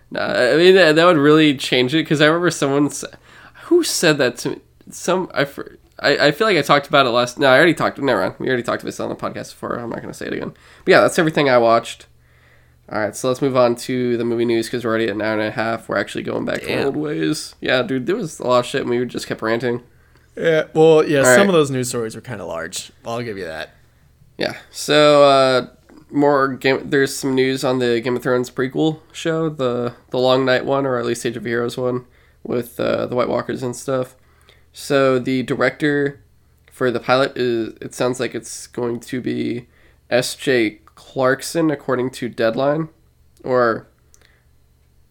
[0.10, 2.90] no, I mean that, that would really change it because I remember someone
[3.66, 4.58] who said that to me.
[4.90, 5.42] Some I,
[6.00, 7.38] I I feel like I talked about it last.
[7.38, 8.00] No, I already talked.
[8.00, 8.34] Never mind.
[8.40, 9.76] We already talked about this on the podcast before.
[9.78, 10.50] I'm not gonna say it again.
[10.84, 12.08] But yeah, that's everything I watched.
[12.92, 15.22] All right, so let's move on to the movie news because we're already at an
[15.22, 15.88] hour and a half.
[15.88, 16.86] We're actually going back to Damn.
[16.88, 17.54] old ways.
[17.62, 19.84] Yeah, dude, there was a lot of shit, and we just kept ranting.
[20.36, 21.48] yeah, well, yeah, All some right.
[21.50, 22.92] of those news stories were kind of large.
[23.06, 23.72] I'll give you that.
[24.38, 24.58] Yeah.
[24.72, 25.68] So uh
[26.12, 30.44] more game there's some news on the Game of Thrones prequel show, the the Long
[30.46, 32.06] Night one or at least Age of Heroes one.
[32.42, 34.16] with uh, the White Walkers and stuff.
[34.74, 36.24] So the director
[36.72, 39.68] for the pilot is it sounds like it's going to be
[40.10, 40.80] S.J.
[41.10, 42.90] Clarkson according to Deadline,
[43.44, 43.88] or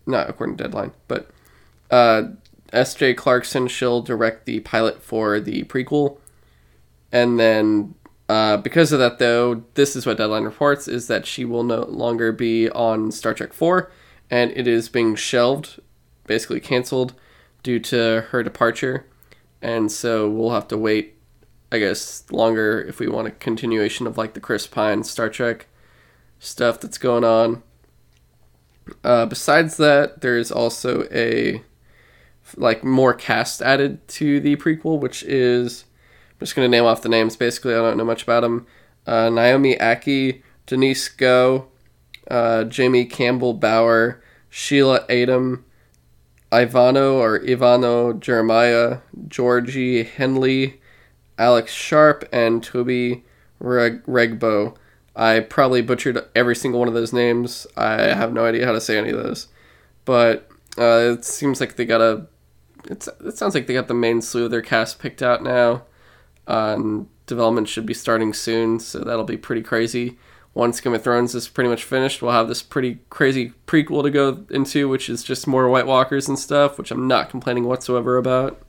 [0.07, 1.29] not according to Deadline, but
[1.91, 2.23] uh,
[2.73, 3.15] S.J.
[3.15, 3.66] Clarkson.
[3.66, 6.19] She'll direct the pilot for the prequel,
[7.11, 7.97] and then
[8.29, 11.83] uh, because of that, though, this is what Deadline reports: is that she will no
[11.87, 13.91] longer be on Star Trek Four,
[14.31, 15.81] and it is being shelved,
[16.29, 17.15] basically canceled,
[17.65, 19.05] due to her departure,
[19.61, 21.16] and so we'll have to wait,
[21.73, 25.66] I guess, longer if we want a continuation of like the Chris Pine Star Trek
[26.39, 27.62] stuff that's going on.
[29.05, 31.62] Uh, besides that, there's also a
[32.56, 35.85] like more cast added to the prequel, which is
[36.32, 37.36] I'm just gonna name off the names.
[37.36, 38.66] Basically, I don't know much about them.
[39.06, 41.65] Uh, Naomi Ackie, Denise Gough,
[42.31, 45.62] uh, Jamie Campbell Bower, Sheila Atim,
[46.52, 48.98] Ivanno or Ivanno Jeremiah,
[49.28, 50.81] Georgie Henley,
[51.39, 53.24] Alex Sharp, and Toby
[53.59, 54.77] Reg- Regbo.
[55.19, 57.66] I probably butchered every single one of those names.
[57.77, 59.49] I have no idea how to say any of those,
[60.05, 62.28] but uh, it seems like they got a.
[62.85, 65.82] It's, it sounds like they got the main slew of their cast picked out now.
[66.47, 70.19] Uh, development should be starting soon, so that'll be pretty crazy.
[70.55, 74.11] Once Game of Thrones is pretty much finished, we'll have this pretty crazy prequel to
[74.11, 78.16] go into, which is just more White Walkers and stuff, which I'm not complaining whatsoever
[78.16, 78.62] about.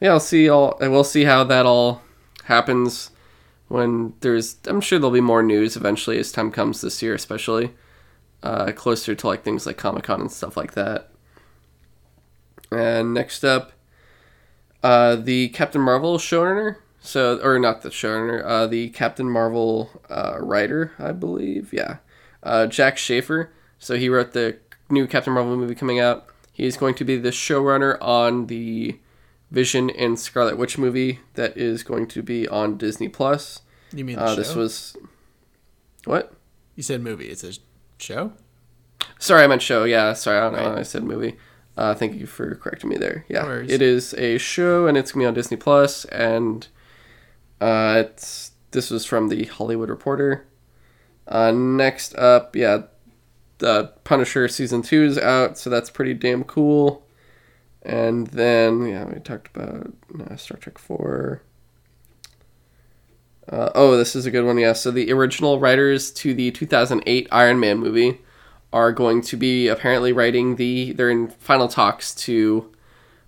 [0.00, 0.78] Yeah, I'll see all.
[0.80, 2.02] We'll see how that all
[2.44, 3.10] happens
[3.68, 7.70] when there's i'm sure there'll be more news eventually as time comes this year especially
[8.42, 11.10] uh, closer to like things like comic-con and stuff like that.
[12.70, 13.72] And next up
[14.82, 16.76] uh, the captain marvel showrunner.
[17.00, 21.72] So or not the showrunner uh, the captain marvel uh, writer i believe.
[21.72, 21.98] Yeah.
[22.42, 24.58] Uh, jac schaeffer so he wrote the
[24.90, 26.26] new captain marvel movie coming out.
[26.52, 28.98] He's going to be the showrunner on the
[29.50, 33.62] Vision and Scarlet Witch movie that is going to be on Disney Plus.
[33.92, 34.96] You mean uh, this was
[36.04, 36.32] what?
[36.74, 37.26] You said movie.
[37.26, 37.54] It's a
[37.98, 38.32] show.
[39.18, 39.84] Sorry, I meant show.
[39.84, 40.74] Yeah, sorry, I don't right.
[40.74, 40.76] know.
[40.76, 41.36] I said movie.
[41.76, 43.24] Uh, thank you for correcting me there.
[43.28, 46.66] Yeah, no it is a show, and it's gonna be on Disney Plus, and
[47.60, 50.46] uh, it's this was from the Hollywood Reporter.
[51.26, 52.82] Uh, next up, yeah,
[53.58, 57.06] the Punisher season two is out, so that's pretty damn cool.
[57.82, 61.42] And then, yeah, we talked about uh, Star Trek 4.
[63.50, 64.72] Uh, oh, this is a good one, yeah.
[64.72, 68.20] So the original writers to the 2008 Iron Man movie
[68.72, 70.92] are going to be apparently writing the.
[70.92, 72.70] They're in final talks to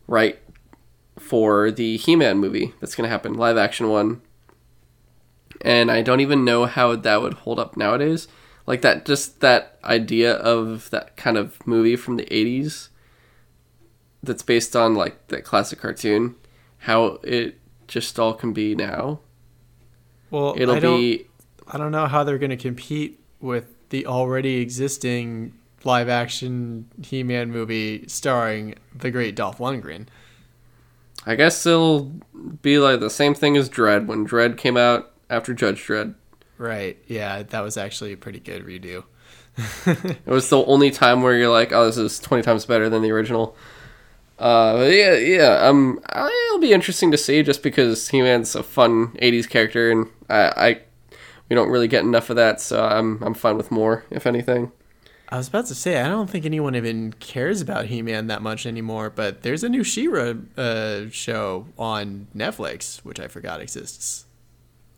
[0.07, 0.41] write
[1.19, 4.21] for the He Man movie that's going to happen, live action one.
[5.63, 8.29] And I don't even know how that would hold up nowadays.
[8.67, 12.90] Like that, just that idea of that kind of movie from the 80s
[14.23, 16.37] that's based on like that classic cartoon,
[16.79, 19.21] how it just all can be now.
[20.31, 21.27] Well, it'll I be.
[21.67, 27.23] I don't know how they're going to compete with the already existing live action He
[27.23, 30.07] Man movie starring the great Dolph Lundgren.
[31.27, 32.13] I guess it'll
[32.63, 36.15] be like the same thing as Dredd when Dredd came out after Judge Dredd.
[36.57, 36.99] Right.
[37.07, 39.05] Yeah, that was actually a pretty good redo.
[39.87, 43.03] it was the only time where you're like, "Oh, this is 20 times better than
[43.03, 43.57] the original."
[44.41, 45.69] Uh, yeah, yeah.
[45.69, 50.09] Um, it'll be interesting to see just because He Man's a fun '80s character, and
[50.31, 50.81] I, I,
[51.49, 54.73] we don't really get enough of that, so I'm, I'm fine with more, if anything.
[55.29, 58.41] I was about to say I don't think anyone even cares about He Man that
[58.41, 64.25] much anymore, but there's a new She-Ra uh, show on Netflix, which I forgot exists.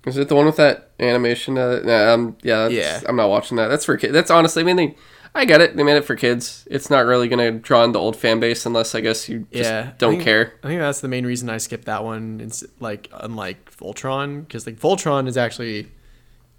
[0.06, 1.58] Is it the one with that animation?
[1.58, 3.00] Uh, nah, um, yeah, yeah.
[3.06, 3.68] I'm not watching that.
[3.68, 4.12] That's for kids.
[4.12, 4.96] That's honestly, I mean, they
[5.34, 5.76] I get it.
[5.76, 6.66] They made it for kids.
[6.70, 9.46] It's not really going to draw in the old fan base unless I guess you
[9.52, 10.52] just yeah, don't I think, care.
[10.62, 12.40] I think that's the main reason I skipped that one.
[12.40, 15.90] It's like unlike Voltron, because like Voltron is actually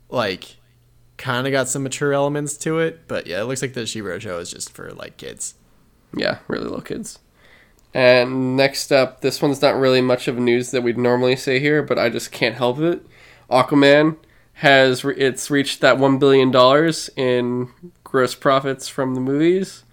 [0.09, 0.57] like
[1.17, 3.07] kind of got some mature elements to it.
[3.07, 5.53] But yeah, it looks like the She-Ra show is just for like kids.
[6.15, 7.19] Yeah, really little kids.
[7.93, 11.83] And next up, this one's not really much of news that we'd normally say here,
[11.83, 13.05] but I just can't help it.
[13.51, 14.17] Aquaman
[14.53, 17.69] has re- it's reached that one billion dollars in
[18.13, 19.83] gross profits from the movies.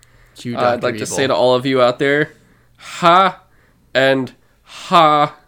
[0.44, 2.32] Uh, I'd like to say to all of you out there,
[2.76, 3.42] ha
[3.94, 5.38] and ha,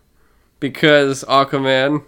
[0.59, 2.03] because Aquaman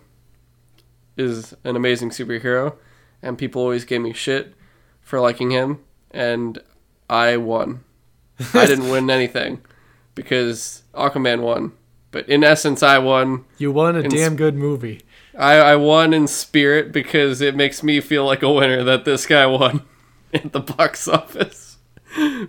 [1.18, 2.76] is an amazing superhero,
[3.22, 4.54] and people always gave me shit
[5.02, 5.80] for liking him,
[6.10, 6.58] and
[7.10, 7.84] I won.
[8.54, 9.60] I didn't win anything
[10.14, 11.72] because Aquaman won,
[12.10, 13.44] but in essence, I won.
[13.58, 15.02] You won a damn sp- good movie.
[15.38, 19.26] I, I won in spirit because it makes me feel like a winner that this
[19.26, 19.82] guy won
[20.34, 21.78] at the box office.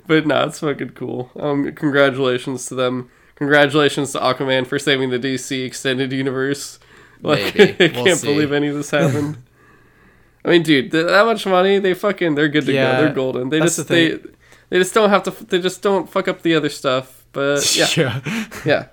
[0.07, 1.31] but no, it's fucking cool.
[1.39, 3.09] Um, congratulations to them.
[3.35, 6.79] Congratulations to Aquaman for saving the DC extended universe.
[7.21, 7.85] Like, Maybe.
[7.85, 8.27] I can't see.
[8.27, 9.37] believe any of this happened.
[10.43, 13.01] I mean, dude, th- that much money, they fucking, they're good to Yeah, go.
[13.05, 13.49] They're golden.
[13.49, 14.09] They just, the they,
[14.69, 15.31] they just don't have to.
[15.31, 17.25] f- They just don't fuck up the other stuff.
[17.31, 18.21] But yeah, yeah.
[18.65, 18.87] yeah.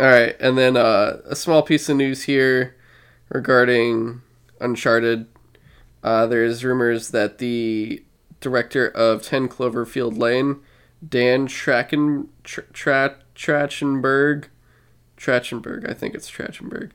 [0.00, 2.76] All right, and then uh, a small piece of news here
[3.28, 4.22] regarding
[4.60, 5.26] Uncharted.
[6.08, 8.02] Uh, there's rumors that the
[8.40, 10.60] director of 10 Cloverfield Lane,
[11.06, 14.46] Dan Trachen, Tr- Tra- Trachtenberg,
[15.18, 16.92] Trachtenberg, I think it's Trachtenberg.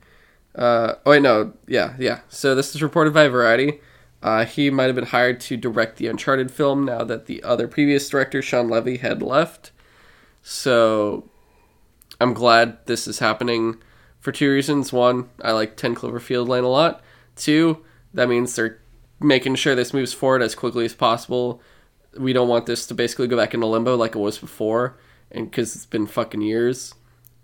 [0.55, 2.21] Uh, oh, wait, no, yeah, yeah.
[2.27, 3.81] So this is reported by Variety.
[4.23, 7.67] Uh, he might have been hired to direct the Uncharted film now that the other
[7.67, 9.69] previous director, Shawn Levy, had left.
[10.41, 11.29] So
[12.19, 13.75] I'm glad this is happening
[14.19, 14.91] for two reasons.
[14.91, 17.03] One, I like 10 Cloverfield Lane a lot.
[17.35, 18.79] Two, that means they're
[19.23, 21.61] making sure this moves forward as quickly as possible.
[22.17, 24.97] We don't want this to basically go back into limbo like it was before,
[25.31, 26.93] and because it's been fucking years.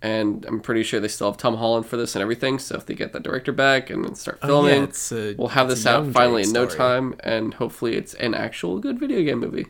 [0.01, 2.57] And I'm pretty sure they still have Tom Holland for this and everything.
[2.59, 5.49] So if they get that director back and then start Oh, filming, yeah, a- we'll
[5.49, 6.77] have this out finally in no story.
[6.77, 9.67] time, and hopefully it's an actual good video game movie.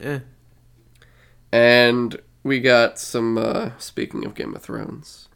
[0.00, 0.20] Yeah.
[1.52, 5.28] And we got some, uh, speaking of Game of Thrones,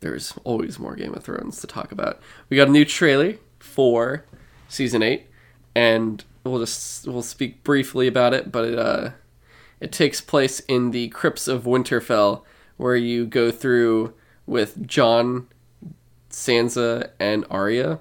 [0.00, 2.20] there's always more Game of Thrones to talk about.
[2.48, 4.24] We got a new trailer for
[4.72, 5.26] season 8,
[5.74, 9.10] and we'll just, we'll speak briefly about it, but it, uh,
[9.80, 12.42] it takes place in the Crypts of Winterfell,
[12.76, 14.14] where you go through
[14.46, 15.48] with Jon,
[16.30, 18.00] Sansa, and Arya.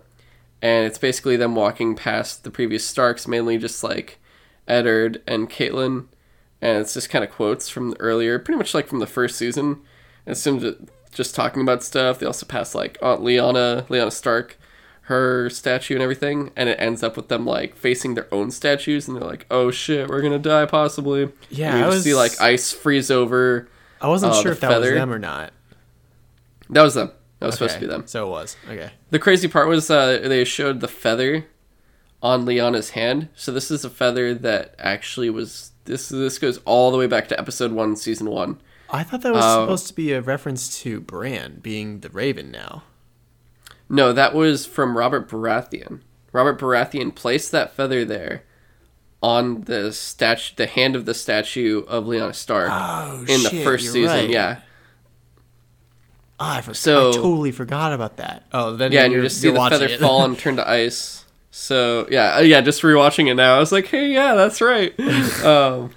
[0.61, 4.19] And it's basically them walking past the previous Starks, mainly just like
[4.68, 6.06] Eddard and Catelyn.
[6.61, 9.81] And it's just kind of quotes from earlier, pretty much like from the first season.
[10.26, 12.19] And it's just talking about stuff.
[12.19, 14.60] They also pass like Aunt Lyanna, Lyanna Stark,
[15.12, 16.52] her statue and everything.
[16.56, 19.08] And it ends up with them like facing their own statues.
[19.08, 21.30] And they're like, oh shit, we're gonna die possibly.
[21.50, 23.70] Yeah, And you I just see like ice freeze over.
[24.02, 24.92] I wasn't Uh, sure if that feather.
[24.92, 25.54] was them or not.
[26.72, 27.12] That was them.
[27.40, 28.08] That was supposed to be them.
[28.08, 28.56] So it was.
[28.70, 28.92] Okay.
[29.10, 31.46] The crazy part was uh, they showed the feather
[32.24, 33.30] on Lyanna's hand.
[33.36, 36.10] So this is a feather that actually was this.
[36.10, 38.60] This goes all the way back to episode one, season one.
[38.92, 39.64] I thought that was Oh.
[39.66, 42.84] supposed to be a reference to Bran being the Raven now.
[43.91, 45.99] No, that was from Robert Baratheon.
[46.31, 48.43] Robert Baratheon placed that feather there
[49.22, 53.84] on the statue, the hand of the statue of Lyanna Stark Oh, in the first
[53.84, 54.05] you're season.
[54.18, 54.30] right.
[54.30, 54.61] Yeah,
[56.39, 58.43] Ah, I, for- So- I totally forgot about that.
[58.51, 59.99] Oh, then yeah, and you you're- just see the feather it.
[59.99, 61.26] fall and turn to ice.
[61.51, 64.97] So yeah, uh, yeah, just rewatching it now, I was like, hey, yeah, that's right.
[65.43, 65.91] um,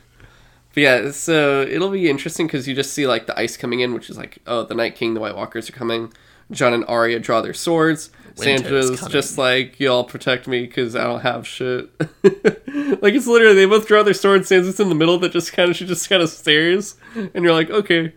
[0.74, 3.94] but yeah, so it'll be interesting because you just see like the ice coming in,
[3.94, 6.12] which is like, oh, the Night King, the White Walkers are coming.
[6.50, 8.10] Jon and Arya draw their swords.
[8.36, 9.12] Winter's Sansa's coming.
[9.12, 11.88] just like, y'all protect me because I don't have shit.
[12.00, 14.48] like it's literally they both draw their swords.
[14.50, 17.52] Sansa's in the middle that just kind of she just kind of stares, and you're
[17.52, 18.12] like, okay,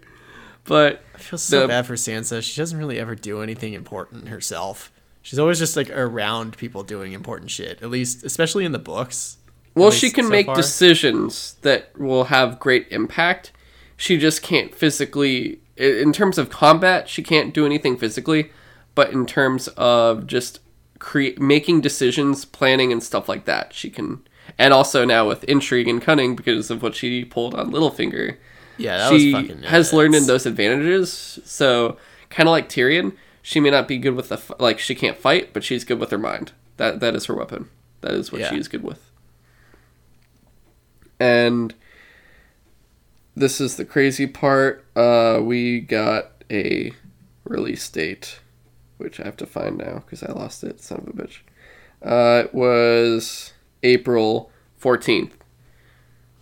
[0.65, 2.41] but I feel so the- bad for Sansa.
[2.41, 4.91] She doesn't really ever do anything important herself.
[5.21, 7.81] She's always just like around people doing important shit.
[7.83, 9.37] At least, especially in the books.
[9.75, 10.55] Well, she can so make far.
[10.55, 13.51] decisions that will have great impact.
[13.97, 18.51] She just can't physically, in terms of combat, she can't do anything physically.
[18.95, 20.59] But in terms of just
[20.99, 24.27] create making decisions, planning, and stuff like that, she can.
[24.57, 28.37] And also now with intrigue and cunning because of what she pulled on Littlefinger,
[28.77, 29.63] Yeah, that she was fucking.
[29.63, 31.39] has learned in those advantages.
[31.45, 31.97] So
[32.29, 33.13] kind of like Tyrion,
[33.43, 35.99] she may not be good with the f- like she can't fight, but she's good
[35.99, 36.53] with her mind.
[36.77, 37.69] That that is her weapon.
[38.01, 38.49] That is what Yeah.
[38.49, 39.11] she is good with.
[41.19, 41.73] And
[43.38, 44.84] this is the crazy part.
[44.95, 46.91] Uh, we got a
[47.43, 48.39] release date,
[48.97, 50.81] which I have to find now because I lost it.
[50.81, 51.39] Son of a bitch.
[52.03, 53.53] Uh, it was
[53.84, 55.35] April fourteenth.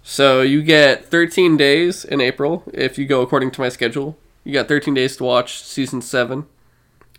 [0.07, 4.17] So you get 13 days in April if you go according to my schedule.
[4.43, 6.45] You got 13 days to watch season 7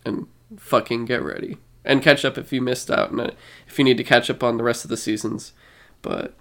[0.04, 1.56] and fucking get ready.
[1.84, 3.32] And catch up if you missed out and
[3.66, 5.52] if you need to catch up on the rest of the seasons.
[6.00, 6.36] But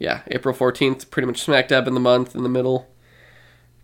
[0.00, 2.88] yeah, April 14th, pretty much smack dab in the month in the middle.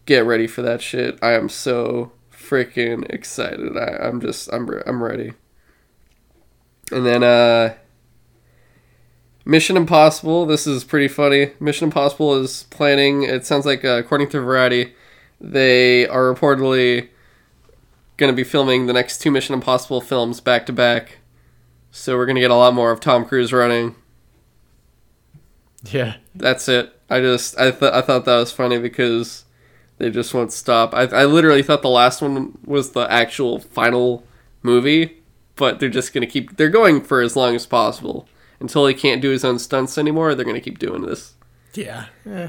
[0.07, 1.19] Get ready for that shit.
[1.23, 3.77] I am so freaking excited.
[3.77, 5.35] I, I'm just I'm I'm ready.
[6.91, 7.75] And then uh
[9.45, 10.47] Mission Impossible.
[10.47, 11.53] This is pretty funny.
[11.61, 13.23] Mission Impossible is planning.
[13.23, 14.95] It sounds like, uh, according to Variety,
[15.41, 17.11] they are reportedly
[18.17, 21.19] going to be filming the next two Mission Impossible films back to back.
[21.93, 23.95] So we're going to get a lot more of Tom Cruise running.
[25.93, 26.17] Yeah.
[26.35, 26.93] That's it.
[27.09, 29.45] I just I th- I thought that was funny because
[29.99, 30.95] they just won't stop.
[30.95, 34.25] I I literally thought the last one was the actual final
[34.63, 35.23] movie,
[35.55, 36.57] but they're just gonna keep.
[36.57, 38.29] They're going for as long as possible
[38.61, 40.35] until he can't do his own stunts anymore.
[40.35, 41.35] They're gonna keep doing this.
[41.75, 42.07] Yeah.
[42.29, 42.49] Eh.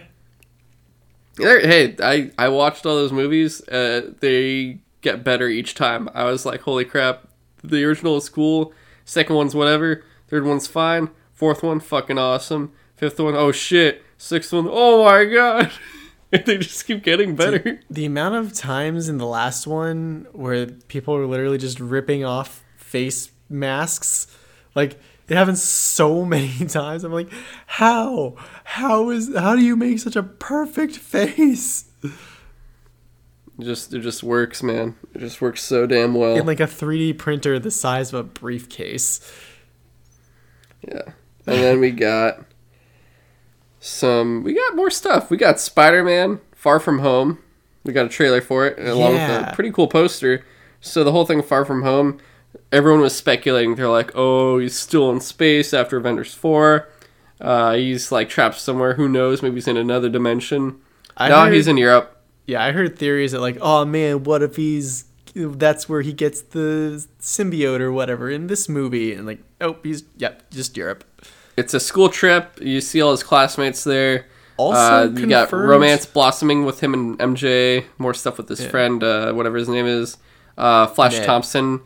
[1.37, 3.61] Hey, I I watched all those movies.
[3.67, 6.09] Uh, they get better each time.
[6.15, 7.27] I was like, holy crap!
[7.63, 8.73] The original is cool.
[9.05, 10.03] Second one's whatever.
[10.27, 11.09] Third one's fine.
[11.33, 12.71] Fourth one, fucking awesome.
[12.97, 14.03] Fifth one, oh shit.
[14.17, 15.71] Sixth one, oh my god.
[16.31, 17.79] they just keep getting better.
[17.89, 22.63] The amount of times in the last one where people were literally just ripping off
[22.75, 24.27] face masks,
[24.73, 24.99] like
[25.29, 27.03] it happens so many times.
[27.03, 27.29] I'm like,
[27.67, 28.35] how?
[28.63, 29.33] How is?
[29.35, 32.11] How do you make such a perfect face It
[33.63, 34.95] just it just works, man.
[35.13, 36.35] It just works so damn well.
[36.35, 39.19] in like a 3D printer the size of a briefcase?
[40.87, 41.11] Yeah.
[41.45, 42.43] And then we got
[43.79, 45.29] some we got more stuff.
[45.29, 47.39] We got Spider-Man Far From Home.
[47.83, 50.45] We got a trailer for it along with a pretty cool poster.
[50.81, 52.19] So the whole thing Far From Home,
[52.71, 53.75] everyone was speculating.
[53.75, 56.87] They're like, "Oh, he's still in space after Avengers 4.
[57.39, 58.95] Uh, he's like trapped somewhere.
[58.95, 59.41] Who knows?
[59.41, 60.79] Maybe he's in another dimension."
[61.15, 62.13] I no, heard- he's in Europe.
[62.45, 66.41] Yeah, I heard theories that like, oh man, what if he's that's where he gets
[66.41, 71.03] the symbiote or whatever in this movie, and like, oh, he's yep, just Europe.
[71.57, 72.59] It's a school trip.
[72.61, 74.27] You see all his classmates there.
[74.57, 77.85] Also uh, you got romance blossoming with him and MJ.
[77.97, 80.17] More stuff with his friend, uh, whatever his name is.
[80.57, 81.25] Uh, Flash Ned.
[81.25, 81.81] Thompson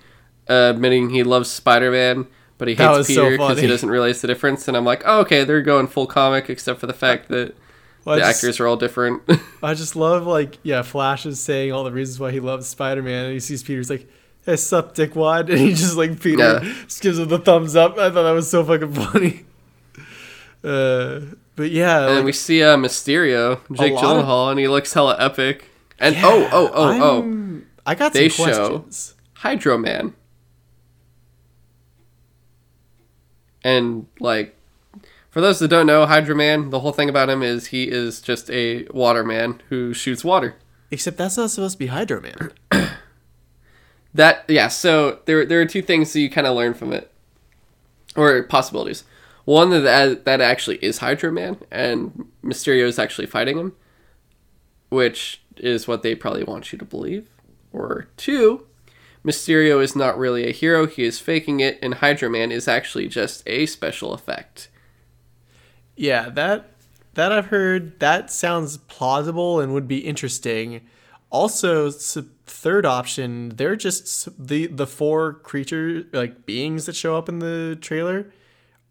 [0.50, 2.28] uh, admitting he loves Spider Man,
[2.58, 4.68] but he hates Peter because he doesn't realize the difference.
[4.70, 7.54] And I'm like, oh, okay, they're going full comic, except for the fact that
[8.06, 9.24] Well, the just- actors are all different.
[9.64, 13.02] I just love like yeah, Flash is saying all the reasons why he loves Spider
[13.02, 14.08] Man, and he sees Peter's like,
[14.46, 16.74] "Hey, sup, dickwad," and he just like Peter Yeah.
[16.86, 17.98] just gives him the thumbs up.
[17.98, 19.46] I thought that was so fucking funny.
[20.64, 21.22] Uh,
[21.56, 24.94] but yeah, and like, we see uh, Mysterio, Jake lot of- Gyllenhaal, and he looks
[24.94, 25.70] hella epic.
[26.00, 28.86] And oh, oh, oh, oh, I'm- I got They some show-
[29.36, 30.14] Hydro Man.
[33.64, 34.56] And like
[35.30, 38.22] for those that don't know, Hydro Man, the whole thing about him is he is
[38.22, 40.56] just a water man who shoots water.
[40.90, 42.52] Except that's not supposed to be Hydro Man.
[44.14, 47.10] That yeah, so there there are two things that you kind of learn from it.
[48.18, 49.06] Or possibilities.
[49.46, 53.74] One that that actually is Hydro Man and Mysterio is actually fighting him,
[54.90, 57.28] which is what they probably want you to believe.
[57.74, 58.68] Or two,
[59.26, 63.08] Mysterio is not really a hero, he is faking it, and Hydro Man is actually
[63.08, 64.70] just a special effect.
[65.96, 66.72] Yeah, that
[67.14, 70.82] that I've heard that sounds plausible and would be interesting.
[71.30, 77.40] Also, third option, they're just the the four creature like beings that show up in
[77.40, 78.32] the trailer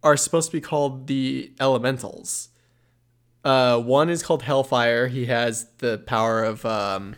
[0.02, 2.48] are supposed to be called the elementals.
[3.44, 5.08] Uh, one is called Hellfire.
[5.08, 7.16] He has the power of um,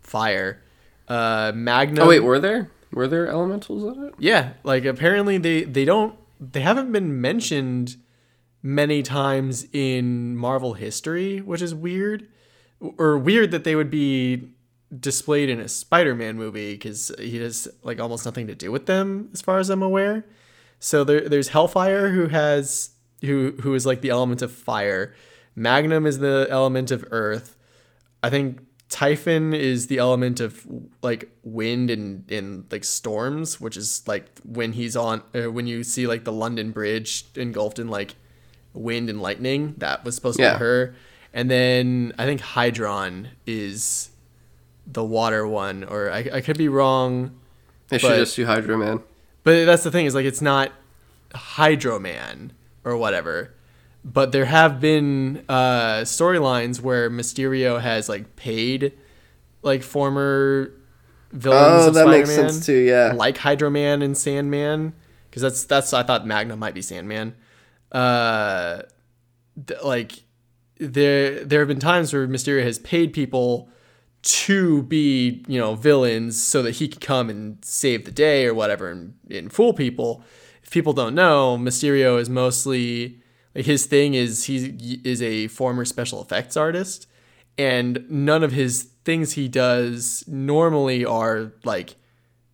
[0.00, 0.62] fire.
[1.08, 2.04] Uh, Magnum.
[2.04, 4.14] Oh wait, were there were there elementals in it?
[4.18, 7.96] Yeah, like apparently they they don't they haven't been mentioned
[8.62, 12.28] many times in Marvel history, which is weird.
[12.98, 14.48] Or weird that they would be
[14.98, 19.30] displayed in a Spider-Man movie cuz he has like almost nothing to do with them
[19.32, 20.24] as far as I'm aware.
[20.82, 22.90] So there there's Hellfire who has
[23.20, 25.14] who who is like the element of fire.
[25.54, 27.56] Magnum is the element of earth.
[28.20, 30.66] I think Typhon is the element of
[31.00, 35.84] like wind and, and like storms, which is like when he's on uh, when you
[35.84, 38.16] see like the London Bridge engulfed in like
[38.74, 39.74] wind and lightning.
[39.78, 40.96] That was supposed to be her.
[41.32, 44.10] And then I think Hydron is
[44.84, 47.38] the water one, or I, I could be wrong.
[47.86, 49.00] They should just do Hydro Man.
[49.44, 50.72] But that's the thing is like it's not
[51.34, 52.52] Hydro Man
[52.84, 53.54] or whatever.
[54.04, 58.92] But there have been uh, storylines where Mysterio has like paid
[59.62, 60.72] like former
[61.30, 62.78] villains Oh, of that makes Spider-Man, sense too.
[62.78, 63.12] Yeah.
[63.14, 64.92] like Hydro Man and Sandman,
[65.30, 67.34] because that's that's I thought Magna might be Sandman.
[67.92, 68.82] Uh,
[69.66, 70.24] th- like
[70.78, 73.68] there there have been times where Mysterio has paid people
[74.22, 78.54] to be you know villains so that he could come and save the day or
[78.54, 80.24] whatever and, and fool people.
[80.62, 83.20] If people don't know, Mysterio is mostly
[83.54, 87.06] like his thing is he is a former special effects artist,
[87.58, 91.96] and none of his things he does normally are like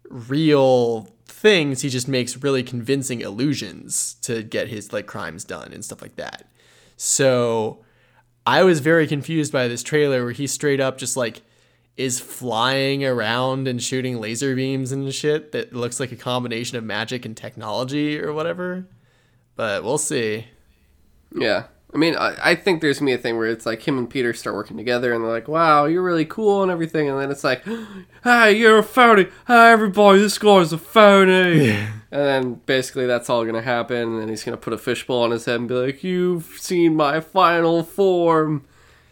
[0.09, 1.83] real things.
[1.83, 6.17] He just makes really convincing illusions to get his like crimes done and stuff like
[6.17, 6.49] that.
[6.97, 7.85] So
[8.47, 11.43] I was very confused by this trailer where he straight up just like
[11.99, 16.85] is flying around and shooting laser beams and shit that looks like a combination of
[16.85, 18.87] magic and technology or whatever.
[19.57, 20.47] But we'll see.
[21.35, 21.65] Yeah.
[21.93, 24.09] I mean, I, I think there's gonna be a thing where it's like him and
[24.09, 27.31] Peter start working together, and they're like, "Wow, you're really cool" and everything, and then
[27.31, 27.65] it's like,
[28.25, 29.25] "Hey, you're a phony!
[29.47, 31.77] Hey, everybody, this guy's a phony!"
[32.11, 35.31] And then basically that's all gonna happen, and then he's gonna put a fishbowl on
[35.31, 38.65] his head and be like, "You've seen my final form,"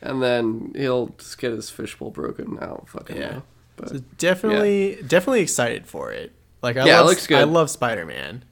[0.06, 2.58] and then he'll just get his fishbowl broken.
[2.60, 3.30] I don't fucking Yeah.
[3.30, 3.42] know.
[3.76, 6.32] But So definitely, definitely excited for it.
[6.62, 7.38] Like I Yeah, it love, looks good.
[7.38, 8.42] I love Spider Man.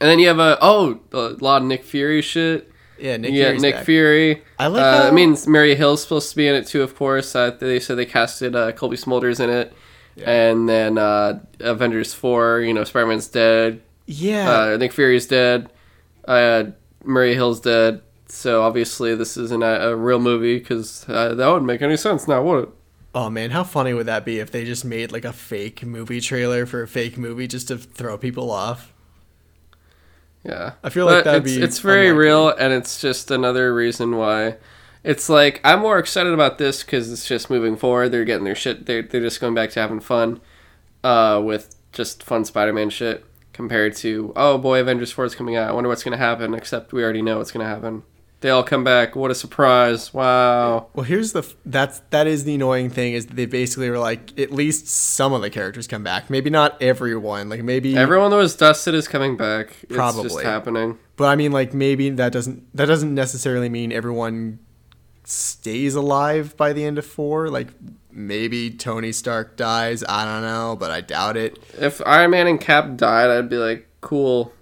[0.00, 2.70] and then you have a oh a lot of Nick Fury shit.
[2.98, 3.84] Yeah, Nick yeah, Nick back.
[3.86, 4.42] Fury.
[4.58, 7.34] I like Uh, I mean, Mary Hill's supposed to be in it too, of course.
[7.34, 9.72] Uh, they said they casted uh, Colby Smulders in it,
[10.22, 12.60] and then uh, Avengers four.
[12.60, 13.80] You know, Spider Man's dead.
[14.06, 15.70] Yeah, Uh, Nick Fury's dead.
[16.26, 16.64] Uh,
[17.04, 18.02] Mary Hill's dead.
[18.30, 22.28] So obviously, this isn't a, a real movie because uh, that wouldn't make any sense
[22.28, 22.68] now, would it?
[23.14, 26.20] Oh man, how funny would that be if they just made like a fake movie
[26.20, 28.92] trailer for a fake movie just to throw people off?
[30.44, 32.26] Yeah, I feel like that'd it's, be it's very unlikely.
[32.26, 34.56] real, and it's just another reason why.
[35.02, 38.10] It's like I'm more excited about this because it's just moving forward.
[38.10, 38.86] They're getting their shit.
[38.86, 40.40] They're they're just going back to having fun,
[41.02, 45.68] uh, with just fun Spider-Man shit compared to oh boy, Avengers Four is coming out.
[45.68, 46.54] I wonder what's gonna happen.
[46.54, 48.04] Except we already know what's gonna happen.
[48.40, 49.14] They all come back.
[49.14, 50.14] What a surprise!
[50.14, 50.88] Wow.
[50.94, 53.98] Well, here's the f- that's that is the annoying thing is that they basically were
[53.98, 56.30] like at least some of the characters come back.
[56.30, 57.50] Maybe not everyone.
[57.50, 59.68] Like maybe Everyone that was dusted is coming back.
[59.68, 60.44] It's just Probably.
[60.44, 60.98] happening.
[61.16, 64.58] But I mean, like maybe that doesn't that doesn't necessarily mean everyone
[65.24, 67.50] stays alive by the end of four.
[67.50, 67.68] Like
[68.10, 70.02] maybe Tony Stark dies.
[70.08, 71.58] I don't know, but I doubt it.
[71.78, 74.54] If Iron Man and Cap died, I'd be like, cool.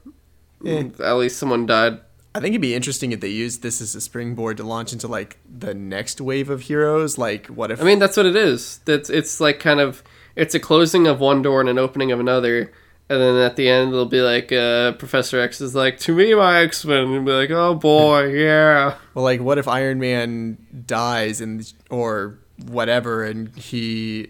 [0.67, 0.89] Eh.
[0.99, 2.01] At least someone died.
[2.39, 5.09] I think it'd be interesting if they used this as a springboard to launch into
[5.09, 7.19] like the next wave of heroes.
[7.19, 7.81] Like what if?
[7.81, 8.79] I mean, that's what it is.
[8.85, 10.05] That's it's like kind of
[10.37, 12.73] it's a closing of one door and an opening of another,
[13.09, 16.33] and then at the end it'll be like uh, Professor X is like, "To me,
[16.33, 20.59] my X Men," and be like, "Oh boy, yeah." well, like what if Iron Man
[20.87, 24.29] dies and or whatever, and he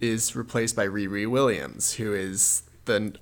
[0.00, 3.16] is replaced by Riri Williams, who is the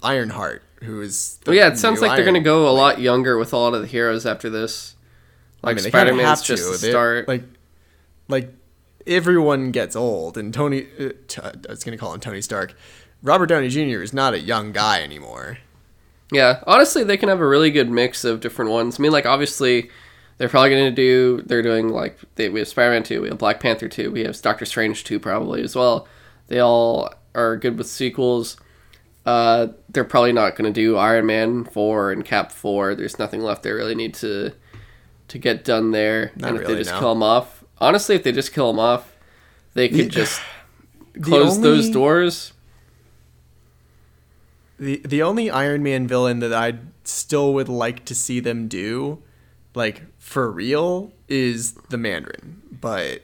[0.00, 1.38] Ironheart, who is.
[1.44, 3.74] The Well, yeah, it sounds like they're gonna go a lot younger with a lot
[3.74, 4.96] of the heroes after this.
[5.62, 6.72] Like I mean, Spider Man's just to.
[6.72, 7.28] the They- start.
[7.28, 7.42] Like,
[8.28, 8.52] like
[9.06, 10.86] everyone gets old, and Tony.
[10.98, 12.74] Uh, t- I was gonna call him Tony Stark.
[13.22, 14.02] Robert Downey Jr.
[14.02, 15.58] is not a young guy anymore.
[16.32, 18.98] Yeah, honestly, they can have a really good mix of different ones.
[18.98, 19.90] I mean, like obviously,
[20.38, 21.42] they're probably going to do.
[21.44, 24.40] They're doing like they, we have Spider-Man two, we have Black Panther two, we have
[24.40, 26.06] Doctor Strange two probably as well.
[26.46, 28.56] They all are good with sequels.
[29.30, 32.94] Uh, they're probably not going to do Iron Man four and Cap four.
[32.94, 34.52] There's nothing left they really need to
[35.28, 36.32] to get done there.
[36.36, 36.98] Not and if really, they just no.
[37.00, 39.16] kill them off, honestly, if they just kill them off,
[39.74, 40.40] they could The- just
[41.22, 42.52] close those doors.
[44.78, 49.22] The the only Iron Man villain that I still would like to see them do,
[49.74, 52.62] like for real, is the Mandarin.
[52.80, 53.22] But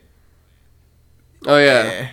[1.47, 1.65] Oh yeah.
[1.65, 2.09] eh, Yeah,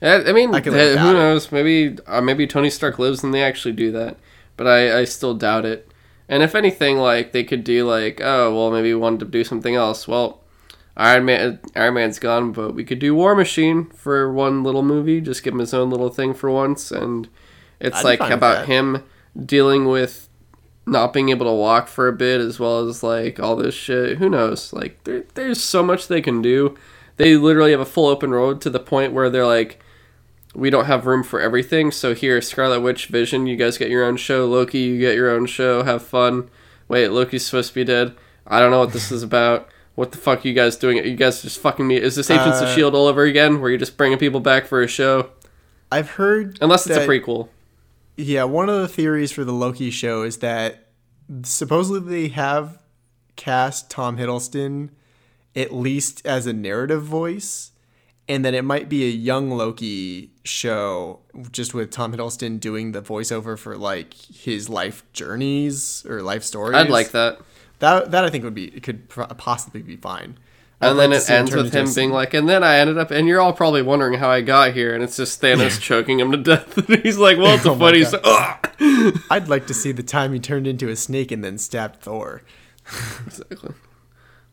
[0.00, 1.12] I mean, I who it.
[1.14, 1.50] knows?
[1.50, 4.16] Maybe uh, maybe Tony Stark lives and they actually do that,
[4.56, 5.90] but I, I still doubt it.
[6.28, 9.42] And if anything, like they could do like, oh well, maybe we wanted to do
[9.42, 10.06] something else.
[10.06, 10.40] Well,
[10.96, 15.20] Iron Man Iron Man's gone, but we could do War Machine for one little movie.
[15.20, 17.28] Just give him his own little thing for once, and
[17.80, 19.04] it's I'd like about him
[19.44, 20.28] dealing with
[20.86, 24.18] not being able to walk for a bit, as well as like all this shit.
[24.18, 24.72] Who knows?
[24.72, 26.76] Like there, there's so much they can do.
[27.16, 29.80] They literally have a full open road to the point where they're like
[30.54, 31.90] we don't have room for everything.
[31.90, 34.46] So here, Scarlet Witch, Vision, you guys get your own show.
[34.46, 35.82] Loki, you get your own show.
[35.82, 36.48] Have fun.
[36.88, 38.14] Wait, Loki's supposed to be dead.
[38.46, 39.68] I don't know what this is about.
[39.94, 40.96] What the fuck are you guys doing?
[40.98, 41.96] You guys just fucking me.
[41.96, 44.66] Is this Agents of Uh, Shield all over again, where you're just bringing people back
[44.66, 45.30] for a show?
[45.92, 47.48] I've heard Unless it's that- a prequel.
[48.16, 50.88] Yeah, one of the theories for the Loki show is that
[51.42, 52.78] supposedly they have
[53.36, 54.90] cast Tom Hiddleston
[55.54, 57.72] at least as a narrative voice,
[58.28, 61.20] and that it might be a young Loki show
[61.52, 66.76] just with Tom Hiddleston doing the voiceover for like his life journeys or life stories.
[66.76, 67.40] I'd like that.
[67.78, 68.10] that.
[68.10, 70.38] That I think would be it could possibly be fine.
[70.80, 73.10] I'd And like then it ends with him being like, and then I ended up,
[73.10, 76.30] and you're all probably wondering how I got here, and it's just Thanos choking him
[76.30, 76.78] to death.
[76.88, 78.04] and he's like, well, it's a Oh funny.
[78.04, 78.20] So,
[79.28, 82.42] I'd like to see the time he turned into a snake and then stabbed Thor.
[83.26, 83.74] Exactly.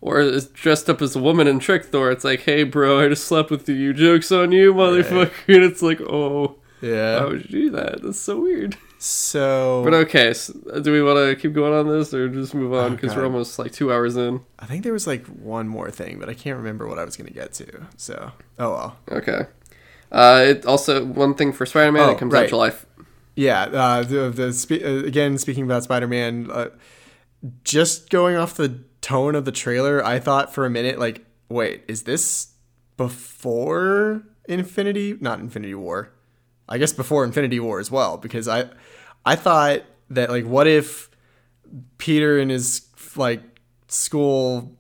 [0.08, 2.12] Or is dressed up as a woman and trick Thor.
[2.12, 3.92] It's like, hey, bro, I just slept with you.
[3.92, 5.32] Joke's on you, motherfucker.
[5.48, 7.22] And it's like, oh, Yeah.
[7.22, 8.04] why would you do that?
[8.04, 8.78] That's so weird.
[9.00, 12.74] So But okay, so do we want to keep going on this or just move
[12.74, 12.86] on?
[12.86, 13.18] Oh, Because God.
[13.18, 14.42] we're almost like two hours in.
[14.60, 17.18] I think there was like one more thing, but I can't remember what I was
[17.18, 17.88] going to get to.
[17.98, 18.98] So, oh well.
[19.12, 19.48] Okay.
[20.12, 22.50] Uh, it also, one thing for Spider Man, Oh, it comes out right.
[22.50, 22.68] July.
[22.68, 22.86] F-
[23.36, 26.68] Yeah, uh, the, the spe- uh, again speaking about Spider-Man, uh,
[27.64, 28.70] just going off the
[29.06, 32.54] tone of the trailer, I thought for a minute, like, wait, is this
[32.98, 35.16] before Infinity?
[35.22, 36.12] Not Infinity War.
[36.68, 38.68] I guess before Infinity War as well, because I,
[39.24, 41.12] I thought that like, what if
[42.00, 43.44] Peter and his like
[43.88, 44.76] school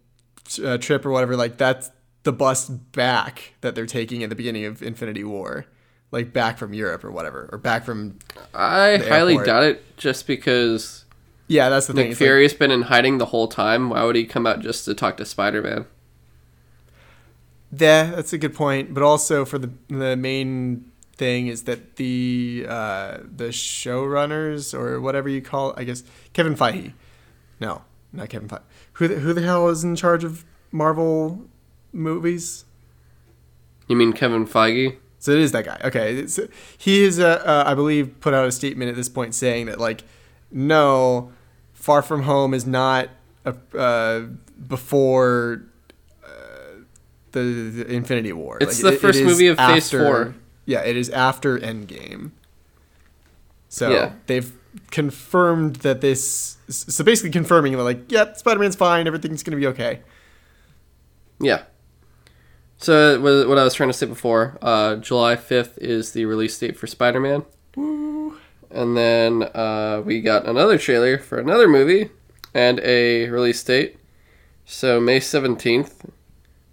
[0.64, 1.91] uh, trip or whatever, like that's
[2.23, 5.68] the bus back that they're taking at the beginning of Infinity War,
[6.10, 8.18] like back from Europe or whatever, or back from.
[8.56, 11.05] I highly doubt it, just because
[11.47, 12.03] Yeah, that's the thing.
[12.05, 13.89] Nick It's like- Fury's been in hiding the whole time.
[13.89, 15.85] Why would he come out just to talk to Spider Man?
[17.77, 18.93] Yeah, that's a good point.
[18.93, 25.30] But also for the the main thing is that the uh, the showrunners or whatever
[25.30, 26.03] you call, it, I guess
[26.34, 26.93] Kevin Feige.
[27.59, 28.61] No, not Kevin Feige.
[28.93, 31.41] Who the, who the hell is in charge of Marvel
[31.91, 32.65] movies?
[33.88, 34.97] You mean Kevin Feige?
[35.19, 35.80] So it is that guy.
[35.84, 36.39] Okay, it's,
[36.77, 39.80] he is, uh, uh, I believe, put out a statement at this point saying that
[39.80, 40.03] like,
[40.51, 41.34] no,
[41.86, 43.10] Far From Home is not
[43.45, 44.22] a, uh,
[44.68, 45.62] before
[46.24, 46.28] uh,
[47.32, 48.57] the, the Infinity War.
[48.60, 50.34] It's the first is movie of Phase Four.
[50.66, 52.32] Yeah, it is after Endgame.
[53.70, 54.14] So Yeah.
[54.26, 54.52] they've
[54.90, 56.57] confirmed that this.
[56.70, 59.06] So basically confirming that like, yep, Spider Man's fine.
[59.06, 59.99] Everything's gonna be okay.
[61.40, 61.66] Yeah.
[62.78, 66.57] So what what I was trying to say before, uh, July fifth is the release
[66.57, 67.45] date for Spider Man,
[67.76, 68.15] Woo.
[68.76, 72.10] And then uh, we got another trailer for another movie
[72.53, 73.97] and a release date.
[74.65, 76.06] So May seventeenth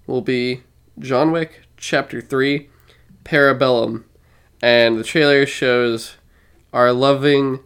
[0.06, 0.62] will be
[0.98, 2.68] John Wick Chapter Three,
[3.24, 4.04] Parabellum,
[4.60, 6.16] and the trailer shows
[6.72, 7.60] our loving,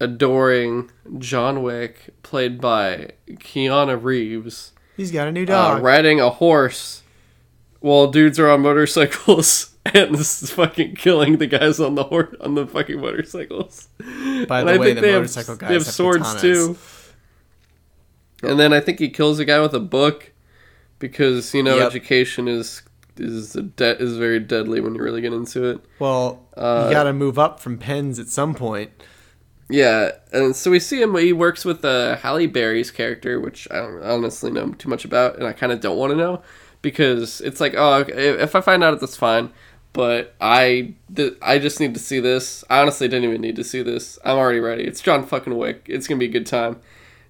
[0.00, 5.82] adoring John Wick, played by Keanu Reeves He's got a new uh, dog.
[5.82, 6.99] riding a horse
[7.80, 12.34] while dudes are on motorcycles and this is fucking killing the guys on the horse
[12.40, 13.88] on the fucking motorcycles.
[13.98, 16.34] By And the I way, think the they motorcycle have, guys they have have swords
[16.34, 16.40] katanas.
[16.40, 16.78] too.
[18.42, 20.32] And then I think he kills a guy with a book
[20.98, 21.86] because you know Yep.
[21.88, 22.82] education is
[23.16, 25.80] is a de- is very deadly when you really get into it.
[25.98, 28.90] Well, Uh, you got to move up from pens at some point.
[29.68, 31.14] Yeah, and so we see him.
[31.16, 35.36] He works with uh, Halle Berry's character, which I don't honestly know too much about,
[35.36, 36.42] and I kind of don't want to know
[36.82, 39.50] because it's like, oh, if I find out, that's fine.
[39.92, 42.62] But I, th- I just need to see this.
[42.70, 44.18] I honestly didn't even need to see this.
[44.24, 44.84] I'm already ready.
[44.84, 45.84] It's John fucking Wick.
[45.86, 46.80] It's gonna be a good time.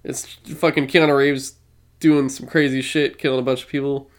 [0.05, 1.55] It's fucking Keanu Reeves
[2.01, 4.11] doing some crazy shit, killing a bunch of people,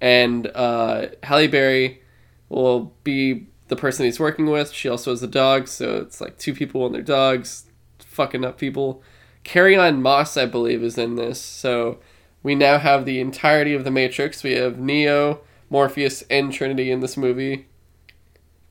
[0.00, 2.02] and uh, Halle Berry
[2.48, 4.72] will be the person he's working with.
[4.72, 7.66] She also has a dog, so it's like two people and their dogs
[7.98, 9.02] fucking up people.
[9.42, 11.40] Carrie-Anne Moss, I believe, is in this.
[11.40, 11.98] So
[12.44, 14.44] we now have the entirety of the Matrix.
[14.44, 17.66] We have Neo, Morpheus, and Trinity in this movie.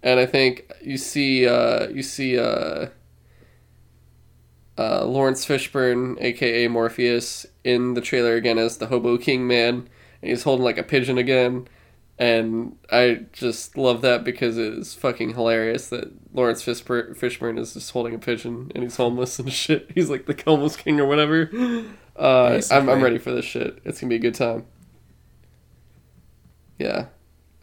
[0.01, 2.87] And I think you see uh, you see uh,
[4.77, 9.89] uh, Laurence Fishburne, aka Morpheus, in the trailer again as the Hobo King Man,
[10.21, 11.67] and he's holding like a pigeon again
[12.19, 17.73] and I just love that because it is fucking hilarious that Laurence Fishburne, Fishburne is
[17.73, 19.89] just holding a pigeon and he's homeless and shit.
[19.93, 21.49] He's like the homeless king or whatever.
[22.15, 23.79] Uh, I'm, I'm ready for this shit.
[23.85, 24.65] It's gonna be a good time.
[26.79, 27.05] Yeah.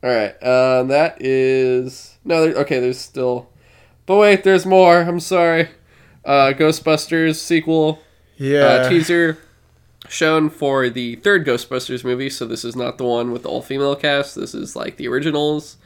[0.03, 0.35] All right.
[0.43, 2.43] Uh, that is no.
[2.47, 3.51] There, okay, there's still,
[4.07, 5.01] but wait, there's more.
[5.03, 5.69] I'm sorry.
[6.25, 8.01] Uh, Ghostbusters sequel
[8.37, 8.61] Yeah.
[8.65, 9.39] uh, teaser
[10.09, 12.31] shown for the third Ghostbusters movie.
[12.31, 14.35] So this is not the one with the all female cast.
[14.37, 15.77] This is like the originals,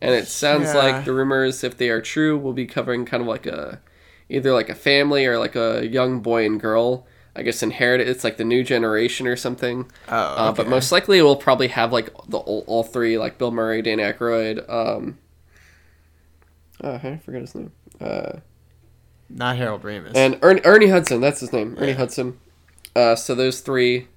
[0.00, 0.78] and it sounds Yeah.
[0.78, 3.80] like the rumors, if they are true, will be covering kind of like a
[4.28, 7.06] either like a family or like a young boy and girl.
[7.34, 8.08] I guess inherited.
[8.08, 9.90] It's like the new generation or something.
[10.08, 13.38] Oh, Uh, but most likely it will probably have like the all, all three, like
[13.38, 14.68] Bill Murray, Dan Aykroyd.
[14.68, 15.18] Um,
[16.84, 17.72] oh, I forget his name.
[18.00, 18.38] Uh,
[19.30, 20.12] Not Harold Ramis.
[20.14, 21.76] and Ernie, Ernie Hudson, that's his name.
[21.78, 21.98] Ernie Yeah.
[21.98, 22.38] Hudson.
[22.94, 24.08] Uh, so those three,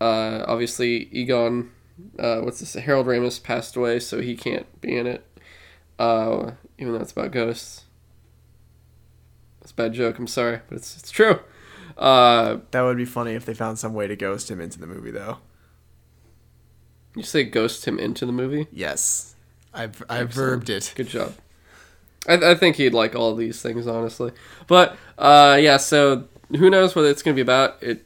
[0.00, 1.70] uh, obviously Egon,
[2.18, 2.74] uh, what's this?
[2.74, 5.24] Harold Ramis passed away, so he can't be in it.
[5.98, 7.82] Uh, even though it's about ghosts.
[9.62, 10.18] It's a bad joke.
[10.18, 11.38] I'm sorry, but it's it's true.
[11.96, 14.86] Uh, that would be funny if they found some way to ghost him into the
[14.86, 15.38] movie, though.
[17.14, 18.66] you say ghost him into the movie.
[18.72, 19.34] Yes,
[19.72, 20.64] I've I Excellent.
[20.64, 20.92] verbed it.
[20.96, 21.34] Good job.
[22.28, 24.32] I, I think he'd like all these things, honestly.
[24.66, 26.24] But uh, yeah, so
[26.56, 27.80] who knows what it's going to be about?
[27.82, 28.04] It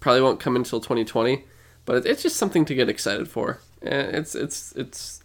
[0.00, 1.44] probably won't come until 2020,
[1.84, 3.60] but it, it's just something to get excited for.
[3.82, 5.22] And it's it's it's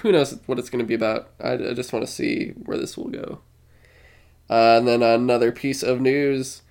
[0.00, 1.30] who knows what it's going to be about.
[1.40, 3.40] I, I just want to see where this will go.
[4.50, 6.62] Uh, and then another piece of news: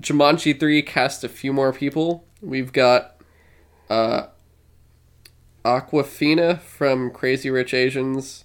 [0.00, 2.24] Jumanji 3 cast a few more people.
[2.40, 3.16] We've got
[3.90, 4.26] uh,
[5.64, 8.44] Awkwafina from Crazy Rich Asians.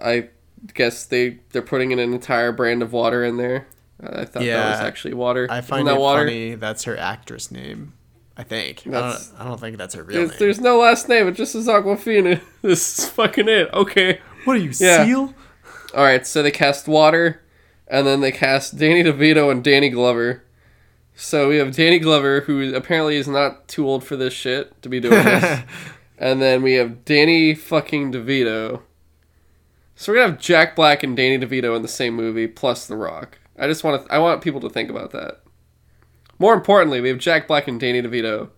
[0.00, 0.28] I
[0.72, 3.66] guess they they're putting in an entire brand of water in there.
[4.02, 5.46] I I thought that was actually water.
[5.50, 6.24] I Isn't find that it water?
[6.26, 6.54] funny.
[6.54, 7.94] That's her actress name.
[8.36, 8.82] I think.
[8.86, 10.38] I don't, I don't think that's her real There's, name.
[10.40, 11.28] there's no last name.
[11.28, 12.40] It just says Awkwafina.
[12.62, 13.68] This is fucking it.
[13.72, 14.20] Okay.
[14.44, 15.04] What are you, Yeah.
[15.04, 15.34] seal?
[15.94, 16.26] All right.
[16.26, 17.42] So they cast water,
[17.86, 20.42] and then they cast Danny DeVito and Danny Glover.
[21.14, 24.88] So we have Danny Glover, who apparently is not too old for this shit to
[24.88, 25.62] be doing this,
[26.18, 28.82] and then we have Danny fucking DeVito.
[29.94, 32.96] So we're gonna have Jack Black and Danny DeVito in the same movie, plus The
[32.96, 33.38] Rock.
[33.56, 34.12] I just want to.
[34.12, 35.40] I want people to think about that.
[36.40, 38.50] More importantly, we have Jack Black and Danny DeVito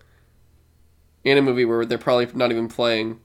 [1.23, 3.19] in a movie where they're probably not even playing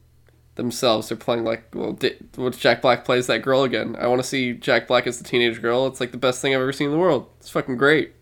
[0.55, 1.09] themselves.
[1.09, 3.95] They're playing like well, D- well Jack Black plays that girl again.
[3.97, 5.87] I want to see Jack Black as the teenage girl.
[5.87, 7.27] It's like the best thing I've ever seen in the world.
[7.39, 8.13] It's fucking great.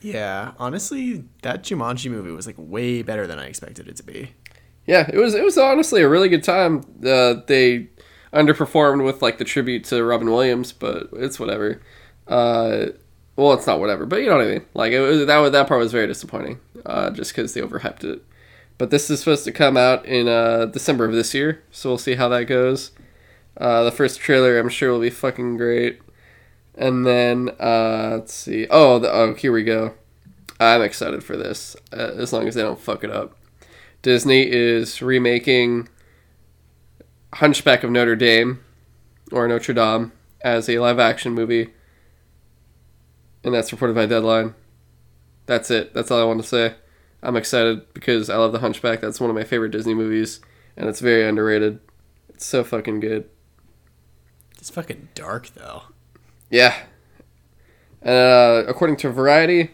[0.00, 4.32] Yeah, honestly, that Jumanji movie was like way better than I expected it to be.
[4.86, 5.34] Yeah, it was.
[5.34, 6.82] It was honestly a really good time.
[7.04, 7.88] Uh, they
[8.32, 11.82] underperformed with like the tribute to Robin Williams, but it's whatever.
[12.26, 12.86] Uh,
[13.36, 14.66] well, it's not whatever, but you know what I mean.
[14.74, 15.52] Like it was, that.
[15.52, 18.24] That part was very disappointing, uh, just because they overhyped it.
[18.78, 21.98] But this is supposed to come out in uh, December of this year, so we'll
[21.98, 22.92] see how that goes.
[23.56, 26.00] Uh, the first trailer, I'm sure, will be fucking great.
[26.78, 28.68] And then uh, let's see.
[28.70, 29.94] Oh, the, oh, here we go.
[30.60, 33.36] I'm excited for this, uh, as long as they don't fuck it up.
[34.02, 35.88] Disney is remaking
[37.34, 38.64] Hunchback of Notre Dame
[39.32, 41.74] or Notre Dame as a live action movie.
[43.42, 44.54] And that's reported by Deadline.
[45.46, 45.94] That's it.
[45.94, 46.74] That's all I want to say.
[47.22, 49.00] I'm excited because I love The Hunchback.
[49.00, 50.40] That's one of my favorite Disney movies
[50.76, 51.80] and it's very underrated.
[52.28, 53.28] It's so fucking good.
[54.58, 55.82] It's fucking dark though.
[56.50, 56.74] Yeah.
[58.04, 59.70] Uh, according to Variety,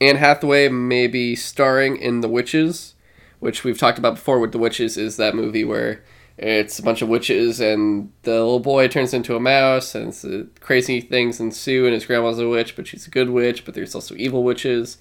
[0.00, 2.94] Anne Hathaway may be starring in The Witches,
[3.38, 6.02] which we've talked about before with The Witches, is that movie where
[6.42, 10.24] it's a bunch of witches and the little boy turns into a mouse and it's,
[10.24, 13.74] uh, crazy things ensue and his grandma's a witch, but she's a good witch, but
[13.74, 14.96] there's also evil witches.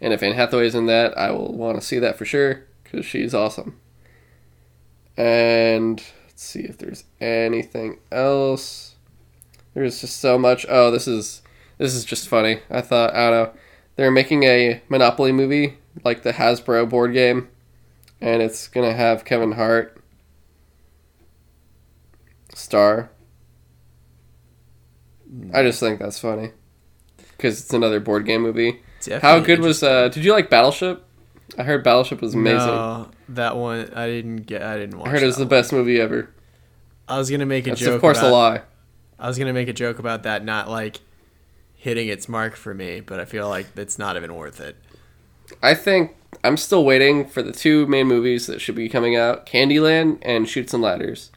[0.00, 3.06] And if Anne Hathaway's in that, I will want to see that for sure because
[3.06, 3.78] she's awesome.
[5.16, 8.89] And let's see if there's anything else.
[9.74, 10.66] There's just so much.
[10.68, 11.42] Oh, this is
[11.78, 12.60] this is just funny.
[12.70, 13.60] I thought I don't know.
[13.96, 17.48] They're making a Monopoly movie like the Hasbro board game,
[18.20, 20.02] and it's gonna have Kevin Hart
[22.54, 23.10] star.
[25.54, 26.50] I just think that's funny
[27.36, 28.82] because it's another board game movie.
[29.22, 29.82] How good was?
[29.82, 31.04] Uh, did you like Battleship?
[31.56, 32.66] I heard Battleship was amazing.
[32.66, 34.62] No, that one I didn't get.
[34.62, 35.08] I didn't watch.
[35.08, 36.30] I heard it was the best movie ever.
[37.08, 37.94] I was gonna make a That's joke.
[37.94, 38.60] of course about, a lie.
[39.20, 41.00] I was gonna make a joke about that not like
[41.76, 44.76] hitting its mark for me, but I feel like it's not even worth it.
[45.62, 49.44] I think I'm still waiting for the two main movies that should be coming out:
[49.44, 51.30] Candyland and Chutes and Ladders.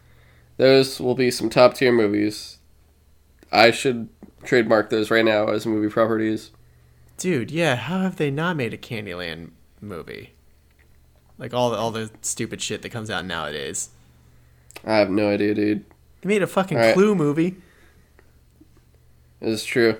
[0.57, 2.57] Those will be some top tier movies.
[3.51, 4.07] I should
[4.43, 6.51] trademark those right now as movie properties.
[7.17, 9.51] Dude, yeah, how have they not made a Candyland
[9.81, 10.33] movie?
[11.37, 13.89] Like all the all the stupid shit that comes out nowadays.
[14.85, 15.85] I have no idea, dude.
[16.21, 16.93] They made a fucking right.
[16.93, 17.57] Clue movie.
[19.43, 19.97] Is true.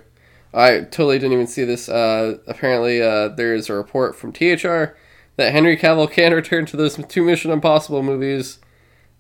[0.54, 1.90] I totally didn't even see this.
[1.90, 4.96] Uh, apparently, uh, there is a report from THR
[5.36, 8.60] that Henry Cavill can return to those two Mission Impossible movies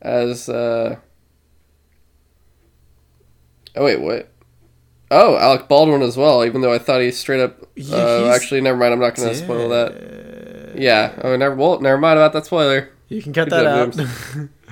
[0.02, 0.48] as.
[0.48, 0.98] Uh...
[3.76, 4.30] Oh wait, what?
[5.10, 6.46] Oh, Alec Baldwin as well.
[6.46, 7.68] Even though I thought he straight up.
[7.76, 8.94] Yeah, uh, actually, never mind.
[8.94, 10.74] I'm not going to spoil that.
[10.76, 11.20] Yeah.
[11.24, 11.56] Oh, never.
[11.56, 12.90] Well, never mind about that spoiler.
[13.10, 13.96] You can cut Good that out.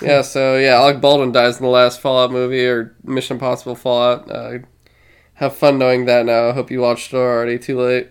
[0.00, 0.22] Yeah.
[0.22, 4.30] So yeah, Alec Baldwin dies in the last Fallout movie or Mission Impossible Fallout.
[4.30, 4.58] Uh,
[5.34, 6.48] have fun knowing that now.
[6.48, 7.58] I hope you watched it already.
[7.58, 8.10] Too late.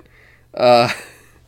[0.54, 0.90] Uh,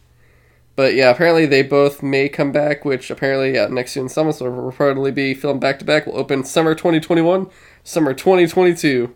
[0.76, 2.86] but yeah, apparently they both may come back.
[2.86, 6.06] Which apparently, yeah, next year in summer, will reportedly be filmed back to back.
[6.06, 7.50] Will open summer 2021,
[7.84, 9.14] summer 2022.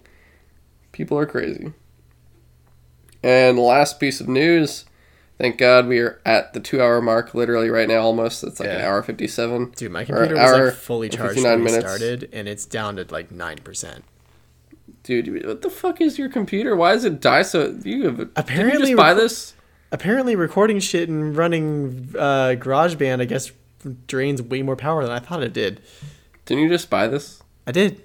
[0.91, 1.73] People are crazy.
[3.21, 4.85] And last piece of news.
[5.37, 8.43] Thank God we are at the two hour mark, literally right now, almost.
[8.43, 9.71] It's like an hour 57.
[9.75, 11.85] Dude, my computer was like fully charged 59 when we minutes.
[11.85, 14.05] started, and it's down to like nine percent.
[15.03, 16.75] Dude, what the fuck is your computer?
[16.75, 17.77] Why does it die so?
[17.83, 19.53] You have Apparently you just buy this?
[19.91, 23.51] Apparently, recording shit and running uh, GarageBand, I guess,
[24.07, 25.81] drains way more power than I thought it did.
[26.45, 27.43] Didn't you just buy this?
[27.67, 28.03] I did.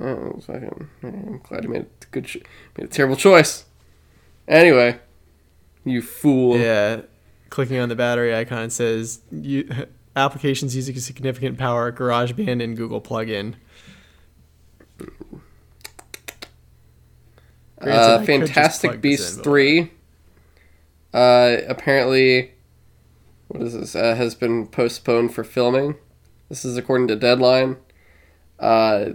[0.00, 0.88] Oh, fucking!
[1.02, 2.38] I'm glad you made a good, ch-
[2.76, 3.64] made a terrible choice.
[4.46, 5.00] Anyway,
[5.90, 6.58] you fool.
[6.58, 7.02] Yeah.
[7.50, 9.68] Clicking on the battery icon says you,
[10.16, 13.54] applications using significant power, GarageBand and Google plugin.
[17.80, 19.92] Uh, Fantastic Beasts three.
[21.14, 22.52] Uh, apparently,
[23.48, 23.94] what is this?
[23.96, 25.94] Uh, has been postponed for filming.
[26.48, 27.76] This is according to Deadline.
[28.58, 29.10] Uh,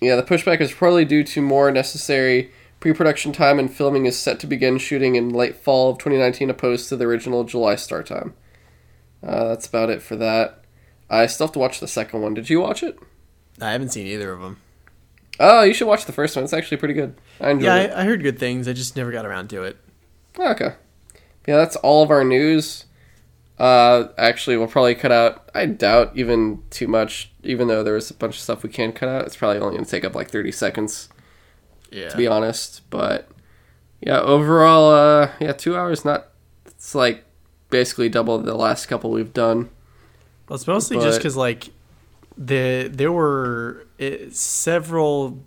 [0.00, 2.52] Yeah, the pushback is probably due to more necessary
[2.84, 6.86] pre-production time, and filming is set to begin shooting in late fall of 2019, opposed
[6.90, 8.34] to the original July start time.
[9.26, 10.62] Uh, that's about it for that.
[11.08, 12.34] I still have to watch the second one.
[12.34, 12.98] Did you watch it?
[13.58, 14.60] I haven't seen either of them.
[15.40, 16.44] Oh, you should watch the first one.
[16.44, 17.14] It's actually pretty good.
[17.40, 17.90] I enjoyed Yeah, it.
[17.92, 18.68] I, I heard good things.
[18.68, 19.78] I just never got around to it.
[20.38, 20.74] Oh, okay.
[21.46, 22.84] Yeah, that's all of our news.
[23.58, 25.48] Uh, actually, we'll probably cut out.
[25.54, 28.92] I doubt even too much, even though there was a bunch of stuff we can
[28.92, 29.24] cut out.
[29.24, 31.08] It's probably only going to take up like thirty seconds,
[31.94, 32.08] Yeah.
[32.10, 32.82] to be honest.
[32.90, 33.28] But
[34.00, 36.04] yeah, overall, uh, yeah, two hours.
[36.04, 36.28] Not.
[36.66, 37.24] It's like
[37.70, 39.70] basically double the last couple we've done.
[40.48, 41.70] Well, it's mostly just because like
[42.36, 45.42] the there were eh, several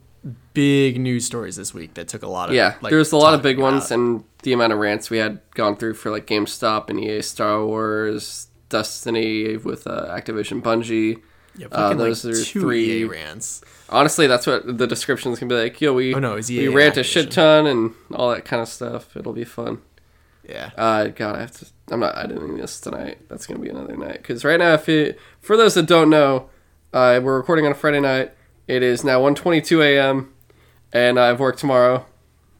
[0.53, 3.17] big news stories this week that took a lot of Yeah, like, there was a
[3.17, 3.95] lot of big ones, about.
[3.99, 7.63] and the amount of rants we had gone through for like GameStop and EA Star
[7.65, 11.21] Wars, Destiny with uh, Activision Bungie.
[11.57, 13.61] yeah, uh, those like, are two three- EA rants.
[13.89, 15.79] Honestly, that's what the description's gonna be like.
[15.79, 19.15] Yo, we Oh, no, we rant a shit ton and all that kind of stuff.
[19.15, 19.81] It'll be fun.
[20.47, 20.71] Yeah.
[20.77, 21.67] Uh, God, I have to.
[21.89, 23.19] I'm not editing this tonight.
[23.29, 24.17] That's gonna be another night.
[24.17, 26.49] Because right now, if it, for those that don't know,
[26.93, 28.33] uh, we're recording on a Friday night.
[28.67, 30.33] It is now 1:22 a.m.
[30.91, 32.05] and I've work tomorrow,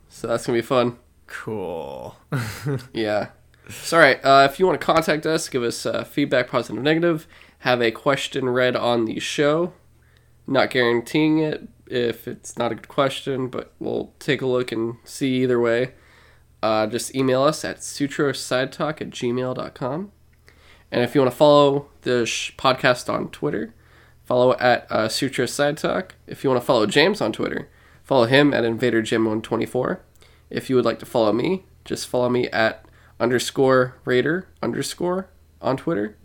[0.10, 0.98] so that's gonna be fun.
[1.28, 2.16] Cool.
[2.94, 3.30] Yeah.
[3.70, 4.24] So, all right.
[4.24, 7.28] Uh, if you want to contact us, give us uh, feedback, positive, negative,
[7.60, 9.74] have a question read on the show.
[10.48, 14.96] Not guaranteeing it if it's not a good question, but we'll take a look and
[15.04, 15.94] see either way.
[16.64, 20.12] Uh, just email us at sutrosidetalk at gmail.com.
[20.92, 22.24] And if you want to follow the
[22.58, 23.74] podcast on Twitter,
[24.24, 25.08] follow at uh.
[25.08, 27.70] If you want to follow James on Twitter,
[28.04, 30.00] follow him at InvaderJim124.
[30.50, 32.86] If you would like to follow me, just follow me at
[33.20, 35.30] underscore Raider underscore
[35.62, 36.18] on Twitter.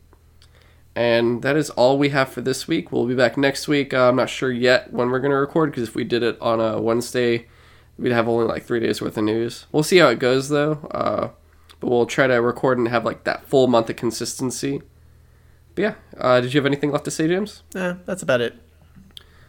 [0.95, 2.93] And that is all we have for this week.
[2.93, 3.95] We'll be back next week.
[3.95, 6.37] Uh, I'm not sure yet when we're going to record because if we did it
[6.41, 7.47] on a Wednesday,
[7.99, 9.67] we'd have only like three days worth of news.
[9.73, 10.73] We'll see how it goes though.
[10.91, 11.31] Uh,
[11.81, 14.83] but we'll try to record and have like that full month of consistency.
[15.75, 17.63] But yeah, uh, did you have anything left to say, James?
[17.75, 18.55] yeah, that's about it.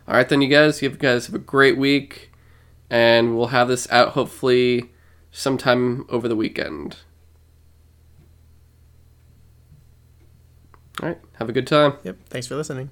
[0.07, 0.81] All right, then, you guys.
[0.81, 2.31] You guys have a great week,
[2.89, 4.91] and we'll have this out hopefully
[5.31, 6.97] sometime over the weekend.
[11.01, 11.93] All right, have a good time.
[12.03, 12.17] Yep.
[12.29, 12.89] Thanks for listening.